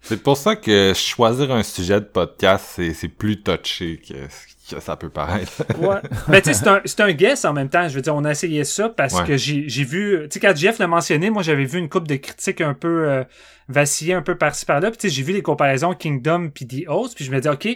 [0.00, 4.96] C'est pour ça que choisir un sujet de podcast, c'est, plus touché que, que ça
[4.96, 5.62] peut paraître.
[5.78, 5.96] Ouais.
[6.28, 7.88] Mais tu sais, c'est un, c'est un guess en même temps.
[7.88, 9.24] Je veux dire, on a essayé ça parce Ouais.
[9.26, 10.20] que j'ai j'ai vu.
[10.24, 13.08] Tu sais, quand Jeff l'a mentionné, moi, j'avais vu une coupe de critiques un peu
[13.10, 13.24] euh,
[13.68, 14.90] vaciller un peu par-ci par-là.
[14.90, 17.14] Puis tu sais, j'ai vu les comparaisons Kingdom puis The Host.
[17.16, 17.68] Puis je me dis, OK.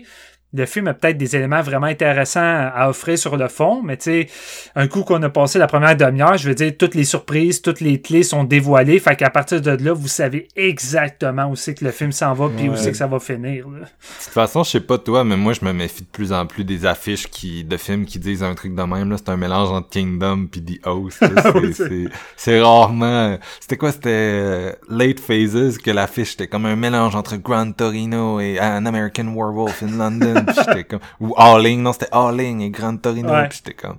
[0.55, 2.41] Le film a peut-être des éléments vraiment intéressants
[2.75, 4.29] à offrir sur le fond, mais tu sais,
[4.75, 7.81] un coup qu'on a passé la première demi-heure, je veux dire, toutes les surprises, toutes
[7.83, 11.85] les clés sont dévoilées, fait qu'à partir de là, vous savez exactement où c'est que
[11.85, 13.69] le film s'en va, puis où c'est que ça va finir.
[13.69, 13.81] là.
[13.81, 13.85] De
[14.25, 16.65] toute façon, je sais pas toi, mais moi, je me méfie de plus en plus
[16.65, 19.17] des affiches qui, de films qui disent un truc de même, là.
[19.19, 21.53] C'est un mélange entre Kingdom pis The Host, là.
[22.37, 23.93] C'est- rarement, c'était quoi?
[23.93, 28.87] C'était euh, Late Phases que l'affiche était comme un mélange entre Gran Torino et An
[28.87, 30.37] American Werewolf in London.
[30.47, 33.31] Pis j'étais comme, ou Alling, non, c'était Alling et Gran Torino.
[33.31, 33.49] Ouais.
[33.49, 33.99] Pis j'étais comme,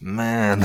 [0.00, 0.64] man.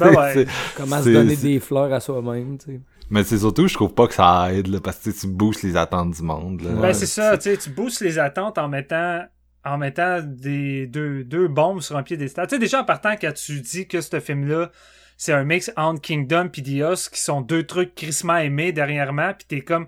[0.00, 0.46] Ben ouais.
[0.76, 2.80] Comment se donner des fleurs à soi-même, tu sais.
[3.10, 5.76] Mais c'est surtout, je trouve pas que ça aide, là, parce que tu boostes les
[5.76, 6.70] attentes du monde, là.
[6.80, 9.22] Ben, c'est ça, tu sais, tu boostes les attentes en mettant
[9.64, 12.48] en mettant des deux, deux bombes sur un pied des stades.
[12.48, 14.70] Tu sais, déjà en partant, quand tu dis que ce film-là,
[15.16, 19.46] c'est un mix entre Kingdom et Dios, qui sont deux trucs crissement aimés dernièrement, puis
[19.46, 19.86] t'es comme...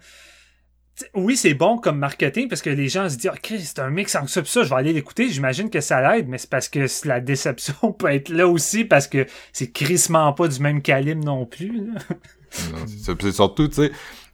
[0.97, 3.79] tu Oui, c'est bon comme marketing parce que les gens se disent Ah, Chris, c'est
[3.79, 5.29] un mix entre ça pis ça, je vais aller l'écouter.
[5.29, 9.07] J'imagine que ça l'aide, mais c'est parce que la déception peut être là aussi parce
[9.07, 11.91] que c'est crissement pas du même calibre non plus.
[12.87, 13.93] c'est surtout, tu sais,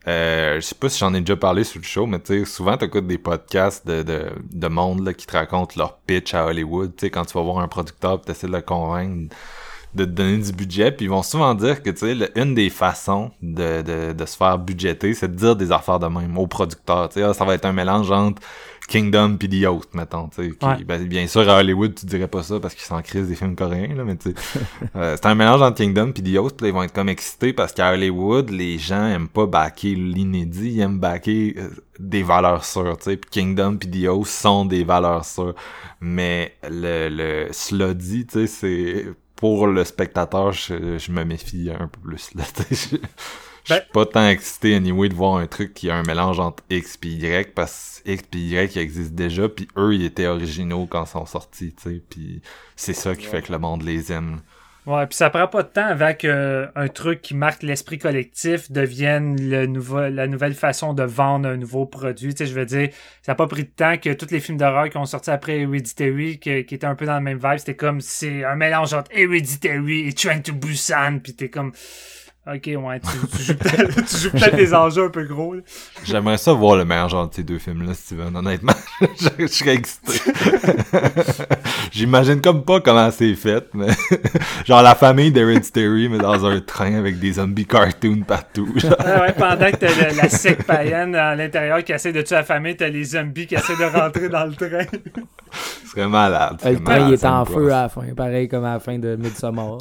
[0.08, 2.44] euh, je sais pas si j'en ai déjà parlé sur le show, mais tu sais,
[2.44, 6.46] souvent t'écoutes des podcasts de, de, de monde là, qui te racontent leur pitch à
[6.46, 9.34] Hollywood, tu sais, quand tu vas voir un producteur pis t'essaies de le convaincre
[9.94, 12.70] de te donner du budget, puis ils vont souvent dire que, tu sais, une des
[12.70, 16.46] façons de, de, de se faire budgéter, c'est de dire des affaires de même au
[16.46, 18.40] producteur, tu sais, Ah, ça va être un mélange entre
[18.88, 20.50] Kingdom pis The Host, mettons, tu sais.
[20.56, 20.82] qui- Ouais.
[20.84, 23.54] ben, bien sûr, à Hollywood, tu dirais pas ça parce qu'ils s'en crise des films
[23.54, 24.34] coréens, là, mais tu sais,
[24.96, 27.08] euh, c'est un mélange entre Kingdom pis The Host, pis là, ils vont être comme
[27.08, 31.68] excités parce qu'à Hollywood, les gens aiment pas backer l'inédit, ils aiment backer euh,
[32.00, 35.54] des valeurs sûres, tu sais, pis Kingdom pis The Host sont des valeurs sûres.
[36.00, 39.06] Mais le, le cela dit, tu sais, c'est
[39.40, 43.00] pour le spectateur, je, je me méfie un peu plus, là, je- je suis
[43.68, 46.98] Ben- pas tant excité anyway de voir un truc qui a un mélange entre X
[47.04, 51.04] et Y parce que X et Y existent déjà puis eux ils étaient originaux quand
[51.04, 52.42] ils sont sortis tu sais puis
[52.76, 54.40] c'est ça qui fait que le monde les aime
[54.86, 58.72] Ouais, puis ça prend pas de temps avant que un truc qui marque l'esprit collectif
[58.72, 62.34] devienne le nouveau, la nouvelle façon de vendre un nouveau produit.
[62.34, 62.88] Tu sais, je veux dire,
[63.20, 65.60] ça a pas pris de temps que tous les films d'horreur qui ont sorti après
[65.60, 68.94] Hereditary, que- qui étaient un peu dans le même vibe, c'était comme, c'est un mélange
[68.94, 71.72] entre Hereditary et Train to Busan, puis t'es comme,
[72.46, 75.54] ok, ouais, tu, tu joues peut-être tu joues peut-être des enjeux un peu gros.
[75.54, 75.60] là.
[76.04, 79.46] j'aimerais ça voir le meilleur genre de ces deux films là Steven honnêtement je, je
[79.46, 80.18] serais excité
[81.92, 83.88] j'imagine comme pas comment c'est fait mais
[84.66, 88.96] genre la famille d'Hereditary mais dans un train avec des zombies cartoons partout genre.
[89.04, 92.36] Ouais, ouais, pendant que t'as le- la secte païenne à l'intérieur qui essaie de tuer
[92.36, 94.86] la famille, t'as les zombies qui essaient de rentrer dans le train.
[95.84, 98.64] ce serait malade Le c'est train, il est en feu à la fin, pareil comme
[98.64, 99.78] à la fin de Midsommar.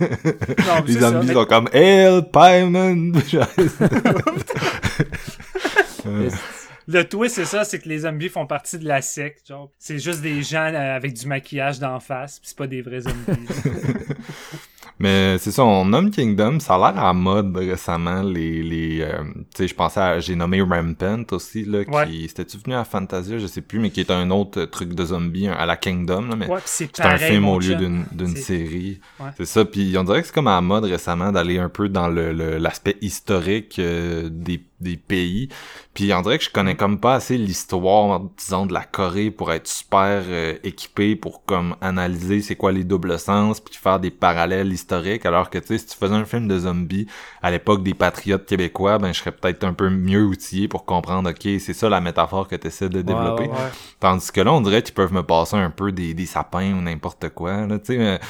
[0.00, 3.12] Non, les ça, zombies sont comme Hail Paimon
[6.88, 9.46] Le twist, c'est ça, c'est que les zombies font partie de la secte.
[9.48, 12.82] Genre, c'est juste des gens euh, avec du maquillage d'en face, pis c'est pas des
[12.82, 13.16] vrais zombies.
[15.02, 19.22] Mais c'est ça, on nomme Kingdom, ça a l'air à mode récemment, les, les, euh,
[19.34, 22.06] tu sais, je pensais à, j'ai nommé Rampant aussi, là, Ouais.
[22.08, 25.04] qui, c'était-tu venu à Fantasia, je sais plus, mais qui est un autre truc de
[25.04, 29.00] zombie, à la Kingdom, là, mais ouais, c'est un film au lieu d'une, série.
[29.20, 29.30] Ouais.
[29.36, 31.88] C'est ça, puis on dirait que c'est comme à la mode récemment d'aller un peu
[31.88, 35.48] dans le, le- l'aspect historique euh, des, des pays.
[35.94, 39.52] Puis on dirait que je connais comme pas assez l'histoire, disons, de la Corée pour
[39.52, 44.10] être super euh, équipé pour comme analyser c'est quoi les doubles sens, puis faire des
[44.10, 45.26] parallèles historiques.
[45.26, 47.06] Alors que tu sais, si tu faisais un film de zombies
[47.42, 51.30] à l'époque des patriotes québécois, ben je serais peut-être un peu mieux outillé pour comprendre,
[51.30, 53.44] ok, c'est ça la métaphore que tu essaies de développer.
[53.44, 53.70] ouais, ouais.
[54.00, 56.80] Tandis que là, on dirait qu'ils peuvent me passer un peu des, des sapins ou
[56.80, 57.66] n'importe quoi.
[57.66, 58.20] Là, tu sais.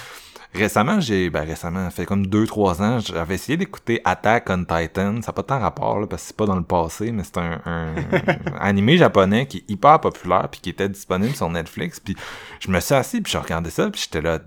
[0.55, 5.21] Récemment, j'ai ben récemment, fait comme 2-3 ans, j'avais essayé d'écouter Attack on Titan.
[5.23, 7.39] Ça n'a pas tant rapport là, parce que c'est pas dans le passé, mais c'est
[7.39, 7.95] un, un
[8.61, 12.01] animé japonais qui est hyper populaire puis qui était disponible sur Netflix.
[12.01, 12.17] Puis
[12.61, 14.41] je me suis assis puis je regardais ça puis j'étais là,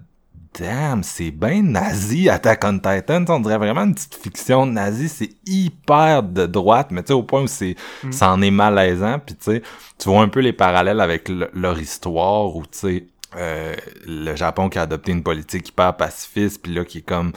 [0.60, 3.26] damn, c'est bien nazi Attack on Titan.
[3.28, 5.10] On dirait vraiment une petite fiction nazie.
[5.10, 7.76] C'est hyper de droite, mais tu sais au point où c'est,
[8.12, 9.20] ça en est malaisant.
[9.20, 9.62] Puis tu sais,
[9.98, 13.76] tu vois un peu les parallèles avec le- leur histoire où tu sais euh,
[14.08, 17.32] le Japon qui a adopté une politique hyper pacifiste, puis là qui est comme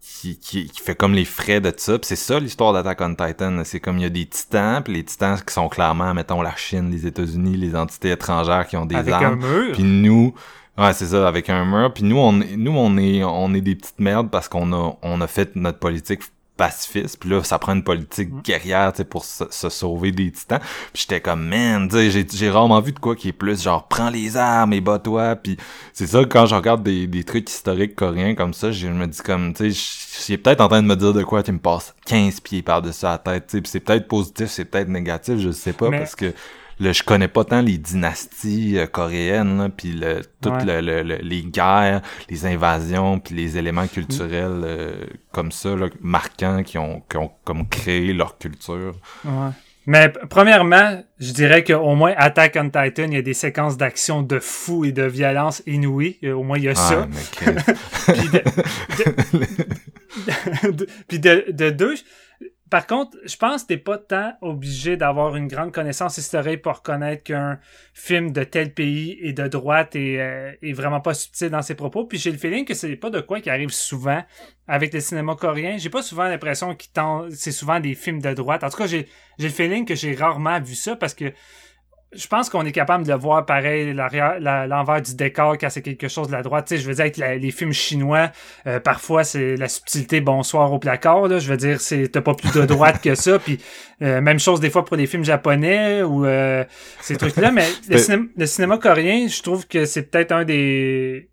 [0.00, 1.98] qui, qui, qui fait comme les frais de ça.
[1.98, 3.62] Puis c'est ça l'histoire d'Attack on Titan.
[3.64, 6.54] C'est comme il y a des titans, puis les titans qui sont clairement, mettons, la
[6.56, 9.40] Chine, les États-Unis, les entités étrangères qui ont des Avec armes.
[9.72, 10.34] Puis nous,
[10.78, 11.92] ouais, c'est ça, avec un mur.
[11.92, 14.96] Puis nous, on, est- nous, on est, on est des petites merdes parce qu'on a,
[15.02, 16.20] on a fait notre politique
[16.60, 17.16] pacifiste.
[17.18, 20.60] Puis là, ça prend une politique guerrière, tu sais, pour se, se sauver des titans.
[20.92, 23.88] Puis j'étais comme, man, tu sais, j'ai, rarement vu de quoi qui est plus genre,
[23.88, 25.36] prends les armes et bats-toi.
[25.36, 25.56] Puis
[25.94, 29.20] c'est ça, quand je regarde des, des trucs historiques coréens comme ça, je me dis
[29.20, 31.94] comme, tu sais, j'ai peut-être en train de me dire de quoi tu me passes
[32.04, 33.62] 15 pieds par-dessus la tête, tu sais.
[33.62, 36.34] Puis c'est peut-être positif, c'est peut-être négatif, je sais pas, Mais- parce que
[36.80, 40.80] le, je connais pas tant les dynasties euh, coréennes, puis le, toutes Ouais.
[40.80, 45.86] le, le- le- les guerres, les invasions, puis les éléments culturels euh, comme ça, là,
[46.00, 48.94] marquants, qui ont, qui ont comme créé leur culture.
[49.24, 49.50] Ouais.
[49.86, 54.22] Mais premièrement, je dirais qu'au moins Attack on Titan, il y a des séquences d'action
[54.22, 56.18] de fou et de violence inouïes.
[56.22, 57.08] Euh, Au moins, il y a ça.
[57.10, 57.74] Mais Chris.
[58.14, 58.42] Puis de,
[60.68, 61.94] de- de- puis de, de deux,
[62.70, 66.76] par contre, je pense que t'es pas tant obligé d'avoir une grande connaissance historique pour
[66.76, 67.58] reconnaître qu'un
[67.94, 71.74] film de tel pays est de droite et euh, est vraiment pas subtil dans ses
[71.74, 72.04] propos.
[72.04, 74.22] Puis j'ai le feeling que c'est pas de quoi qui arrive souvent
[74.68, 75.78] avec le cinéma coréen.
[75.78, 78.62] J'ai pas souvent l'impression tend, c'est souvent des films de droite.
[78.62, 79.08] En tout cas, j'ai
[79.40, 81.32] le feeling que j'ai rarement vu ça parce que
[82.12, 86.08] je pense qu'on est capable de le voir pareil, l'envers du décor quand c'est quelque
[86.08, 86.66] chose de la droite.
[86.66, 88.30] Tu sais, je veux dire, avec la- les films chinois,
[88.66, 91.28] euh, parfois c'est la subtilité bonsoir au placard.
[91.28, 91.38] Là.
[91.38, 93.38] Je veux dire, c'est t'as pas plus de droite que ça.
[93.38, 93.58] Puis
[94.02, 96.64] euh, même chose des fois pour les films japonais ou euh,
[97.00, 97.52] ces trucs-là.
[97.52, 101.30] Mais le, C'était- cinéma, le cinéma coréen, je trouve que c'est peut-être un des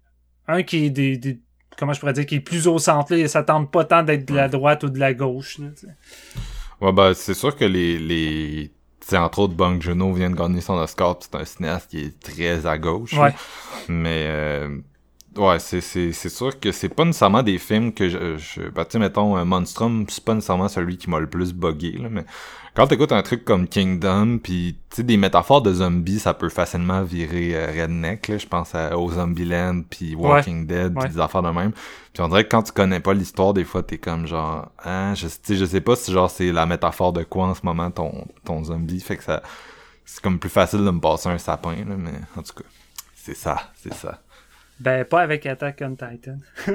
[0.47, 1.39] un qui est des, des-
[1.77, 3.15] comment je pourrais dire qui est plus au centre.
[3.15, 3.27] Là.
[3.27, 5.57] Ça tente pas tant d'être de la droite ou de la gauche.
[5.57, 5.93] Là, tu sais.
[6.81, 8.71] Ouais, bah, c'est sûr que les, les,
[9.09, 11.99] sais, entre autres, Bong Joon-ho vient de gagner son Oscar, pis c'est un cinéaste qui
[12.05, 13.13] est très à gauche.
[13.13, 13.33] Ouais.
[13.87, 14.77] Mais, euh,
[15.37, 18.85] ouais, c'est, c'est, c'est sûr que c'est pas nécessairement des films que je, je bah,
[18.85, 22.09] tu sais, mettons, euh, Monstrum, c'est pas nécessairement celui qui m'a le plus buggé, là,
[22.09, 22.25] mais
[22.75, 26.49] quand t'écoutes un truc comme Kingdom, puis tu sais, des métaphores de zombies, ça peut
[26.49, 28.37] facilement virer euh, redneck, là.
[28.37, 31.09] Je pense à, aux Zombieland, puis Walking Dead, puis Ouais.
[31.09, 31.71] des affaires de même.
[32.13, 35.13] Puis on dirait que quand tu connais pas l'histoire, des fois, t'es comme genre, ah,
[35.15, 38.25] je, je sais pas si genre c'est la métaphore de quoi en ce moment ton,
[38.43, 39.41] ton zombie, fait que ça,
[40.05, 42.69] c'est comme plus facile de me passer un sapin, là, mais en tout cas,
[43.15, 44.19] c'est ça, c'est ça.
[44.79, 46.37] Ben pas avec Attack on Titan.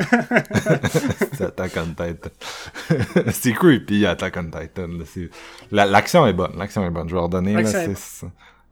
[1.33, 2.31] c'est Attack on Titan.
[3.33, 4.89] c'est creepy, Attack on Titan.
[5.71, 7.09] la- L'action est bonne, l'action est bonne.
[7.09, 7.61] Je vais redonner, là,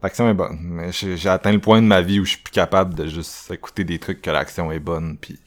[0.03, 2.39] L'action est bonne, mais j'ai j'ai atteint le point de ma vie où je suis
[2.41, 5.39] plus capable de juste écouter des trucs que l'action est bonne, puis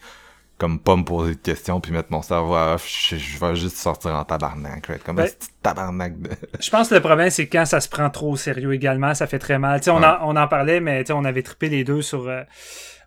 [0.58, 3.56] comme pas me poser de questions, puis mettre mon cerveau à off, je, je vais
[3.56, 6.30] juste sortir en tabarnak, je vais être comme Ben- un petit tabarnak de...
[6.60, 9.26] Je pense que le problème, c'est quand ça se prend trop au sérieux également, ça
[9.26, 9.80] fait très mal.
[9.80, 10.06] Tu sais, on, Ouais.
[10.06, 12.42] en, on en parlait, mais tu sais, on avait trippé les deux sur euh,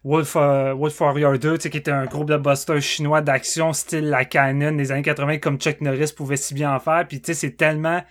[0.03, 4.09] Wolf, euh, Wolf Warrior 2, tu sais, qui était un gros blockbuster chinois d'action style
[4.09, 7.05] la canon des années 80 comme Chuck Norris pouvait si bien en faire.
[7.07, 8.03] Puis tu sais, c'est tellement...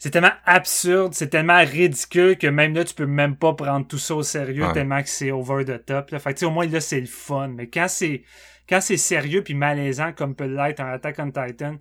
[0.00, 3.98] C'est tellement absurde, c'est tellement ridicule que même là, tu peux même pas prendre tout
[3.98, 4.72] ça au sérieux Ouais.
[4.72, 6.10] tellement que c'est over the top.
[6.12, 6.20] Là.
[6.20, 7.48] Fait que, tu sais, au moins là, c'est le fun.
[7.48, 8.22] Mais quand c'est
[8.68, 11.78] quand c'est sérieux puis malaisant comme peut l'être un Attack on Titan, là,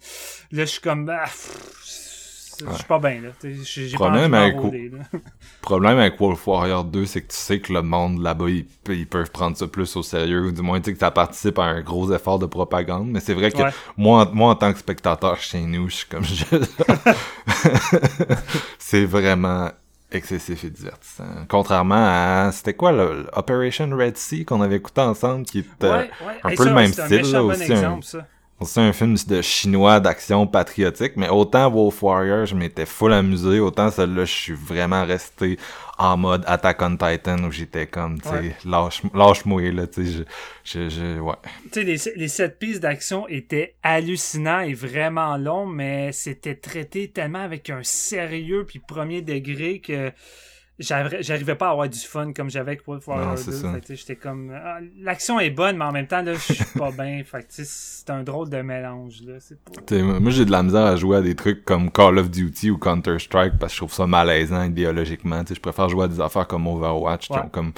[0.51, 1.09] je suis comme...
[1.09, 1.73] ah, pff,
[2.59, 3.29] je suis pas bien, là.
[3.43, 4.99] J'ai pas envie de Problème avec- là.
[5.13, 5.19] Le
[5.61, 9.05] problème avec Wolf Warrior 2, c'est que tu sais que le monde là-bas, ils, ils
[9.05, 11.65] peuvent prendre ça plus au sérieux, ou du moins, tu sais que ça participe à
[11.65, 13.69] un gros effort de propagande, mais c'est vrai que Ouais.
[13.97, 16.23] moi, en- moi, en tant que spectateur chez nous, je suis comme...
[16.23, 16.45] je-
[18.79, 19.69] c'est vraiment
[20.11, 21.25] excessif et divertissant.
[21.49, 22.49] Contrairement à...
[22.53, 26.39] C'était quoi, le, Operation Red Sea qu'on avait écouté ensemble, qui était Ouais, ouais.
[26.43, 27.73] un Hey, peu ça, le même un style, méchant là, bon aussi.
[27.73, 28.27] un- ça.
[28.63, 33.59] c'est un film de chinois d'action patriotique, mais autant Wolf Warrior, je m'étais full amusé,
[33.59, 35.59] autant celui-là, je suis vraiment resté
[35.97, 38.55] en mode Attack on Titan où j'étais comme, tu sais, Ouais.
[38.65, 40.23] lâche, lâche-moi, là, tu sais, je,
[40.63, 41.35] je, je- ouais.
[41.71, 47.09] Tu sais, les, les sept pistes d'action étaient hallucinants et vraiment longs, mais c'était traité
[47.09, 50.11] tellement avec un sérieux puis premier degré que
[50.79, 53.37] j'arrivais pas à avoir du fun comme j'avais avec Wolf Warrior Non, 2.
[53.41, 53.73] c'est ça.
[53.73, 54.51] Fait que, tu sais, J'étais comme...
[54.53, 57.23] ah, L'action est bonne, mais en même temps, là, je suis pas bien.
[57.49, 59.33] C'est un drôle de mélange, là.
[59.39, 59.95] C'est pas...
[60.19, 62.77] Moi, j'ai de la misère à jouer à des trucs comme Call of Duty ou
[62.77, 65.43] Counter-Strike parce que je trouve ça malaisant idéologiquement.
[65.49, 67.37] Je préfère jouer à des affaires comme Overwatch Ouais.
[67.39, 67.71] qui ont comme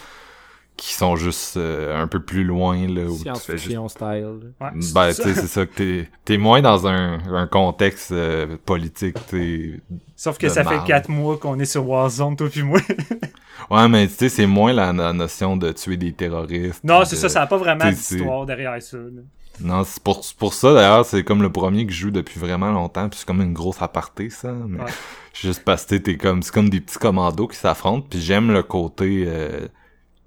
[0.80, 4.54] qui sont juste euh, un peu plus loin là où tu fais juste Science-fiction style.
[4.62, 5.42] Ouais, ben c'est tu sais ça.
[5.42, 9.80] c'est ça que t'es t'es moins dans un, un contexte euh, politique t'es
[10.16, 12.80] Sauf que ça fait quatre mois qu'on est sur Warzone, toi puis moi.
[13.70, 17.06] ouais mais tu sais c'est moins la, la notion de tuer des terroristes non, de-
[17.06, 18.98] c'est ça, ça n'a pas vraiment d'histoire derrière ça.
[18.98, 19.22] là.
[19.62, 22.40] non c'est pour c'est pour ça d'ailleurs c'est comme le premier que je joue depuis
[22.40, 24.92] vraiment longtemps puis c'est comme une grosse aparté ça mais Ouais.
[25.34, 28.64] juste parce que t'es comme c'est comme des petits commandos qui s'affrontent puis j'aime le
[28.64, 29.68] côté euh,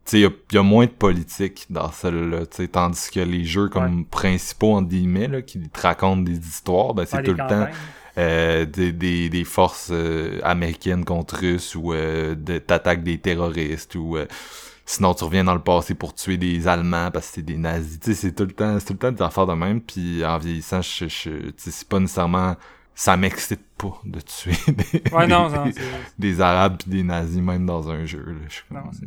[0.04, 3.20] tu sais y a, y a moins de politique dans celle-là tu sais tandis que
[3.20, 7.30] les jeux comme principaux entre guillemets là qui te racontent des histoires ben c'est tout
[7.32, 7.66] le temps
[8.18, 13.94] euh, des, des, des forces euh, américaines contre russes ou euh, de- t'attaques des terroristes
[13.94, 14.26] ou euh,
[14.84, 17.98] sinon tu reviens dans le passé pour tuer des allemands parce que c'est des nazis.
[18.12, 20.82] C'est tout le temps c'est tout le temps des affaires de même puis en vieillissant
[20.82, 22.56] je, je, c'est pas nécessairement
[22.94, 25.80] ça m'excite pas de tuer des, Ouais, des, non, non, des, c'est-
[26.18, 28.34] des arabes puis des nazis même dans un jeu là.
[28.48, 29.06] Je Non, c'est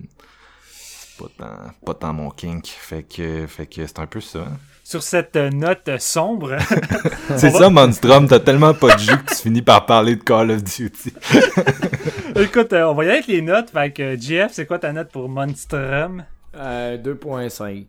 [1.17, 4.45] pas tant pas tant mon kink fait que fait que c'est un peu ça
[4.83, 6.57] Sur cette note sombre,
[7.37, 10.23] c'est va- ça Monstrum t'as tellement pas de jus que tu finis par parler de
[10.23, 11.13] Call of Duty
[12.35, 13.69] écoute, euh, on va y aller avec les notes.
[13.69, 16.25] Fait que, JF, c'est quoi ta note pour Monstrum?
[16.55, 17.85] Euh, 2.5.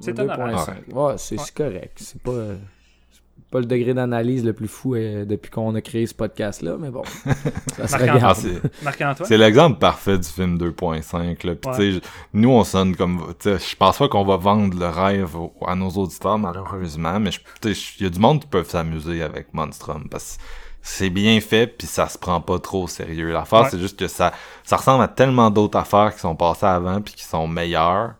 [0.00, 0.92] C'est 2.5.
[0.92, 1.98] Ouais, c'est c'est correct.
[2.00, 2.32] C'est pas,
[3.50, 6.90] pas le degré d'analyse le plus fou euh, depuis qu'on a créé ce podcast-là, mais
[6.90, 7.02] bon.
[7.76, 7.94] ça se.
[7.94, 8.36] Ah, regarde.
[8.36, 9.28] c'est- Marc-Antoine?
[9.28, 11.44] C'est l'exemple parfait du film 2.5.
[11.46, 11.54] Là.
[11.56, 11.76] Puis, Ouais.
[11.76, 12.00] tu sais, je-
[12.32, 13.34] nous, on sonne comme...
[13.40, 17.18] tu sais, Je pense pas qu'on va vendre le rêve au- à nos auditeurs, malheureusement.
[17.18, 20.08] Mais je- tu sais, il y a du monde qui peuvent s'amuser avec Monstrum.
[20.08, 20.42] Parce que
[20.82, 23.32] c'est bien fait, puis ça se prend pas trop au sérieux.
[23.32, 23.68] L'affaire, Ouais.
[23.70, 24.32] c'est juste que ça,
[24.64, 28.14] ça ressemble à tellement d'autres affaires qui sont passées avant, puis qui sont meilleures,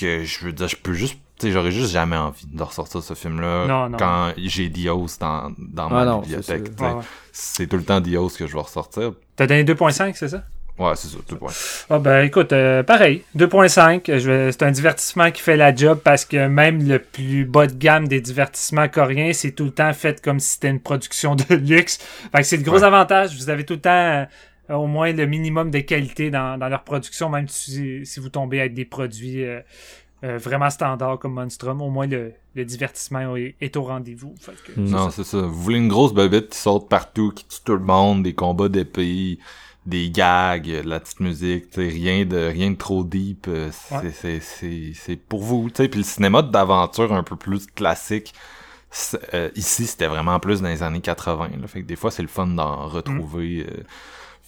[0.00, 1.18] que je veux dire, je peux juste...
[1.38, 5.86] Tu sais, j'aurais juste jamais envie de ressortir ce film-là quand j'ai Dios dans, dans
[5.86, 6.64] Ah ma non, bibliothèque.
[6.76, 6.84] c'est.
[6.84, 7.66] Ouais, ouais.
[7.68, 9.12] Tout le temps Dios que je vais ressortir.
[9.36, 10.42] T'as donné 2.5, c'est ça?
[10.78, 11.50] Ouais, c'est ça, tout point.
[11.90, 16.00] Ah ben écoute, euh, pareil, 2.5, je vais- c'est un divertissement qui fait la job
[16.04, 19.92] parce que même le plus bas de gamme des divertissements coréens, c'est tout le temps
[19.92, 21.98] fait comme si c'était une production de luxe.
[22.32, 22.84] Fait que c'est le gros Ouais.
[22.84, 26.68] avantage, vous avez tout le temps euh, au moins le minimum de qualité dans, dans
[26.68, 29.60] leur production, même si, si vous tombez avec des produits euh,
[30.24, 34.34] euh, vraiment standards comme Monstrum, au moins le, le divertissement est, au rendez-vous.
[34.66, 34.84] Que, Mm.
[34.90, 35.38] Non, c'est ça.
[35.38, 38.68] Vous voulez une grosse bobette qui saute partout, qui tue tout le monde, des combats
[38.68, 39.38] d'épée,
[39.86, 43.46] des gags, de la petite musique, tu sais, rien de rien de trop deep.
[43.48, 45.16] euh, C'est Ouais.
[45.28, 45.88] pour vous, tu sais.
[45.88, 48.34] Puis le cinéma d'aventure un peu plus classique.
[49.34, 51.50] euh, ici, c'était vraiment plus dans les années 80.
[51.60, 53.82] Là, fait que des fois, c'est le fun d'en retrouver euh,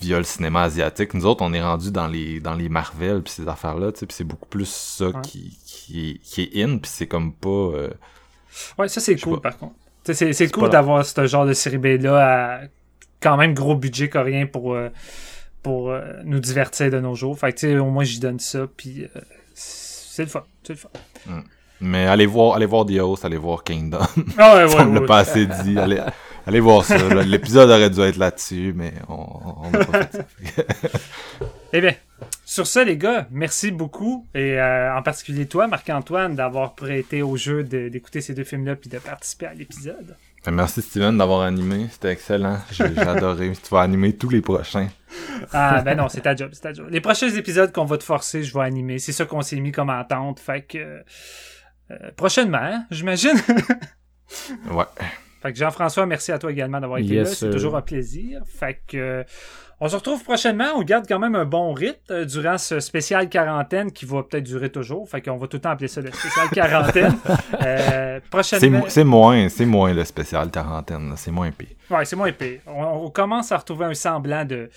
[0.00, 1.14] via le cinéma asiatique.
[1.14, 4.06] Nous autres, on est rendu dans les dans les Marvel puis ces affaires-là, tu sais.
[4.06, 5.12] Puis c'est beaucoup plus ça Ouais.
[5.22, 6.78] qui qui est, qui est in.
[6.78, 7.48] Puis c'est comme pas.
[7.48, 7.90] euh,
[8.78, 9.50] Ouais, ça c'est cool pas.
[9.50, 9.74] par contre.
[10.04, 12.60] C'est c'est cool d'avoir ce genre de série B-là à
[13.20, 14.88] quand même gros budget coréen pour, euh,
[15.62, 17.38] pour euh, nous divertir de nos jours.
[17.38, 19.20] Fait que tu sais, au moins j'y donne ça, puis euh,
[19.54, 20.42] c'est le fun.
[20.64, 20.88] C'est le fun.
[21.82, 23.98] Mais allez voir, allez voir The Host, allez voir Kingdom.
[24.38, 25.06] Ah ouais, ouais, on ne l'a ouais.
[25.06, 25.78] pas assez dit.
[25.78, 26.00] Allez,
[26.46, 26.96] allez voir ça.
[27.24, 30.88] L'épisode aurait dû être là-dessus, mais on n'a pas fait ça.
[31.72, 31.94] Eh bien,
[32.44, 34.26] sur ça, les gars, merci beaucoup.
[34.34, 38.74] Et euh, en particulier toi, Marc-Antoine, d'avoir prêté au jeu de- d'écouter ces deux films-là
[38.74, 40.16] puis de participer à l'épisode.
[40.42, 41.86] Fait Merci Steven d'avoir animé.
[41.92, 42.58] C'était excellent.
[42.72, 43.52] J'ai j'ai adoré.
[43.52, 44.88] Tu vas animer tous les prochains.
[45.52, 46.88] Ah, ben non, c'est ta job, c'est ta job.
[46.90, 48.98] Les prochains épisodes qu'on va te forcer, je vais animer.
[48.98, 50.40] C'est ça qu'on s'est mis comme entente.
[50.40, 50.78] Fait que.
[51.92, 53.36] euh, prochainement, hein, j'imagine.
[54.72, 54.84] Ouais.
[55.42, 57.34] Fait que Jean-François, merci à toi également d'avoir été Yes, là.
[57.34, 57.50] C'est sir.
[57.50, 58.42] toujours un plaisir.
[58.46, 59.24] Fait que euh,
[59.80, 60.66] on se retrouve prochainement.
[60.76, 64.44] On garde quand même un bon rythme euh, durant ce spécial quarantaine qui va peut-être
[64.44, 65.08] durer toujours.
[65.08, 67.16] Fait qu'on va tout le temps appeler ça le spécial quarantaine.
[67.64, 68.84] Euh, prochainement.
[68.88, 71.14] c'est moins, c'est moins le spécial quarantaine.
[71.16, 71.68] C'est moins pire.
[71.90, 72.60] Ouais, c'est moins épais.
[72.66, 74.68] On, on commence à retrouver un semblant de,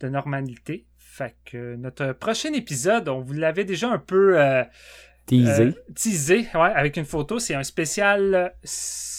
[0.00, 0.84] de normalité.
[0.98, 4.62] Fait que euh, notre prochain épisode, on vous l'avait déjà un peu euh,
[5.30, 5.62] Teasé.
[5.62, 7.38] euh, teasé, ouais, avec une photo.
[7.38, 8.48] C'est un spécial euh,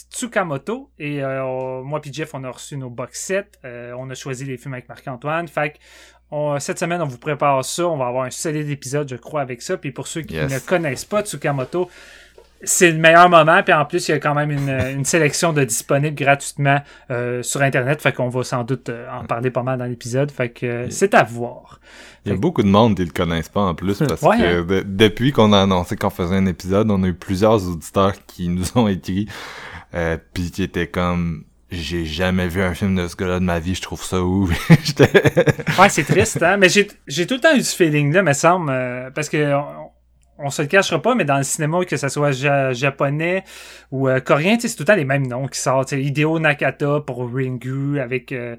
[0.10, 0.92] Tsukamoto.
[1.00, 3.52] Et euh, on- moi puis Jeff, on a reçu nos box sets.
[3.66, 5.48] Euh, on a choisi les films avec Marc-Antoine.
[5.48, 5.78] Fait que
[6.32, 7.88] on- cette semaine, on vous prépare ça.
[7.88, 9.78] On va avoir un solide épisode, je crois, avec ça.
[9.78, 10.52] Puis pour ceux qui Yes.
[10.52, 11.90] ne connaissent pas Tsukamoto,
[12.64, 13.62] c'est le meilleur moment.
[13.64, 16.80] Puis en plus, il y a quand même une, une sélection de disponibles gratuitement
[17.10, 18.02] euh, sur Internet.
[18.02, 20.32] Fait qu'on va sans doute euh, en parler pas mal dans l'épisode.
[20.32, 21.80] Fait que euh, c'est à voir.
[22.26, 24.62] Il y a beaucoup de monde qui le connaissent pas en plus parce Ouais, que
[24.62, 24.66] hein.
[24.68, 28.48] de- depuis qu'on a annoncé qu'on faisait un épisode, on a eu plusieurs auditeurs qui
[28.48, 29.28] nous ont écrit
[29.96, 33.60] euh, puis qui étaient comme j'ai jamais vu un film de ce gars-là de ma
[33.60, 34.52] vie, je trouve ça ouf.
[35.80, 36.58] Ouais, c'est triste, hein.
[36.58, 38.70] Mais j'ai j'ai tout le temps eu ce feeling-là, me semble.
[38.72, 39.54] euh, parce que.
[39.56, 39.91] On,
[40.44, 43.44] on se le cachera pas, mais dans le cinéma, que ce soit ja- japonais
[43.92, 45.92] ou euh, coréen, c'est tout le temps les mêmes noms qui sortent.
[45.92, 48.56] Hideo Nakata pour Ringu avec euh,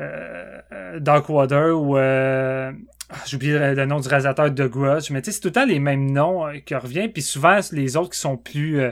[0.00, 2.72] euh, euh, Darkwater ou euh,
[3.10, 5.78] ah, j'ai oublié le, nom du réalisateur de Grudge, mais c'est tout le temps les
[5.78, 8.90] mêmes noms euh, qui reviennent, puis souvent les autres qui sont plus euh,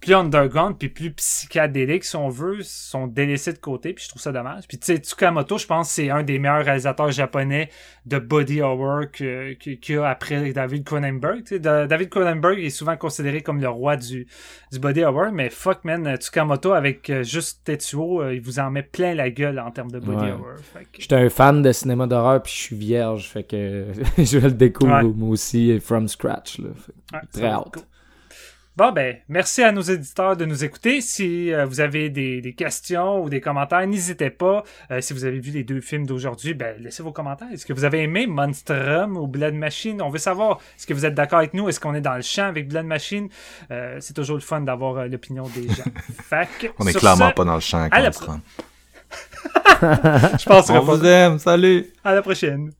[0.00, 4.20] plus underground puis plus psychédéliques si on veut sont délaissés de côté puis je trouve
[4.22, 7.70] ça dommage puis tu sais Tsukamoto je pense que c'est un des meilleurs réalisateurs japonais
[8.04, 9.56] de body horror qu'il
[9.88, 14.26] y a après David Cronenberg David Cronenberg est souvent considéré comme le roi du,
[14.70, 18.70] du body horror mais fuck man Tsukamoto avec euh, juste Tetsuo euh, il vous en
[18.70, 20.30] met plein la gueule en termes de body Ouais.
[20.32, 20.54] horror
[20.92, 23.86] que- J'étais un fan de cinéma d'horreur puis je suis vierge, fait que
[24.18, 25.02] je le découvre Ouais.
[25.04, 26.68] moi aussi from scratch là.
[27.12, 27.64] Ouais, très hâte.
[27.72, 27.82] cool.
[28.76, 31.00] Bon, ben, merci à nos éditeurs de nous écouter.
[31.00, 34.64] Si euh, vous avez des, des questions ou des commentaires, n'hésitez pas.
[34.90, 37.48] Euh, si vous avez vu les deux films d'aujourd'hui, ben, laissez vos commentaires.
[37.50, 40.02] Est-ce que vous avez aimé Monstrum ou Blood Machine?
[40.02, 41.70] On veut savoir, est-ce que vous êtes d'accord avec nous?
[41.70, 43.30] Est-ce qu'on est dans le champ avec Blood Machine?
[43.70, 45.84] Euh, c'est toujours le fun d'avoir euh, l'opinion des gens.
[46.60, 48.40] Que, on est clairement ce, pas dans le champ pro- rend.
[50.38, 51.86] Je pense On vous aime, salut!
[52.04, 52.72] À la prochaine.